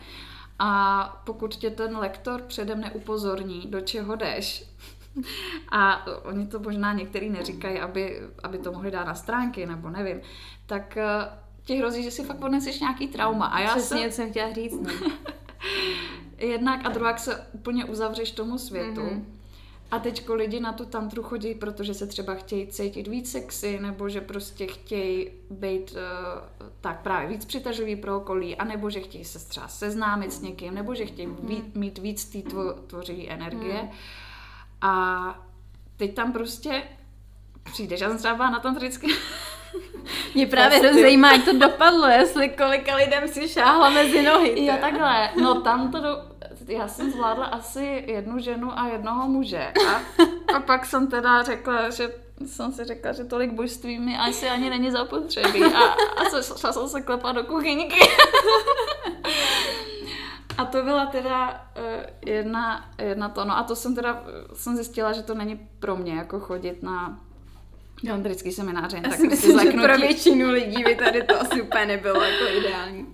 a 0.59 1.23
pokud 1.25 1.55
tě 1.55 1.71
ten 1.71 1.99
lektor 1.99 2.43
předem 2.43 2.81
neupozorní, 2.81 3.67
do 3.67 3.81
čeho 3.81 4.17
jdeš, 4.17 4.65
a 5.73 6.07
oni 6.25 6.47
to 6.47 6.61
možná 6.61 6.93
některý 6.93 7.31
neříkají, 7.31 7.81
aby, 7.81 8.21
aby 8.43 8.59
to 8.59 8.73
mohli 8.73 8.91
dát 8.91 9.05
na 9.05 9.15
stránky, 9.15 9.67
nebo 9.67 9.91
nevím, 9.91 10.21
tak 10.67 10.99
ti 11.71 11.77
hrozí, 11.77 12.03
že 12.03 12.11
si 12.11 12.25
fakt 12.25 12.45
odneseš 12.45 12.81
nějaký 12.81 13.09
trauma. 13.09 13.47
A 13.47 13.61
já 13.61 13.71
Přesně, 13.71 13.99
jsem... 13.99 14.13
jsem 14.13 14.31
chtěla 14.31 14.53
říct. 14.53 14.81
Ne? 14.81 14.93
Jednak 16.47 16.87
a 16.87 16.89
druhá 16.89 17.17
se 17.17 17.47
úplně 17.53 17.85
uzavřeš 17.85 18.31
tomu 18.31 18.59
světu. 18.59 19.01
Mm-hmm. 19.01 19.25
A 19.91 19.99
teďko 19.99 20.35
lidi 20.35 20.61
na 20.61 20.73
tu 20.73 20.85
tantru 20.85 21.23
chodí, 21.23 21.55
protože 21.55 21.95
se 21.95 22.07
třeba 22.07 22.35
chtějí 22.35 22.67
cítit 22.67 23.09
víc 23.09 23.31
sexy, 23.31 23.79
nebo 23.83 24.09
že 24.09 24.21
prostě 24.21 24.67
chtějí 24.67 25.31
být 25.51 25.93
uh, 25.93 26.67
tak 26.81 27.03
právě 27.03 27.29
víc 27.29 27.45
přitažlivý 27.45 27.97
pro 27.97 28.17
okolí, 28.17 28.57
anebo 28.57 28.91
že 28.91 29.01
chtějí 29.01 29.25
se 29.25 29.49
třeba 29.49 29.69
seznámit 29.69 30.33
s 30.33 30.41
někým, 30.41 30.75
nebo 30.75 30.95
že 30.95 31.07
chtějí 31.07 31.27
mm. 31.27 31.73
mít 31.75 31.99
víc 31.99 32.25
té 32.25 32.43
tvo, 32.43 32.73
tvořivé 32.73 33.23
energie. 33.23 33.83
Mm. 33.83 33.89
A 34.81 35.47
teď 35.97 36.15
tam 36.15 36.33
prostě 36.33 36.83
přijdeš, 37.63 38.01
já 38.01 38.09
jsem 38.09 38.19
třeba 38.19 38.51
na 38.51 38.61
tantrické 38.61 39.07
mě 40.35 40.47
právě 40.47 40.79
hrozně 40.79 41.03
zajímá, 41.03 41.33
jak 41.33 41.45
to 41.45 41.53
dopadlo, 41.53 42.07
jestli 42.07 42.49
kolika 42.49 42.97
lidem 42.97 43.29
si 43.29 43.49
šáhla 43.49 43.91
mezi 43.91 44.23
nohy. 44.23 44.67
Jo, 44.67 44.75
takhle. 44.81 45.31
No 45.43 45.61
tam 45.61 45.93
to 45.93 46.01
do... 46.01 46.31
Já 46.69 46.89
jsem 46.89 47.11
zvládla 47.11 47.45
asi 47.45 48.05
jednu 48.07 48.39
ženu 48.39 48.79
a 48.79 48.89
jednoho 48.89 49.29
muže. 49.29 49.73
A, 49.89 50.01
a 50.57 50.61
pak 50.61 50.87
jsem 50.87 51.07
teda 51.07 51.43
řekla, 51.43 51.91
že 51.91 52.11
jsem 52.47 52.73
si 52.73 52.85
řekla, 52.85 53.13
že 53.13 53.25
tolik 53.25 53.53
božství 53.53 53.99
mi 53.99 54.19
asi 54.19 54.49
ani 54.49 54.71
není 54.71 54.91
zapotřebí. 54.91 55.65
A, 55.65 55.83
a 56.17 56.43
šla 56.57 56.73
jsem 56.73 56.89
se 56.89 57.01
klepat 57.01 57.37
do 57.37 57.45
kuchyňky. 57.45 58.01
A 60.59 60.65
to 60.65 60.83
byla 60.83 61.07
teda 61.07 61.51
uh, 61.51 62.05
jedna, 62.27 62.91
jedna 62.99 63.29
to. 63.29 63.45
No 63.45 63.59
a 63.59 63.63
to 63.63 63.77
jsem 63.77 63.95
teda 63.95 64.25
jsem 64.55 64.75
zjistila, 64.75 65.13
že 65.13 65.23
to 65.23 65.35
není 65.35 65.69
pro 65.79 65.97
mě, 65.97 66.15
jako 66.15 66.41
chodit 66.41 66.83
na 66.83 67.21
tantrický 68.07 68.53
semináře. 68.53 68.97
Já 68.97 69.03
tak 69.03 69.15
si 69.15 69.29
myslím, 69.29 69.59
že 69.61 69.73
pro 69.73 69.97
většinu 69.97 70.51
lidí 70.51 70.85
by 70.85 70.95
tady 70.95 71.23
to 71.23 71.41
asi 71.41 71.63
úplně 71.63 71.87
nebylo 71.87 72.23
jako 72.23 72.59
ideální. 72.59 73.07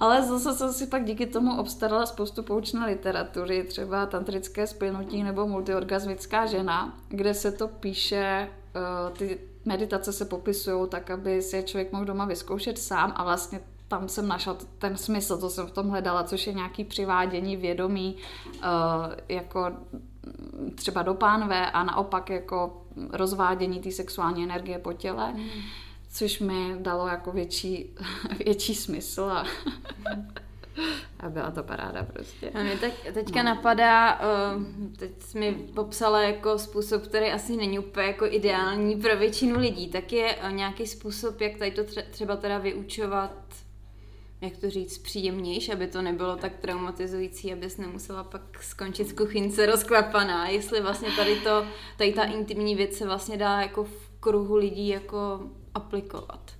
Ale 0.00 0.22
zase 0.22 0.52
jsem 0.52 0.72
si 0.72 0.86
pak 0.86 1.04
díky 1.04 1.26
tomu 1.26 1.60
obstarala 1.60 2.06
spoustu 2.06 2.42
poučné 2.42 2.86
literatury, 2.86 3.64
třeba 3.64 4.06
tantrické 4.06 4.66
spěnutí 4.66 5.22
nebo 5.22 5.46
multiorgasmická 5.46 6.46
žena, 6.46 6.94
kde 7.08 7.34
se 7.34 7.52
to 7.52 7.68
píše, 7.68 8.48
uh, 8.76 9.16
ty 9.16 9.38
meditace 9.64 10.12
se 10.12 10.24
popisují 10.24 10.88
tak, 10.88 11.10
aby 11.10 11.42
si 11.42 11.56
je 11.56 11.62
člověk 11.62 11.92
mohl 11.92 12.04
doma 12.04 12.24
vyzkoušet 12.24 12.78
sám 12.78 13.12
a 13.16 13.24
vlastně 13.24 13.60
tam 13.88 14.08
jsem 14.08 14.28
našla 14.28 14.56
ten 14.78 14.96
smysl, 14.96 15.38
co 15.38 15.50
jsem 15.50 15.66
v 15.66 15.70
tom 15.70 15.88
hledala, 15.88 16.24
což 16.24 16.46
je 16.46 16.52
nějaký 16.52 16.84
přivádění 16.84 17.56
vědomí 17.56 18.16
uh, 18.54 18.62
jako 19.28 19.72
třeba 20.74 21.02
do 21.02 21.14
pánve 21.14 21.70
a 21.70 21.84
naopak 21.84 22.30
jako 22.30 22.85
rozvádění 23.10 23.80
té 23.80 23.90
sexuální 23.90 24.44
energie 24.44 24.78
po 24.78 24.92
těle. 24.92 25.32
Mm. 25.32 25.48
což 26.12 26.40
mi 26.40 26.76
dalo 26.78 27.06
jako 27.06 27.32
větší, 27.32 27.94
větší 28.44 28.74
smysl 28.74 29.22
a, 29.22 29.46
a 31.20 31.28
byla 31.28 31.50
to 31.50 31.62
paráda 31.62 32.02
prostě. 32.12 32.50
A 32.50 32.62
mě 32.62 32.76
teď, 32.76 33.12
teďka 33.14 33.42
no. 33.42 33.54
napadá, 33.54 34.20
teď 34.96 35.10
jsi 35.18 35.38
mi 35.38 35.52
popsala 35.52 36.22
jako 36.22 36.58
způsob, 36.58 37.02
který 37.02 37.26
asi 37.26 37.56
není 37.56 37.78
úplně 37.78 38.06
jako 38.06 38.26
ideální 38.26 38.96
pro 38.96 39.16
většinu 39.16 39.58
lidí, 39.58 39.88
tak 39.88 40.12
je 40.12 40.36
nějaký 40.50 40.86
způsob, 40.86 41.40
jak 41.40 41.56
tady 41.56 41.70
to 41.70 41.82
třeba 42.10 42.36
teda 42.36 42.58
vyučovat 42.58 43.32
jak 44.46 44.56
to 44.56 44.70
říct, 44.70 44.98
příjemnější, 44.98 45.72
aby 45.72 45.86
to 45.86 46.02
nebylo 46.02 46.36
tak 46.36 46.56
traumatizující, 46.56 47.52
abys 47.52 47.76
nemusela 47.76 48.24
pak 48.24 48.62
skončit 48.62 49.04
v 49.04 49.16
kuchynce 49.16 49.66
rozkvapaná, 49.66 50.48
jestli 50.48 50.80
vlastně 50.80 51.08
tady 51.16 51.36
to, 51.36 51.66
tady 51.98 52.12
ta 52.12 52.24
intimní 52.24 52.74
věc 52.74 52.96
se 52.96 53.06
vlastně 53.06 53.36
dá 53.36 53.60
jako 53.60 53.84
v 53.84 54.10
kruhu 54.20 54.56
lidí 54.56 54.88
jako 54.88 55.40
aplikovat. 55.74 56.50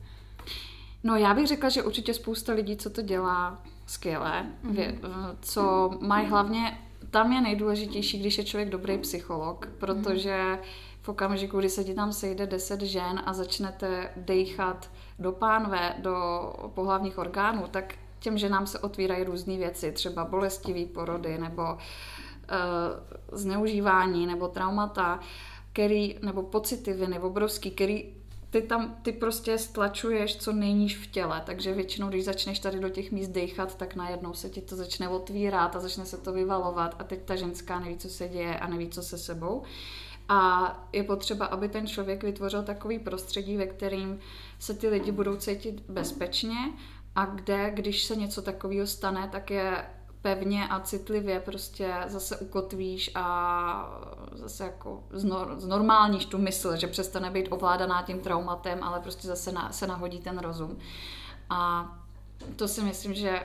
No 1.05 1.17
já 1.17 1.35
bych 1.35 1.47
řekla, 1.47 1.69
že 1.69 1.83
určitě 1.83 2.15
spousta 2.15 2.53
lidí, 2.53 2.77
co 2.77 2.91
to 2.91 3.03
dělá 3.03 3.63
skvěle, 3.87 4.47
mm-hmm. 4.65 4.99
co 5.41 5.91
mají 6.01 6.27
hlavně, 6.27 6.79
tam 7.11 7.33
je 7.33 7.41
nejdůležitější, 7.41 8.19
když 8.19 8.39
je 8.39 8.45
člověk 8.45 8.69
dobrý 8.69 8.99
psycholog, 8.99 9.69
protože 9.79 10.59
v 11.03 11.09
okamžiku, 11.09 11.59
kdy 11.59 11.69
se 11.69 11.85
ti 11.85 11.95
tam 11.95 12.13
sejde 12.13 12.47
deset 12.47 12.81
žen 12.81 13.23
a 13.27 13.33
začnete 13.33 14.11
dejchat 14.17 14.91
do 15.19 15.33
pánve, 15.33 15.95
do 15.99 16.15
pohlavních 16.75 17.19
orgánů, 17.19 17.65
tak 17.71 17.95
těm 18.19 18.39
ženám 18.39 18.67
se 18.67 18.79
otvírají 18.79 19.25
různé 19.25 19.57
věci, 19.57 19.93
třeba 19.93 20.25
bolestivý 20.25 20.87
porody 20.87 21.39
nebo 21.39 21.63
uh, 21.63 21.79
zneužívání 23.39 24.27
nebo 24.27 24.49
traumata, 24.49 25.21
který, 25.73 26.19
nebo 26.23 26.43
pocity 26.43 26.93
viny 26.93 27.19
obrovský, 27.19 27.71
který 27.71 28.15
ty 28.51 28.63
tam, 28.63 28.97
ty 29.03 29.13
prostě 29.13 29.59
stlačuješ 29.59 30.37
co 30.37 30.53
nejníž 30.53 30.97
v 30.97 31.07
těle, 31.07 31.43
takže 31.47 31.75
většinou, 31.75 32.09
když 32.09 32.25
začneš 32.25 32.59
tady 32.59 32.81
do 32.81 32.89
těch 32.89 33.13
míst 33.13 33.29
dechat, 33.29 33.75
tak 33.75 33.95
najednou 33.95 34.35
se 34.35 34.51
ti 34.51 34.61
to 34.61 34.77
začne 34.77 35.09
otvírat 35.09 35.77
a 35.77 35.81
začne 35.81 36.07
se 36.07 36.19
to 36.19 36.33
vyvalovat 36.33 36.95
a 36.99 37.05
teď 37.05 37.23
ta 37.25 37.37
ženská 37.37 37.81
neví, 37.81 37.97
co 37.97 38.09
se 38.09 38.29
děje 38.29 38.59
a 38.59 38.67
neví, 38.67 38.89
co 38.89 39.03
se 39.03 39.19
sebou. 39.19 39.63
A 40.29 40.73
je 40.93 41.03
potřeba, 41.05 41.47
aby 41.47 41.69
ten 41.69 41.87
člověk 41.87 42.23
vytvořil 42.23 42.63
takový 42.63 42.99
prostředí, 42.99 43.57
ve 43.57 43.67
kterým 43.67 44.21
se 44.59 44.75
ty 44.75 44.89
lidi 44.89 45.13
budou 45.13 45.37
cítit 45.37 45.83
bezpečně 45.89 46.57
a 47.15 47.27
kde, 47.27 47.71
když 47.71 48.05
se 48.05 48.17
něco 48.17 48.43
takového 48.43 48.87
stane, 48.87 49.29
tak 49.33 49.51
je 49.51 49.85
pevně 50.23 50.69
a 50.69 50.81
citlivě 50.81 51.41
prostě 51.41 51.95
zase 52.07 52.37
ukotvíš 52.37 53.11
a 53.15 54.01
zase 54.33 54.65
jako 54.65 55.05
znormálníš 55.57 56.27
tu 56.27 56.39
mysl, 56.39 56.77
že 56.77 56.87
přestane 56.87 57.31
být 57.31 57.49
ovládaná 57.51 58.03
tím 58.03 58.21
traumatem, 58.21 58.83
ale 58.83 59.01
prostě 59.01 59.29
zase 59.29 59.53
na, 59.53 59.73
se 59.73 59.87
nahodí 59.87 60.19
ten 60.19 60.39
rozum. 60.39 60.79
A 61.51 61.93
to 62.57 62.69
si 62.69 62.83
myslím, 62.83 63.15
že 63.15 63.43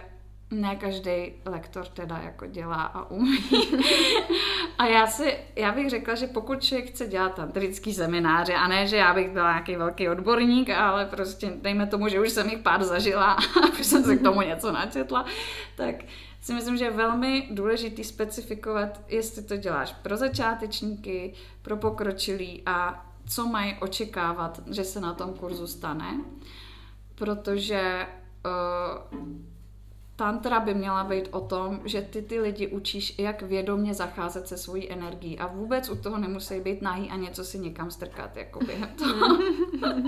ne 0.52 0.76
každý 0.76 1.34
lektor 1.46 1.86
teda 1.86 2.18
jako 2.18 2.46
dělá 2.46 2.84
a 2.84 3.12
umí. 3.12 3.40
a 4.78 4.86
já 4.86 5.08
si, 5.08 5.38
já 5.56 5.72
bych 5.72 5.90
řekla, 5.90 6.16
že 6.16 6.28
pokud 6.28 6.64
člověk 6.64 6.90
chce 6.90 7.08
dělat 7.08 7.36
tantrický 7.36 7.94
semináře, 7.94 8.54
a 8.54 8.68
ne, 8.68 8.88
že 8.88 8.98
já 8.98 9.14
bych 9.14 9.30
byla 9.30 9.52
nějaký 9.52 9.76
velký 9.76 10.10
odborník, 10.10 10.70
ale 10.70 11.06
prostě 11.06 11.54
dejme 11.62 11.88
tomu, 11.88 12.08
že 12.08 12.20
už 12.20 12.30
jsem 12.30 12.50
jich 12.50 12.60
pár 12.60 12.84
zažila 12.84 13.34
a 13.64 13.80
už 13.80 13.86
jsem 13.86 14.04
se 14.04 14.16
k 14.16 14.24
tomu 14.24 14.42
něco 14.42 14.72
načetla, 14.72 15.26
tak 15.76 15.96
si 16.42 16.54
myslím, 16.54 16.78
že 16.78 16.86
je 16.86 16.92
velmi 16.92 17.48
důležitý 17.52 18.04
specifikovat, 18.04 19.02
jestli 19.08 19.44
to 19.44 19.58
děláš 19.58 19.94
pro 19.94 20.18
začátečníky, 20.18 21.34
pro 21.62 21.78
pokročilý 21.78 22.64
a 22.66 23.06
co 23.28 23.48
mají 23.48 23.76
očekávat, 23.82 24.62
že 24.72 24.84
se 24.84 25.02
na 25.02 25.14
tom 25.14 25.34
kurzu 25.34 25.68
stane. 25.68 26.22
Protože 27.16 28.08
uh, 29.14 29.51
tantra 30.16 30.60
by 30.60 30.74
měla 30.74 31.04
být 31.04 31.28
o 31.32 31.42
tom, 31.42 31.80
že 31.86 32.02
ty 32.02 32.22
ty 32.22 32.40
lidi 32.40 32.68
učíš, 32.68 33.20
jak 33.20 33.42
vědomně 33.42 33.94
zacházet 33.94 34.48
se 34.48 34.58
svojí 34.58 34.92
energií 34.92 35.40
a 35.40 35.48
vůbec 35.48 35.90
u 35.90 35.96
toho 35.96 36.18
nemusí 36.18 36.60
být 36.60 36.82
nahý 36.82 37.10
a 37.10 37.16
něco 37.16 37.44
si 37.44 37.60
někam 37.60 37.92
strkat 37.92 38.38
jako 38.38 38.60
během 38.66 38.90
toho. 38.98 39.38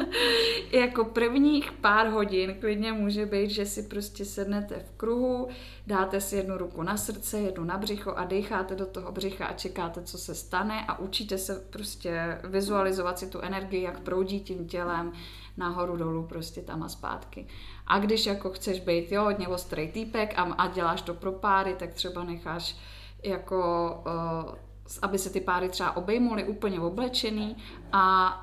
jako 0.72 1.06
prvních 1.06 1.72
pár 1.72 2.08
hodin 2.08 2.56
klidně 2.60 2.94
může 2.94 3.26
být, 3.26 3.50
že 3.50 3.66
si 3.66 3.84
prostě 3.84 4.26
sednete 4.26 4.80
v 4.80 4.98
kruhu, 4.98 5.48
dáte 5.88 6.22
si 6.22 6.36
jednu 6.36 6.58
ruku 6.58 6.84
na 6.84 6.98
srdce, 6.98 7.40
jednu 7.40 7.64
na 7.64 7.78
břicho 7.78 8.14
a 8.16 8.26
decháte 8.26 8.76
do 8.76 8.86
toho 8.86 9.12
břicha 9.12 9.46
a 9.46 9.54
čekáte, 9.54 10.02
co 10.02 10.18
se 10.18 10.36
stane 10.36 10.86
a 10.88 11.00
učíte 11.00 11.38
se 11.38 11.68
prostě 11.70 12.42
vizualizovat 12.44 13.20
si 13.20 13.30
tu 13.30 13.40
energii, 13.40 13.82
jak 13.82 14.00
proudí 14.00 14.40
tím 14.40 14.68
tělem 14.68 15.12
nahoru 15.58 15.98
dolů 15.98 16.28
prostě 16.28 16.62
tam 16.62 16.84
a 16.84 16.90
zpátky. 16.90 17.48
A 17.88 18.00
když 18.00 18.26
jako 18.26 18.50
chceš 18.50 18.80
být, 18.80 19.12
jo, 19.12 19.24
hodně 19.24 19.48
ostrý 19.48 19.88
týpek 19.88 20.34
a, 20.40 20.42
a 20.42 20.68
děláš 20.68 21.02
to 21.02 21.14
pro 21.14 21.32
páry, 21.32 21.76
tak 21.76 21.94
třeba 21.94 22.24
necháš 22.24 22.76
jako, 23.24 23.90
uh, 24.46 24.56
aby 25.02 25.20
se 25.20 25.30
ty 25.30 25.42
páry 25.42 25.70
třeba 25.70 25.96
obejmuly 25.96 26.44
úplně 26.44 26.80
oblečený 26.80 27.58
a 27.92 28.36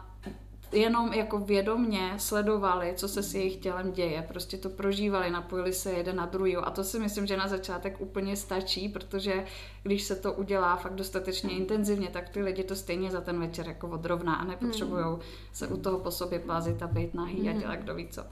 jenom 0.72 1.12
jako 1.12 1.38
vědomně 1.38 2.14
sledovali, 2.16 2.92
co 2.96 3.08
se 3.08 3.22
s 3.22 3.34
jejich 3.34 3.56
tělem 3.56 3.92
děje, 3.92 4.24
prostě 4.28 4.56
to 4.56 4.68
prožívali, 4.68 5.30
napojili 5.30 5.72
se 5.72 5.90
jeden 5.92 6.16
na 6.16 6.26
druhý 6.26 6.56
a 6.56 6.70
to 6.70 6.84
si 6.84 6.98
myslím, 6.98 7.26
že 7.26 7.36
na 7.36 7.48
začátek 7.48 8.00
úplně 8.00 8.36
stačí, 8.36 8.88
protože 8.88 9.44
když 9.82 10.02
se 10.02 10.16
to 10.16 10.32
udělá 10.32 10.76
fakt 10.76 10.94
dostatečně 10.94 11.50
intenzivně, 11.50 12.08
tak 12.08 12.28
ty 12.28 12.42
lidi 12.42 12.64
to 12.64 12.76
stejně 12.76 13.10
za 13.10 13.20
ten 13.20 13.40
večer 13.40 13.66
jako 13.66 13.88
odrovná 13.88 14.34
a 14.34 14.44
nepotřebují 14.44 15.04
mm. 15.04 15.20
se 15.52 15.66
u 15.66 15.76
toho 15.76 15.98
po 15.98 16.10
sobě 16.10 16.38
plázit 16.38 16.82
a 16.82 16.86
být 16.86 17.14
nahý 17.14 17.40
mm. 17.40 17.48
a 17.48 17.52
dělat 17.52 17.76
kdo 17.76 17.94
ví 17.94 18.08
co. 18.08 18.22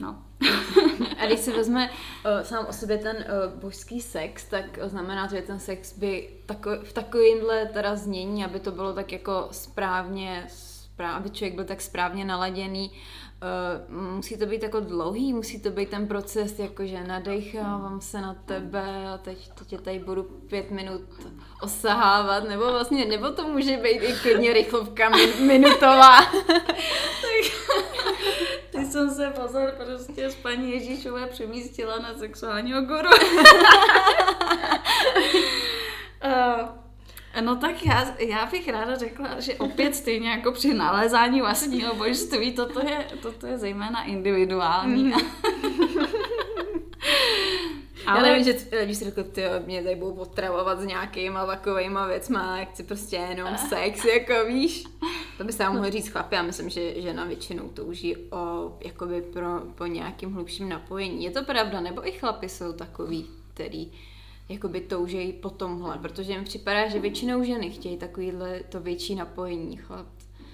No. 0.00 0.22
a 1.18 1.26
když 1.26 1.40
se 1.40 1.52
vezme 1.52 1.90
uh, 1.90 2.42
sám 2.42 2.66
o 2.68 2.72
sobě 2.72 2.98
ten 2.98 3.16
uh, 3.16 3.60
božský 3.60 4.00
sex, 4.00 4.44
tak 4.44 4.78
znamená 4.82 5.28
to, 5.28 5.36
že 5.36 5.42
ten 5.42 5.60
sex 5.60 5.98
by 5.98 6.28
tako, 6.46 6.70
v 6.84 6.92
takovémhle 6.92 7.66
teda 7.66 7.96
znění, 7.96 8.44
aby 8.44 8.60
to 8.60 8.70
bylo 8.70 8.92
tak 8.92 9.12
jako 9.12 9.48
správně 9.50 10.46
správ, 11.02 11.16
aby 11.16 11.30
člověk 11.30 11.54
byl 11.54 11.64
tak 11.64 11.80
správně 11.80 12.24
naladěný. 12.24 12.90
Uh, 12.90 13.94
musí 14.14 14.38
to 14.38 14.46
být 14.46 14.62
jako 14.62 14.80
dlouhý, 14.80 15.32
musí 15.32 15.60
to 15.60 15.70
být 15.70 15.88
ten 15.88 16.08
proces, 16.08 16.58
jako 16.58 16.86
že 16.86 17.04
nadechávám 17.04 18.00
se 18.00 18.20
na 18.20 18.34
tebe 18.34 19.08
a 19.14 19.18
teď, 19.18 19.48
teď 19.48 19.80
tady 19.80 19.98
budu 19.98 20.22
pět 20.22 20.70
minut 20.70 21.02
osahávat, 21.62 22.44
nebo 22.44 22.72
vlastně, 22.72 23.04
nebo 23.04 23.30
to 23.30 23.48
může 23.48 23.76
být 23.76 24.02
i 24.02 24.12
klidně 24.22 24.52
rychlovka 24.52 25.08
min, 25.08 25.46
minutová. 25.46 26.20
Ty 28.70 28.84
jsem 28.84 29.10
se 29.10 29.30
pozor 29.30 29.74
prostě 29.84 30.30
s 30.30 30.34
paní 30.34 30.70
Ježíšové 30.70 31.26
přemístila 31.26 31.98
na 31.98 32.14
sexuálního 32.14 32.82
guru. 32.82 33.10
uh, 36.24 36.68
No 37.40 37.56
tak 37.56 37.86
já, 37.86 38.14
já 38.18 38.46
bych 38.46 38.68
ráda 38.68 38.96
řekla, 38.96 39.40
že 39.40 39.54
opět 39.54 39.94
stejně 39.94 40.30
jako 40.30 40.52
při 40.52 40.74
nalézání 40.74 41.40
vlastního 41.40 41.94
božství, 41.94 42.52
toto 42.52 42.80
je, 42.80 43.06
toto 43.22 43.46
je 43.46 43.58
zejména 43.58 44.02
individuální. 44.04 45.14
Mm. 48.02 48.06
Ale... 48.06 48.18
Já 48.18 48.22
nevím, 48.22 48.44
že 48.44 48.84
když 48.84 48.96
si 48.96 49.04
řekl, 49.04 49.22
ty 49.22 49.42
mě 49.66 49.82
tady 49.82 49.96
budou 49.96 50.12
potravovat 50.12 50.80
s 50.80 50.84
nějakýma 50.84 51.46
takovýma 51.46 52.06
věcma, 52.06 52.58
jak 52.58 52.70
chci 52.70 52.82
prostě 52.82 53.16
jenom 53.16 53.56
sex, 53.56 54.04
jako 54.04 54.32
víš. 54.46 54.84
To 55.38 55.44
by 55.44 55.52
se 55.52 55.68
mohlo 55.68 55.90
říct 55.90 56.08
chlapi, 56.08 56.34
já 56.34 56.42
myslím, 56.42 56.70
že 56.70 57.00
žena 57.00 57.24
většinou 57.24 57.68
touží 57.68 58.16
o, 58.16 58.72
jakoby 58.84 59.22
pro, 59.22 59.60
po 59.74 59.86
nějakým 59.86 60.32
hlubším 60.32 60.68
napojení. 60.68 61.24
Je 61.24 61.30
to 61.30 61.44
pravda, 61.44 61.80
nebo 61.80 62.08
i 62.08 62.12
chlapi 62.12 62.48
jsou 62.48 62.72
takový, 62.72 63.26
který 63.54 63.92
jakoby 64.52 64.80
toužejí 64.80 65.32
po 65.32 65.50
tomhle, 65.50 65.98
protože 65.98 66.38
mi 66.38 66.44
připadá, 66.44 66.88
že 66.88 66.98
většinou 66.98 67.44
ženy 67.44 67.70
chtějí 67.70 67.96
takovýhle 67.96 68.60
to 68.60 68.80
větší 68.80 69.14
napojení. 69.14 69.76
Chlap. 69.76 70.06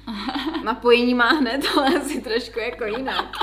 Napojení 0.64 1.14
má 1.14 1.28
hned, 1.28 1.60
ale 1.76 1.98
asi 1.98 2.20
trošku 2.20 2.58
jako 2.58 2.84
jinak. 2.84 3.36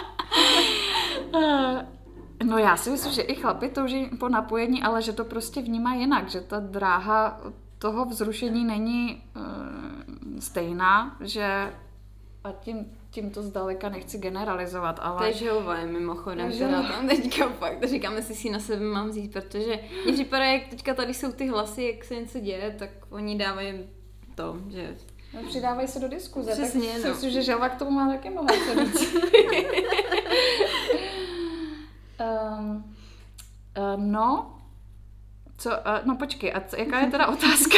No 2.44 2.58
já 2.58 2.78
si 2.78 2.90
myslím, 2.90 3.14
že 3.14 3.22
i 3.22 3.36
chlapi 3.36 3.70
touží 3.70 4.06
po 4.20 4.30
napojení, 4.30 4.84
ale 4.84 5.02
že 5.02 5.14
to 5.14 5.26
prostě 5.26 5.62
vnímá 5.62 5.94
jinak, 5.94 6.30
že 6.30 6.42
ta 6.42 6.60
dráha 6.60 7.42
toho 7.78 8.06
vzrušení 8.06 8.66
není 8.66 9.24
uh, 9.36 10.40
stejná, 10.40 11.18
že 11.20 11.74
a 12.46 12.52
tím 12.52 12.86
tím 13.10 13.32
to 13.32 13.44
zdaleka 13.44 13.90
nechci 13.90 14.18
generalizovat, 14.18 15.00
ale... 15.02 15.18
To 15.18 15.24
je 15.24 15.34
želvé, 15.34 15.86
mimochodem, 15.86 16.52
že 16.52 16.66
teda 16.66 16.84
tam 16.84 17.08
teďka 17.08 17.50
fakt, 17.50 17.90
říkám, 17.90 18.16
jestli 18.16 18.36
si 18.36 18.50
na 18.50 18.60
sebe 18.60 18.86
mám 18.86 19.10
vzít, 19.10 19.34
protože 19.34 19.80
mně 20.04 20.14
připadá, 20.14 20.46
jak 20.46 20.68
teďka 20.68 20.94
tady 20.94 21.14
jsou 21.14 21.32
ty 21.32 21.48
hlasy, 21.48 21.84
jak 21.84 22.04
se 22.04 22.16
něco 22.16 22.40
děje, 22.40 22.76
tak 22.80 22.90
oni 23.10 23.38
dávají 23.38 23.74
to, 24.36 24.58
že... 24.70 24.96
No, 25.34 25.44
přidávají 25.44 25.88
se 25.88 26.00
do 26.00 26.08
diskuze, 26.08 26.52
Přesně, 26.52 26.94
tak 26.94 27.04
no. 27.04 27.10
myslím, 27.10 27.32
že 27.32 27.42
želva 27.42 27.70
k 27.70 27.80
tomu 27.80 27.92
má 27.92 28.10
taky 28.10 28.30
mnoho 28.30 28.48
co 28.48 28.86
říct. 28.86 29.16
um, 32.20 32.84
uh, 33.78 34.02
no, 34.02 34.56
co, 35.58 35.70
uh, 35.70 35.76
no 36.06 36.16
počkej, 36.16 36.54
a 36.56 36.62
co, 36.62 36.76
jaká 36.76 37.00
je 37.00 37.08
teda 37.08 37.28
otázka? 37.34 37.78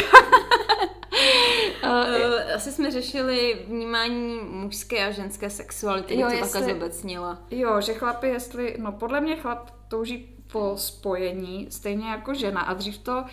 Uh, 1.84 2.54
asi 2.54 2.72
jsme 2.72 2.90
řešili 2.90 3.58
vnímání 3.66 4.40
mužské 4.50 5.06
a 5.06 5.10
ženské 5.10 5.50
sexuality, 5.50 6.20
jo, 6.20 6.26
to 6.26 6.34
jestli, 6.34 6.52
takhle 6.52 6.74
zobecnila. 6.74 7.38
Jo, 7.50 7.80
že 7.80 7.94
chlapy, 7.94 8.28
jestli, 8.28 8.76
no 8.78 8.92
podle 8.92 9.20
mě 9.20 9.36
chlap 9.36 9.70
touží 9.88 10.36
po 10.52 10.72
spojení, 10.76 11.66
stejně 11.70 12.08
jako 12.08 12.34
žena 12.34 12.60
a 12.60 12.74
dřív 12.74 12.98
to 12.98 13.24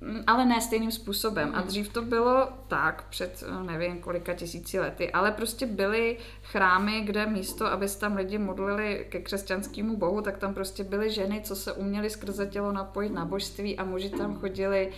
Mm, 0.00 0.22
ale 0.26 0.44
ne 0.44 0.60
stejným 0.60 0.90
způsobem. 0.90 1.52
A 1.54 1.62
dřív 1.62 1.92
to 1.92 2.02
bylo 2.02 2.48
tak, 2.68 3.04
před 3.10 3.44
eh, 3.46 3.64
nevím 3.64 3.98
kolika 3.98 4.34
tisíci 4.34 4.80
lety, 4.80 5.12
ale 5.12 5.32
prostě 5.32 5.66
byly 5.66 6.16
chrámy, 6.42 7.00
kde 7.00 7.26
místo, 7.26 7.66
aby 7.66 7.88
se 7.88 8.00
tam 8.00 8.16
lidi 8.16 8.38
modlili 8.38 9.06
ke 9.08 9.20
křesťanskému 9.20 9.96
bohu, 9.96 10.22
tak 10.22 10.38
tam 10.38 10.54
prostě 10.54 10.84
byly 10.84 11.10
ženy, 11.10 11.40
co 11.44 11.56
se 11.56 11.72
uměly 11.72 12.10
skrze 12.10 12.46
tělo 12.46 12.72
napojit 12.72 13.12
na 13.12 13.24
božství 13.24 13.78
a 13.78 13.84
muži 13.84 14.10
tam 14.10 14.36
chodili 14.36 14.92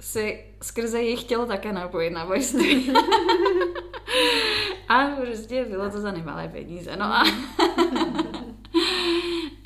si 0.00 0.44
skrze 0.62 1.02
jejich 1.02 1.24
tělo 1.24 1.46
také 1.46 1.72
napojit 1.72 2.12
na 2.12 2.26
božství. 2.26 2.92
a 4.88 5.06
prostě 5.06 5.64
bylo 5.64 5.90
to 5.90 6.00
za 6.00 6.12
nemalé 6.12 6.48
peníze. 6.48 6.96
No 6.96 7.04
a 7.04 7.24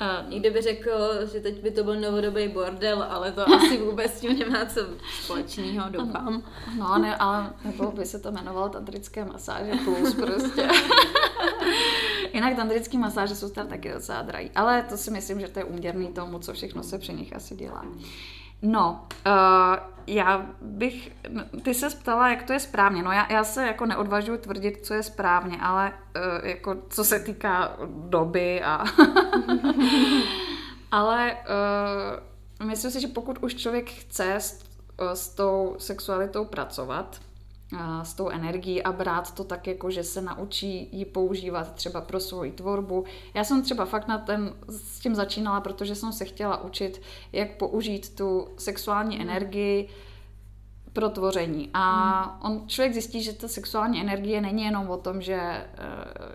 A 0.01 0.25
někdo 0.29 0.51
by 0.51 0.61
řekl, 0.61 0.91
že 1.33 1.39
teď 1.39 1.63
by 1.63 1.71
to 1.71 1.83
byl 1.83 1.99
novodobý 1.99 2.47
bordel, 2.47 3.03
ale 3.09 3.31
to 3.31 3.53
asi 3.53 3.77
vůbec 3.77 4.13
s 4.13 4.19
tím 4.19 4.39
nemá 4.39 4.65
co 4.65 4.81
společného, 5.23 5.89
doufám. 5.89 6.43
No, 6.77 6.97
ne, 6.97 7.15
ale 7.15 7.53
nebo 7.65 7.91
by 7.91 8.05
se 8.05 8.19
to 8.19 8.29
jmenovalo 8.29 8.69
tantrické 8.69 9.25
masáže 9.25 9.71
plus 9.85 10.13
prostě. 10.13 10.67
Jinak 12.33 12.55
tantrické 12.55 12.97
masáže 12.97 13.35
jsou 13.35 13.49
tam 13.49 13.67
taky 13.67 13.91
docela 13.93 14.21
drahý, 14.21 14.51
ale 14.55 14.85
to 14.89 14.97
si 14.97 15.11
myslím, 15.11 15.39
že 15.39 15.47
to 15.47 15.59
je 15.59 15.65
úměrný 15.65 16.07
tomu, 16.07 16.39
co 16.39 16.53
všechno 16.53 16.83
se 16.83 16.97
při 16.97 17.13
nich 17.13 17.35
asi 17.35 17.55
dělá. 17.55 17.85
No, 18.61 19.07
uh, 19.25 19.75
já 20.07 20.45
bych, 20.61 21.11
ty 21.63 21.73
se 21.73 21.89
ptala, 21.89 22.29
jak 22.29 22.43
to 22.43 22.53
je 22.53 22.59
správně. 22.59 23.03
No 23.03 23.11
já, 23.11 23.31
já 23.31 23.43
se 23.43 23.67
jako 23.67 23.85
neodvažuji 23.85 24.37
tvrdit, 24.37 24.85
co 24.85 24.93
je 24.93 25.03
správně, 25.03 25.57
ale 25.61 25.93
uh, 26.15 26.47
jako 26.47 26.75
co 26.89 27.03
se 27.03 27.19
týká 27.19 27.77
doby 27.87 28.63
a... 28.63 28.81
ale 30.91 31.37
uh, 32.59 32.67
myslím 32.67 32.91
si, 32.91 33.01
že 33.01 33.07
pokud 33.07 33.43
už 33.43 33.55
člověk 33.55 33.89
chce 33.89 34.35
s, 34.35 34.63
s 35.13 35.29
tou 35.29 35.75
sexualitou 35.79 36.45
pracovat, 36.45 37.19
s 38.03 38.13
tou 38.13 38.29
energií 38.29 38.83
a 38.83 38.91
brát 38.91 39.35
to 39.35 39.43
tak, 39.43 39.67
jako 39.67 39.91
že 39.91 40.03
se 40.03 40.21
naučí 40.21 40.89
ji 40.91 41.05
používat 41.05 41.75
třeba 41.75 42.01
pro 42.01 42.19
svoji 42.19 42.51
tvorbu. 42.51 43.05
Já 43.33 43.43
jsem 43.43 43.63
třeba 43.63 43.85
fakt 43.85 44.07
na 44.07 44.17
ten, 44.17 44.53
s 44.67 44.99
tím 44.99 45.15
začínala, 45.15 45.61
protože 45.61 45.95
jsem 45.95 46.13
se 46.13 46.25
chtěla 46.25 46.63
učit, 46.63 47.01
jak 47.31 47.57
použít 47.57 48.15
tu 48.15 48.47
sexuální 48.57 49.21
energii 49.21 49.89
pro 50.93 51.09
tvoření. 51.09 51.69
A 51.73 52.21
hmm. 52.21 52.53
on 52.53 52.67
člověk 52.67 52.93
zjistí, 52.93 53.23
že 53.23 53.33
ta 53.33 53.47
sexuální 53.47 54.01
energie 54.01 54.41
není 54.41 54.63
jenom 54.63 54.89
o 54.89 54.97
tom, 54.97 55.21
že 55.21 55.65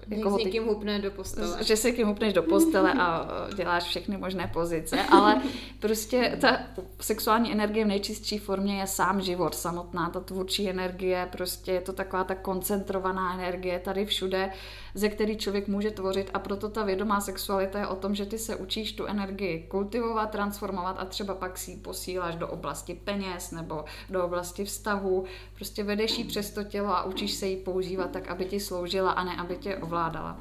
uh, 0.09 0.19
jako 0.19 0.31
s 0.31 0.37
někým 0.37 0.65
hupne 0.65 0.99
do 0.99 1.11
postele. 1.11 1.57
Že 1.65 1.77
se 1.77 1.91
někým 1.91 2.09
hupneš 2.09 2.33
do 2.33 2.43
postele 2.43 2.93
a 2.93 3.29
děláš 3.55 3.85
všechny 3.85 4.17
možné 4.17 4.51
pozice, 4.53 5.03
ale 5.03 5.43
prostě 5.81 6.39
ta 6.41 6.59
sexuální 7.01 7.53
energie 7.53 7.85
v 7.85 7.89
nejčistší 7.89 8.39
formě 8.39 8.81
je 8.81 8.87
sám 8.87 9.21
život, 9.21 9.55
samotná 9.55 10.11
ta 10.11 10.21
tvůrčí 10.21 10.71
energie, 10.71 11.29
prostě 11.33 11.73
je 11.73 11.81
to 11.81 11.93
taková 11.93 12.25
ta 12.25 12.35
koncentrovaná 12.35 13.35
energie 13.35 13.79
tady 13.79 14.07
všude, 14.07 14.51
ze 14.95 15.09
který 15.09 15.37
člověk 15.37 15.69
může 15.69 15.91
tvořit 15.91 16.31
a 16.35 16.39
proto 16.39 16.69
ta 16.69 16.85
vědomá 16.85 17.21
sexualita 17.21 17.79
je 17.79 17.87
o 17.87 17.97
tom, 17.97 18.15
že 18.15 18.27
ty 18.27 18.39
se 18.39 18.57
učíš 18.57 18.93
tu 18.93 19.07
energii 19.07 19.67
kultivovat, 19.69 20.31
transformovat 20.31 20.97
a 20.99 21.05
třeba 21.05 21.35
pak 21.35 21.59
si 21.59 21.71
ji 21.71 21.77
posíláš 21.77 22.35
do 22.35 22.49
oblasti 22.49 22.95
peněz 22.95 23.51
nebo 23.51 23.85
do 24.11 24.25
oblasti 24.25 24.46
oblasti 24.47 24.65
vztahu, 24.65 25.25
prostě 25.55 25.85
vedeš 25.85 26.19
ji 26.19 26.25
přes 26.25 26.51
to 26.51 26.65
tělo 26.65 26.89
a 26.89 27.05
učíš 27.05 27.35
se 27.35 27.47
ji 27.47 27.57
používat 27.57 28.11
tak, 28.11 28.29
aby 28.29 28.45
ti 28.45 28.61
sloužila 28.61 29.11
a 29.11 29.25
ne, 29.25 29.37
aby 29.37 29.57
tě 29.57 29.77
ovládala. 29.77 30.41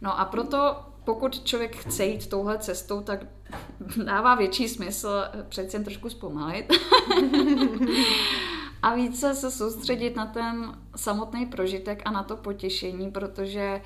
No 0.00 0.20
a 0.20 0.24
proto 0.24 0.76
pokud 1.04 1.44
člověk 1.44 1.76
chce 1.76 2.04
jít 2.04 2.26
touhle 2.26 2.58
cestou, 2.58 3.00
tak 3.00 3.26
dává 4.04 4.34
větší 4.34 4.68
smysl 4.68 5.24
přece 5.48 5.76
jen 5.76 5.84
trošku 5.84 6.10
zpomalit 6.10 6.72
a 8.82 8.94
více 8.94 9.34
se 9.34 9.50
soustředit 9.50 10.16
na 10.16 10.26
ten 10.26 10.74
samotný 10.96 11.46
prožitek 11.46 12.02
a 12.04 12.10
na 12.10 12.22
to 12.22 12.36
potěšení, 12.36 13.10
protože 13.10 13.80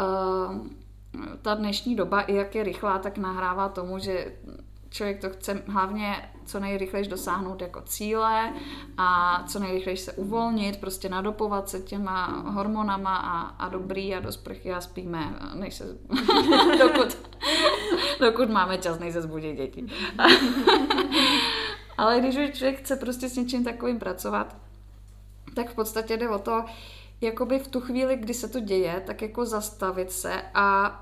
uh, 0.00 0.66
ta 1.42 1.54
dnešní 1.54 1.96
i 2.26 2.34
jak 2.34 2.54
je 2.54 2.64
rychlá, 2.64 2.98
tak 2.98 3.18
nahrává 3.18 3.68
tomu, 3.68 3.98
že 3.98 4.32
člověk 4.94 5.20
to 5.20 5.30
chce 5.30 5.62
hlavně 5.66 6.30
co 6.44 6.60
nejrychleji 6.60 7.08
dosáhnout 7.08 7.60
jako 7.62 7.80
cíle 7.80 8.52
a 8.98 9.42
co 9.46 9.58
nejrychleji 9.58 9.96
se 9.96 10.12
uvolnit, 10.12 10.80
prostě 10.80 11.08
nadopovat 11.08 11.68
se 11.68 11.80
těma 11.80 12.26
hormonama 12.26 13.16
a, 13.16 13.40
a 13.40 13.68
dobrý 13.68 14.14
a 14.14 14.20
do 14.20 14.32
sprchy 14.32 14.72
a 14.72 14.80
spíme, 14.80 15.38
než 15.54 15.74
se, 15.74 15.84
dokud, 16.78 17.18
dokud 18.20 18.50
máme 18.50 18.78
čas, 18.78 18.98
než 18.98 19.12
se 19.12 19.22
zbudí 19.22 19.52
děti. 19.52 19.86
Ale 21.98 22.20
když 22.20 22.36
už 22.36 22.50
člověk 22.50 22.78
chce 22.78 22.96
prostě 22.96 23.28
s 23.28 23.36
něčím 23.36 23.64
takovým 23.64 23.98
pracovat, 23.98 24.56
tak 25.54 25.70
v 25.70 25.74
podstatě 25.74 26.16
jde 26.16 26.28
o 26.28 26.38
to, 26.38 26.64
jakoby 27.20 27.58
v 27.58 27.68
tu 27.68 27.80
chvíli, 27.80 28.16
kdy 28.16 28.34
se 28.34 28.48
to 28.48 28.60
děje, 28.60 29.02
tak 29.06 29.22
jako 29.22 29.46
zastavit 29.46 30.12
se 30.12 30.42
a 30.54 31.00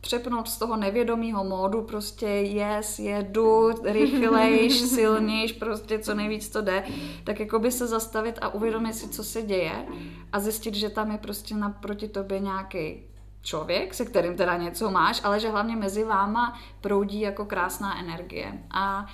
přepnout 0.00 0.48
z 0.48 0.58
toho 0.58 0.76
nevědomého 0.76 1.44
módu, 1.44 1.82
prostě 1.82 2.26
yes, 2.26 2.98
jedu, 2.98 3.70
rychlejš, 3.84 4.72
silnějš, 4.94 5.52
prostě 5.52 5.98
co 5.98 6.14
nejvíc 6.14 6.48
to 6.48 6.62
jde, 6.62 6.84
tak 7.24 7.40
jako 7.40 7.58
by 7.58 7.72
se 7.72 7.86
zastavit 7.86 8.38
a 8.40 8.54
uvědomit 8.54 8.94
si, 8.94 9.08
co 9.08 9.24
se 9.24 9.42
děje 9.42 9.86
a 10.32 10.40
zjistit, 10.40 10.74
že 10.74 10.90
tam 10.90 11.10
je 11.10 11.18
prostě 11.18 11.54
naproti 11.54 12.08
tobě 12.08 12.38
nějaký 12.38 13.02
člověk, 13.42 13.94
se 13.94 14.04
kterým 14.04 14.36
teda 14.36 14.56
něco 14.56 14.90
máš, 14.90 15.20
ale 15.24 15.40
že 15.40 15.48
hlavně 15.48 15.76
mezi 15.76 16.04
váma 16.04 16.58
proudí 16.80 17.20
jako 17.20 17.44
krásná 17.44 18.00
energie. 18.00 18.52
A 18.70 19.06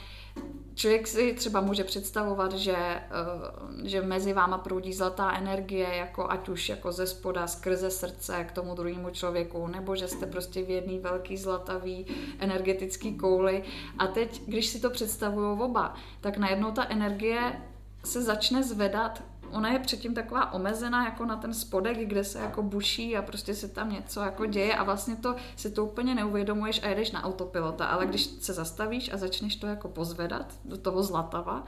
člověk 0.74 1.06
si 1.06 1.32
třeba 1.32 1.60
může 1.60 1.84
představovat, 1.84 2.52
že, 2.52 2.76
eh, 2.76 3.88
že 3.88 4.02
mezi 4.02 4.32
váma 4.32 4.58
proudí 4.58 4.92
zlatá 4.92 5.32
energie, 5.32 5.96
jako 5.96 6.30
ať 6.30 6.48
už 6.48 6.68
jako 6.68 6.92
ze 6.92 7.06
spoda, 7.06 7.46
skrze 7.46 7.90
srdce 7.90 8.44
k 8.44 8.52
tomu 8.52 8.74
druhému 8.74 9.10
člověku, 9.10 9.66
nebo 9.66 9.96
že 9.96 10.08
jste 10.08 10.26
prostě 10.26 10.62
v 10.62 10.70
jedný 10.70 10.98
velký 10.98 11.36
zlatavý 11.36 12.06
energetický 12.38 13.14
kouli. 13.16 13.62
A 13.98 14.06
teď, 14.06 14.42
když 14.46 14.66
si 14.66 14.80
to 14.80 14.90
představují 14.90 15.60
oba, 15.60 15.94
tak 16.20 16.36
najednou 16.36 16.72
ta 16.72 16.86
energie 16.88 17.62
se 18.04 18.22
začne 18.22 18.62
zvedat 18.62 19.22
ona 19.54 19.72
je 19.72 19.78
předtím 19.78 20.14
taková 20.14 20.52
omezená 20.52 21.04
jako 21.04 21.24
na 21.24 21.36
ten 21.36 21.54
spodek, 21.54 21.98
kde 21.98 22.24
se 22.24 22.38
jako 22.38 22.62
buší 22.62 23.16
a 23.16 23.22
prostě 23.22 23.54
se 23.54 23.68
tam 23.68 23.92
něco 23.92 24.20
jako 24.20 24.46
děje 24.46 24.74
a 24.74 24.84
vlastně 24.84 25.16
to 25.16 25.36
si 25.56 25.70
to 25.70 25.84
úplně 25.84 26.14
neuvědomuješ 26.14 26.82
a 26.82 26.88
jedeš 26.88 27.10
na 27.10 27.24
autopilota, 27.24 27.86
ale 27.86 28.06
když 28.06 28.24
se 28.24 28.52
zastavíš 28.52 29.12
a 29.12 29.16
začneš 29.16 29.56
to 29.56 29.66
jako 29.66 29.88
pozvedat 29.88 30.54
do 30.64 30.76
toho 30.76 31.02
zlatava, 31.02 31.64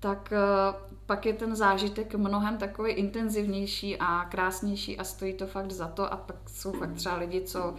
tak 0.00 0.32
uh, 0.32 0.80
pak 1.06 1.26
je 1.26 1.32
ten 1.32 1.56
zážitek 1.56 2.14
mnohem 2.14 2.58
takový 2.58 2.92
intenzivnější 2.92 3.96
a 3.98 4.24
krásnější 4.24 4.98
a 4.98 5.04
stojí 5.04 5.34
to 5.34 5.46
fakt 5.46 5.70
za 5.70 5.88
to 5.88 6.12
a 6.12 6.16
pak 6.16 6.36
jsou 6.46 6.72
fakt 6.72 6.92
třeba 6.92 7.16
lidi, 7.16 7.40
co 7.40 7.74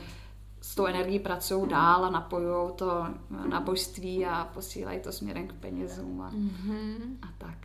s 0.61 0.75
tou 0.75 0.85
energií 0.85 1.19
pracují 1.19 1.69
dál 1.69 2.05
a 2.05 2.09
napojují 2.09 2.71
to 2.75 3.07
na 3.49 3.59
božství 3.59 4.25
a 4.25 4.49
posílají 4.53 4.99
to 4.99 5.11
směrem 5.11 5.47
k 5.47 5.53
penězům 5.53 6.21
a, 6.21 6.31
mm-hmm. 6.31 6.97
a 7.21 7.27
tak. 7.37 7.57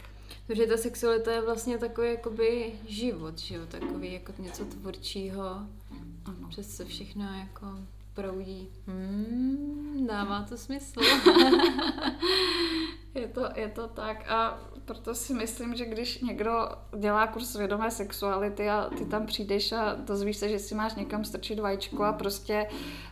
Protože 0.48 0.66
ta 0.66 0.76
sexualita 0.76 1.32
je 1.32 1.40
vlastně 1.40 1.78
takový 1.78 2.08
jakoby 2.08 2.72
život, 2.86 3.38
že 3.38 3.54
jo? 3.54 3.66
Takový 3.66 4.12
jako 4.12 4.32
něco 4.38 4.64
tvůrčího. 4.64 5.44
Ano. 6.24 6.48
Přes 6.48 6.76
se 6.76 6.84
všechno 6.84 7.24
jako 7.38 7.66
proudí. 8.14 8.68
Hmm, 8.86 10.06
dává 10.06 10.42
to 10.42 10.56
smysl. 10.56 11.00
je, 13.14 13.28
to, 13.28 13.48
je 13.54 13.68
to 13.68 13.88
tak 13.88 14.30
a 14.30 14.58
proto 14.84 15.14
si 15.14 15.34
myslím, 15.34 15.76
že 15.76 15.84
když 15.84 16.20
někdo 16.20 16.68
dělá 16.98 17.26
kurz 17.26 17.56
vědomé 17.56 17.90
sexuality 17.90 18.70
a 18.70 18.90
ty 18.98 19.04
tam 19.04 19.26
přijdeš 19.26 19.72
a 19.72 19.94
dozvíš 19.94 20.36
se, 20.36 20.48
že 20.48 20.58
si 20.58 20.74
máš 20.74 20.94
někam 20.94 21.24
strčit 21.24 21.58
vajíčko 21.58 22.04
a 22.04 22.12
prostě 22.12 22.66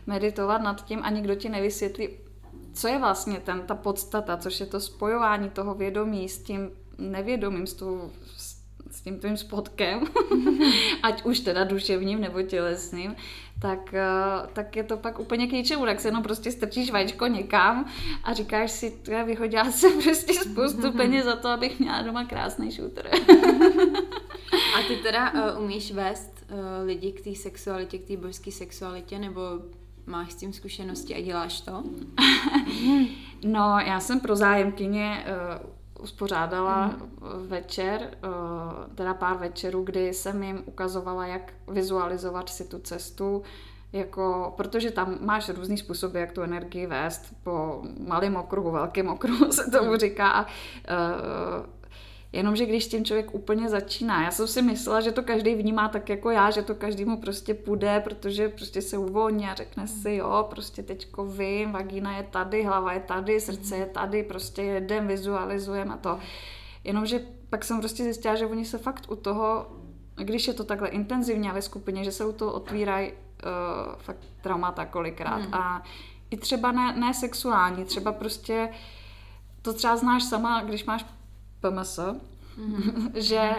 meditovat 0.07 0.61
nad 0.61 0.85
tím 0.85 0.99
a 1.03 1.09
nikdo 1.09 1.35
ti 1.35 1.49
nevysvětlí, 1.49 2.09
co 2.73 2.87
je 2.87 2.99
vlastně 2.99 3.39
ten, 3.39 3.61
ta 3.61 3.75
podstata, 3.75 4.37
což 4.37 4.59
je 4.59 4.65
to 4.65 4.79
spojování 4.79 5.49
toho 5.49 5.75
vědomí 5.75 6.29
s 6.29 6.43
tím 6.43 6.71
nevědomým, 6.97 7.67
s, 7.67 7.73
tou, 7.73 8.11
s 8.91 9.01
tím 9.01 9.19
tvým 9.19 9.37
spotkem, 9.37 10.03
ať 11.03 11.25
už 11.25 11.39
teda 11.39 11.63
duševním 11.63 12.21
nebo 12.21 12.41
tělesným, 12.41 13.15
tak, 13.61 13.93
eh, 13.93 14.47
tak 14.53 14.75
je 14.75 14.83
to 14.83 14.97
pak 14.97 15.19
úplně 15.19 15.47
k 15.47 15.51
ničemu, 15.51 15.85
tak 15.85 15.99
se 15.99 16.07
jenom 16.07 16.23
prostě 16.23 16.51
strčíš 16.51 16.91
vajíčko 16.91 17.27
někam 17.27 17.85
a 18.23 18.33
říkáš 18.33 18.71
si, 18.71 18.93
já 19.07 19.23
vyhodila 19.23 19.71
jsem 19.71 20.01
prostě 20.01 20.33
spoustu 20.33 20.91
peněz 20.91 21.25
za 21.25 21.35
to, 21.35 21.47
abych 21.47 21.79
měla 21.79 22.01
doma 22.01 22.25
krásný 22.25 22.71
šútr. 22.71 23.07
a 24.75 24.83
ty 24.87 24.95
teda 24.95 25.53
uh, 25.53 25.63
umíš 25.63 25.91
vést 25.91 26.45
uh, 26.51 26.57
lidi 26.85 27.11
k 27.11 27.23
té 27.23 27.35
sexualitě, 27.35 27.97
k 27.97 28.07
té 28.07 28.17
božské 28.17 28.51
sexualitě, 28.51 29.19
nebo 29.19 29.41
máš 30.05 30.31
s 30.31 30.35
tím 30.35 30.53
zkušenosti 30.53 31.15
a 31.15 31.21
děláš 31.21 31.61
to? 31.61 31.83
no, 33.43 33.79
já 33.85 33.99
jsem 33.99 34.19
pro 34.19 34.35
zájemkyně 34.35 35.25
uh, 35.61 35.76
uspořádala 35.99 36.87
mm. 36.87 37.47
večer, 37.47 38.01
uh, 38.01 38.95
teda 38.95 39.13
pár 39.13 39.37
večerů, 39.37 39.83
kdy 39.83 40.13
jsem 40.13 40.43
jim 40.43 40.63
ukazovala, 40.65 41.25
jak 41.25 41.53
vizualizovat 41.67 42.49
si 42.49 42.63
tu 42.63 42.79
cestu, 42.79 43.43
jako, 43.93 44.53
protože 44.57 44.91
tam 44.91 45.17
máš 45.21 45.49
různý 45.49 45.77
způsoby, 45.77 46.19
jak 46.19 46.31
tu 46.31 46.41
energii 46.41 46.87
vést 46.87 47.33
po 47.43 47.81
malém 48.07 48.35
okruhu, 48.35 48.71
velkém 48.71 49.09
okruhu 49.09 49.51
se 49.51 49.71
tomu 49.71 49.97
říká. 49.97 50.31
A, 50.31 50.41
uh, 50.41 51.76
Jenomže 52.31 52.65
když 52.65 52.83
s 52.83 52.87
tím 52.87 53.05
člověk 53.05 53.33
úplně 53.33 53.69
začíná, 53.69 54.23
já 54.23 54.31
jsem 54.31 54.47
si 54.47 54.61
myslela, 54.61 55.01
že 55.01 55.11
to 55.11 55.23
každý 55.23 55.55
vnímá 55.55 55.87
tak 55.87 56.09
jako 56.09 56.29
já, 56.29 56.51
že 56.51 56.61
to 56.61 56.75
každému 56.75 57.21
prostě 57.21 57.53
půjde, 57.53 57.99
protože 57.99 58.49
prostě 58.49 58.81
se 58.81 58.97
uvolní 58.97 59.45
a 59.45 59.53
řekne 59.53 59.87
si, 59.87 60.11
jo, 60.11 60.47
prostě 60.49 60.83
teďko 60.83 61.25
vím, 61.25 61.71
vagína 61.71 62.17
je 62.17 62.23
tady, 62.23 62.63
hlava 62.63 62.93
je 62.93 62.99
tady, 62.99 63.39
srdce 63.39 63.77
je 63.77 63.85
tady, 63.85 64.23
prostě 64.23 64.61
jedem, 64.61 65.07
vizualizujeme 65.07 65.93
a 65.93 65.97
to. 65.97 66.19
Jenomže 66.83 67.19
pak 67.49 67.63
jsem 67.63 67.79
prostě 67.79 68.03
zjistila, 68.03 68.35
že 68.35 68.45
oni 68.45 68.65
se 68.65 68.77
fakt 68.77 69.11
u 69.11 69.15
toho, 69.15 69.67
když 70.15 70.47
je 70.47 70.53
to 70.53 70.63
takhle 70.63 70.87
intenzivně 70.87 71.53
ve 71.53 71.61
skupině, 71.61 72.03
že 72.03 72.11
se 72.11 72.25
u 72.25 72.31
toho 72.31 72.53
otvírají 72.53 73.11
uh, 73.11 73.17
fakt 73.97 74.25
traumata 74.41 74.85
kolikrát. 74.85 75.41
Hmm. 75.41 75.53
A 75.53 75.83
i 76.29 76.37
třeba 76.37 76.71
ne, 76.71 76.93
ne 76.99 77.13
sexuální, 77.13 77.85
třeba 77.85 78.11
prostě 78.11 78.69
to 79.61 79.73
třeba 79.73 79.97
znáš 79.97 80.23
sama, 80.23 80.61
když 80.61 80.85
máš 80.85 81.05
PMS, 81.69 81.99
mm-hmm. 81.99 83.11
že 83.15 83.51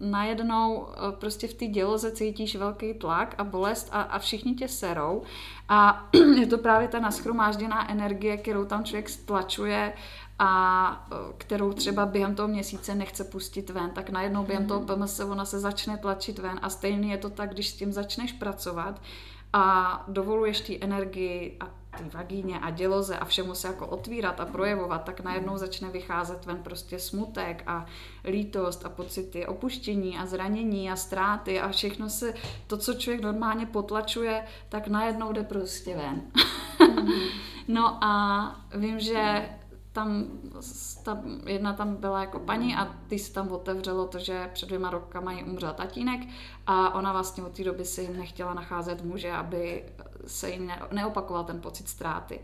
najednou 0.00 0.86
eh, 0.88 1.12
prostě 1.12 1.48
v 1.48 1.54
té 1.54 1.66
děloze 1.66 2.12
cítíš 2.12 2.56
velký 2.56 2.94
tlak 2.94 3.34
a 3.38 3.44
bolest 3.44 3.88
a, 3.92 4.02
a 4.02 4.18
všichni 4.18 4.54
tě 4.54 4.68
serou 4.68 5.22
a 5.68 6.08
je 6.40 6.46
to 6.46 6.58
právě 6.58 6.88
ta 6.88 7.00
naschromážděná 7.00 7.90
energie, 7.90 8.36
kterou 8.36 8.64
tam 8.64 8.84
člověk 8.84 9.08
stlačuje 9.08 9.92
a 10.38 11.06
eh, 11.12 11.16
kterou 11.38 11.72
třeba 11.72 12.06
během 12.06 12.34
toho 12.34 12.48
měsíce 12.48 12.94
nechce 12.94 13.24
pustit 13.24 13.70
ven, 13.70 13.90
tak 13.90 14.10
najednou 14.10 14.44
během 14.44 14.66
toho 14.66 14.80
mhm. 14.80 14.88
PMS 14.88 15.20
ona 15.20 15.44
se 15.44 15.60
začne 15.60 15.96
tlačit 15.98 16.38
ven 16.38 16.58
a 16.62 16.70
stejně 16.70 17.12
je 17.12 17.18
to 17.18 17.30
tak, 17.30 17.52
když 17.52 17.68
s 17.68 17.76
tím 17.76 17.92
začneš 17.92 18.32
pracovat 18.32 19.00
a 19.52 20.04
dovoluješ 20.08 20.60
té 20.60 20.74
energii 20.80 21.56
a 21.60 21.70
té 21.98 22.04
vagíně 22.16 22.58
a 22.58 22.70
děloze 22.70 23.16
a 23.18 23.24
všemu 23.24 23.54
se 23.54 23.68
jako 23.68 23.86
otvírat 23.86 24.40
a 24.40 24.46
projevovat, 24.46 25.04
tak 25.04 25.20
najednou 25.20 25.56
začne 25.56 25.90
vycházet 25.90 26.46
ven 26.46 26.62
prostě 26.62 26.98
smutek 26.98 27.62
a 27.66 27.86
lítost 28.24 28.86
a 28.86 28.88
pocity 28.88 29.46
opuštění 29.46 30.18
a 30.18 30.26
zranění 30.26 30.90
a 30.90 30.96
ztráty 30.96 31.60
a 31.60 31.68
všechno 31.68 32.08
se, 32.08 32.34
to, 32.66 32.76
co 32.76 32.94
člověk 32.94 33.22
normálně 33.22 33.66
potlačuje, 33.66 34.44
tak 34.68 34.88
najednou 34.88 35.32
jde 35.32 35.42
prostě 35.42 35.96
ven. 35.96 36.22
Mm-hmm. 36.78 37.30
no 37.68 38.04
a 38.04 38.66
vím, 38.74 39.00
že 39.00 39.48
tam, 39.96 40.24
ta 41.02 41.22
jedna 41.46 41.72
tam 41.72 41.96
byla 41.96 42.20
jako 42.20 42.38
paní 42.38 42.76
a 42.76 42.94
ty 43.08 43.18
se 43.18 43.32
tam 43.32 43.48
otevřelo 43.52 44.06
to, 44.06 44.18
že 44.18 44.50
před 44.54 44.66
dvěma 44.66 44.90
rokama 44.90 45.32
jí 45.32 45.44
umřel 45.44 45.72
tatínek 45.72 46.20
a 46.66 46.94
ona 46.94 47.12
vlastně 47.12 47.42
od 47.44 47.52
té 47.52 47.64
doby 47.64 47.84
si 47.84 48.08
nechtěla 48.08 48.54
nacházet 48.54 49.04
muže, 49.04 49.32
aby 49.32 49.84
se 50.26 50.50
jí 50.50 50.70
neopakoval 50.92 51.44
ten 51.44 51.60
pocit 51.60 51.88
ztráty. 51.88 52.40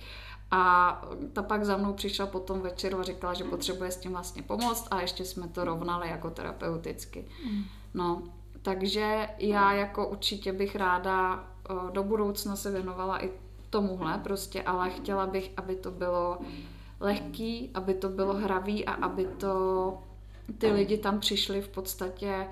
A 0.51 1.03
ta 1.33 1.43
pak 1.43 1.65
za 1.65 1.77
mnou 1.77 1.93
přišla 1.93 2.27
po 2.27 2.41
tom 2.41 2.61
večeru 2.61 2.99
a 2.99 3.03
říkala, 3.03 3.35
že 3.35 3.45
potřebuje 3.45 3.91
s 3.91 3.97
tím 3.97 4.13
vlastně 4.13 4.43
pomoct 4.43 4.89
a 4.91 5.01
ještě 5.01 5.25
jsme 5.25 5.49
to 5.49 5.65
rovnali 5.65 6.09
jako 6.09 6.31
terapeuticky. 6.31 7.29
Mm. 7.47 7.63
No, 7.95 8.23
takže 8.63 9.29
já 9.39 9.73
jako 9.73 10.09
určitě 10.09 10.53
bych 10.53 10.77
ráda 10.77 11.45
do 11.93 12.03
budoucna 12.03 12.57
se 12.57 12.71
věnovala 12.71 13.25
i 13.25 13.31
tomuhle 13.71 14.19
prostě, 14.19 14.63
ale 14.63 14.91
chtěla 14.91 15.27
bych, 15.27 15.51
aby 15.57 15.77
to 15.77 15.91
bylo 15.91 16.39
lehký, 17.03 17.71
aby 17.75 17.95
to 17.95 18.09
bylo 18.09 18.35
hravý 18.35 18.85
a 18.85 18.93
aby 18.93 19.25
to 19.25 19.99
ty 20.59 20.73
lidi 20.73 20.99
tam 20.99 21.21
přišli 21.21 21.63
v 21.63 21.69
podstatě 21.69 22.47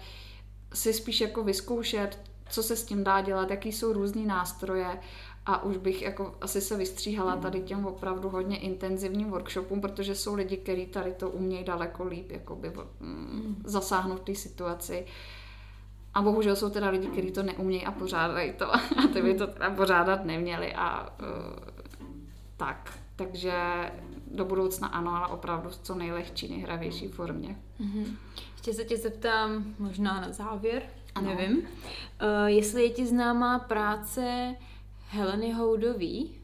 si 0.75 0.93
spíš 0.93 1.21
jako 1.21 1.45
vyzkoušet, 1.45 2.19
co 2.51 2.63
se 2.63 2.77
s 2.77 2.85
tím 2.85 3.05
dá 3.05 3.21
dělat, 3.21 3.51
jaký 3.51 3.73
jsou 3.73 3.93
různý 3.93 4.27
nástroje 4.27 4.99
a 5.47 5.63
už 5.63 5.77
bych 5.77 6.03
jako 6.03 6.35
asi 6.41 6.61
se 6.61 6.77
vystříhala 6.77 7.37
tady 7.37 7.61
těm 7.61 7.87
opravdu 7.87 8.29
hodně 8.29 8.59
intenzivním 8.59 9.31
workshopům, 9.31 9.81
protože 9.81 10.15
jsou 10.15 10.35
lidi, 10.35 10.57
kteří 10.57 10.87
tady 10.87 11.13
to 11.13 11.31
umějí 11.31 11.65
daleko 11.65 12.05
líp 12.05 12.31
jakoby, 12.31 12.73
mm, 13.01 13.63
zasáhnout 13.65 14.21
té 14.23 14.35
situaci. 14.35 15.07
A 16.15 16.23
bohužel 16.23 16.57
jsou 16.57 16.71
teda 16.71 16.91
lidi, 16.91 17.07
kteří 17.07 17.31
to 17.31 17.43
neumějí 17.43 17.85
a 17.87 17.93
pořádají 17.93 18.53
to 18.53 18.75
a 18.75 18.81
ty 19.13 19.23
by 19.23 19.35
to 19.35 19.47
teda 19.47 19.71
pořádat 19.71 20.25
neměli 20.25 20.75
a 20.75 21.17
uh, 21.23 21.27
tak. 22.57 22.99
Takže 23.21 23.53
do 24.27 24.45
budoucna 24.45 24.89
ano, 24.89 25.11
ale 25.11 25.27
opravdu 25.27 25.71
v 25.71 25.77
co 25.77 25.95
nejlehčí, 25.95 26.49
nejhravější 26.49 27.09
formě. 27.09 27.59
Mm-hmm. 27.81 28.17
Ještě 28.53 28.73
se 28.73 28.85
tě 28.85 28.97
zeptám 28.97 29.75
možná 29.79 30.21
na 30.21 30.33
závěr, 30.33 30.83
ano. 31.15 31.35
nevím, 31.35 31.59
uh, 31.59 31.65
jestli 32.47 32.83
je 32.83 32.91
ti 32.91 33.07
známá 33.07 33.59
práce 33.59 34.55
Heleny 35.09 35.53
Houdový 35.53 36.40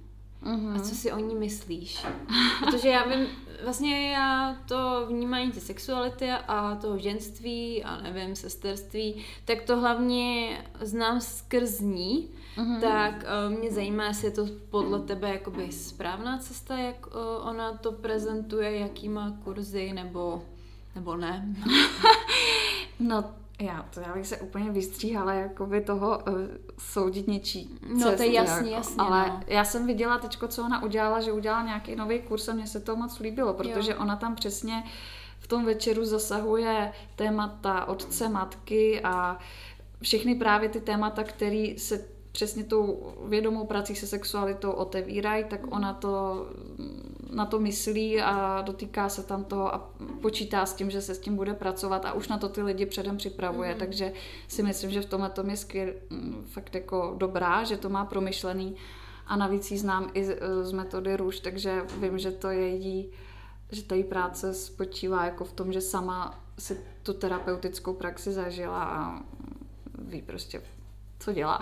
mm-hmm. 0.47 0.77
a 0.77 0.81
co 0.81 0.95
si 0.95 1.13
o 1.13 1.19
ní 1.19 1.35
myslíš? 1.35 2.07
Protože 2.65 2.89
já 2.89 3.05
vím, 3.09 3.27
vlastně 3.65 4.13
já 4.13 4.57
to 4.69 5.07
vnímání 5.09 5.53
té 5.53 5.61
sexuality 5.61 6.31
a 6.31 6.75
toho 6.75 6.99
ženství 6.99 7.85
a 7.85 8.03
nevím, 8.03 8.37
sesterství, 8.37 9.25
tak 9.45 9.63
to 9.63 9.77
hlavně 9.77 10.59
znám 10.81 11.21
skrz 11.21 11.81
ní, 11.81 12.29
mm-hmm. 12.57 12.81
tak 12.81 13.15
uh, 13.15 13.59
mě 13.59 13.71
zajímá, 13.71 14.05
jestli 14.05 14.27
je 14.27 14.31
to 14.31 14.47
podle 14.71 15.01
tebe 15.01 15.29
jakoby 15.29 15.73
správná 15.73 16.39
cesta, 16.39 16.79
jak 16.79 17.07
uh, 17.07 17.13
ona 17.49 17.73
to 17.73 17.93
prezentuje, 17.93 18.79
jaký 18.79 19.09
má 19.09 19.37
kurzy, 19.45 19.93
nebo, 19.93 20.43
nebo 20.95 21.17
ne? 21.17 21.57
no 23.01 23.25
já, 23.61 23.89
to 23.95 24.01
já 24.01 24.15
bych 24.15 24.27
se 24.27 24.37
úplně 24.37 24.71
vystříhala 24.71 25.33
jakoby 25.33 25.81
toho 25.81 26.19
uh, 26.19 26.35
soudit 26.79 27.29
něčí 27.29 27.79
No 27.95 28.17
to 28.17 28.23
je 28.23 28.33
jasný, 28.33 28.71
jako, 28.71 28.81
jasně. 28.81 28.97
Ale 28.99 29.29
no. 29.29 29.41
já 29.47 29.65
jsem 29.65 29.87
viděla 29.87 30.19
teďko, 30.19 30.49
co 30.49 30.65
ona 30.65 30.83
udělala, 30.83 31.21
že 31.21 31.33
udělala 31.33 31.65
nějaký 31.65 31.97
nový 31.97 32.19
kurz 32.19 32.49
a 32.49 32.53
mně 32.53 32.67
se 32.67 32.81
to 32.81 32.97
moc 32.97 33.21
líbilo, 33.21 33.55
protože 33.55 33.93
jo. 33.93 33.99
ona 34.01 34.17
tam 34.17 34.35
přesně 34.35 34.85
v 35.41 35.47
tom 35.47 35.65
večeru 35.65 36.05
zasahuje 36.05 36.93
témata 37.17 37.85
otce, 37.85 38.29
matky 38.29 39.01
a 39.05 39.39
všechny 40.03 40.35
právě 40.35 40.69
ty 40.69 40.81
témata, 40.81 41.25
které 41.25 41.75
se 41.77 42.05
přesně 42.33 42.65
tou 42.65 43.15
vědomou 43.27 43.67
prací 43.67 43.95
se 43.95 44.07
sexualitou 44.07 44.71
otevírají, 44.71 45.45
tak 45.45 45.73
ona 45.73 45.95
to 45.95 46.47
na 47.31 47.47
to 47.47 47.59
myslí 47.59 48.21
a 48.23 48.63
dotýká 48.63 49.09
se 49.09 49.23
tam 49.23 49.45
toho 49.45 49.75
a 49.75 49.91
počítá 50.21 50.67
s 50.67 50.75
tím, 50.75 50.91
že 50.91 51.03
se 51.03 51.15
s 51.15 51.19
tím 51.19 51.37
bude 51.37 51.55
pracovat 51.55 52.05
a 52.05 52.13
už 52.13 52.29
na 52.29 52.39
to 52.39 52.49
ty 52.49 52.63
lidi 52.63 52.87
předem 52.87 53.17
připravuje, 53.17 53.73
mm. 53.73 53.79
takže 53.79 54.13
si 54.49 54.63
myslím, 54.63 54.91
že 54.91 55.01
v 55.01 55.07
tomhle 55.07 55.31
tom 55.31 55.51
je 55.51 55.57
skvěl, 55.57 55.89
fakt 56.45 56.75
jako 56.75 57.15
dobrá, 57.19 57.65
že 57.65 57.77
to 57.77 57.89
má 57.89 58.05
promyšlený 58.05 58.77
a 59.27 59.37
navíc 59.37 59.71
ji 59.71 59.79
znám 59.79 60.11
i 60.15 60.25
z, 60.63 60.73
metody 60.73 61.17
růž, 61.17 61.41
takže 61.41 61.83
vím, 62.01 62.19
že 62.19 62.31
to 62.31 62.49
je 62.49 62.69
jí, 62.69 63.11
že 63.73 63.83
ta 63.83 63.95
její 63.95 64.05
práce 64.05 64.55
spočívá 64.55 65.25
jako 65.25 65.45
v 65.45 65.53
tom, 65.53 65.73
že 65.73 65.81
sama 65.81 66.45
si 66.59 66.81
tu 67.03 67.13
terapeutickou 67.13 67.95
praxi 67.95 68.33
zažila 68.33 68.85
a 68.85 69.23
ví 69.99 70.23
prostě, 70.23 70.63
co 71.19 71.33
dělá. 71.33 71.61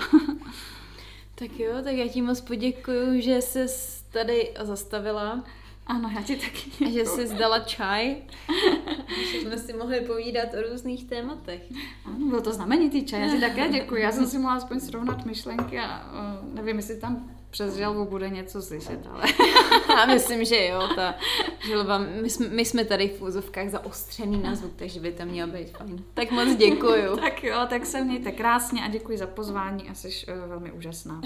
tak 1.35 1.59
jo, 1.59 1.75
tak 1.85 1.95
já 1.95 2.09
ti 2.09 2.23
moc 2.23 2.41
poděkuju, 2.41 3.21
že 3.21 3.43
jsi 3.43 3.69
tady 4.15 4.51
zastavila. 4.61 5.45
Ano, 5.87 6.11
já 6.15 6.23
ti 6.23 6.37
taky. 6.37 6.93
Že 6.93 7.07
jsi 7.07 7.27
zdala 7.27 7.59
čaj. 7.59 8.17
že 9.33 9.41
jsme 9.41 9.59
si 9.59 9.73
mohli 9.73 10.01
povídat 10.01 10.49
o 10.55 10.71
různých 10.71 11.05
tématech. 11.05 11.63
Ano, 12.05 12.27
byl 12.31 12.41
to 12.41 12.53
znamenitý 12.53 13.05
čaj, 13.05 13.21
já 13.21 13.29
ti 13.29 13.41
také 13.41 13.69
děkuji. 13.73 14.03
Já 14.03 14.13
jsem 14.13 14.27
si 14.27 14.39
mohla 14.39 14.57
aspoň 14.57 14.81
srovnat 14.81 15.27
myšlenky 15.27 15.79
a 15.79 16.13
uh, 16.13 16.55
nevím, 16.55 16.77
jestli 16.77 17.01
tam 17.01 17.31
přes 17.51 17.77
želvu 17.77 18.05
bude 18.05 18.31
něco 18.31 18.63
slyšet, 18.63 19.07
ale... 19.11 19.23
Já 19.89 20.07
myslím, 20.07 20.45
že 20.45 20.67
jo, 20.67 20.89
ta 20.97 21.15
želva, 21.67 21.99
my 21.99 22.31
jsme, 22.31 22.49
my 22.49 22.65
jsme 22.65 22.85
tady 22.85 23.09
v 23.09 23.23
úzovkách 23.23 23.69
zaostřený 23.69 24.43
na 24.43 24.55
zvuk, 24.55 24.73
takže 24.77 25.01
by 25.01 25.13
to 25.13 25.25
mělo 25.25 25.53
být 25.53 25.71
fajn. 25.71 26.05
Tak 26.15 26.31
moc 26.31 26.57
děkuju. 26.57 27.17
tak 27.17 27.45
jo, 27.45 27.59
tak 27.69 27.87
se 27.87 28.05
mějte 28.05 28.33
krásně 28.33 28.85
a 28.85 28.89
děkuji 28.89 29.19
za 29.19 29.27
pozvání 29.27 29.89
a 29.89 29.95
jsi 29.95 30.09
uh, 30.09 30.49
velmi 30.49 30.73
úžasná. 30.73 31.21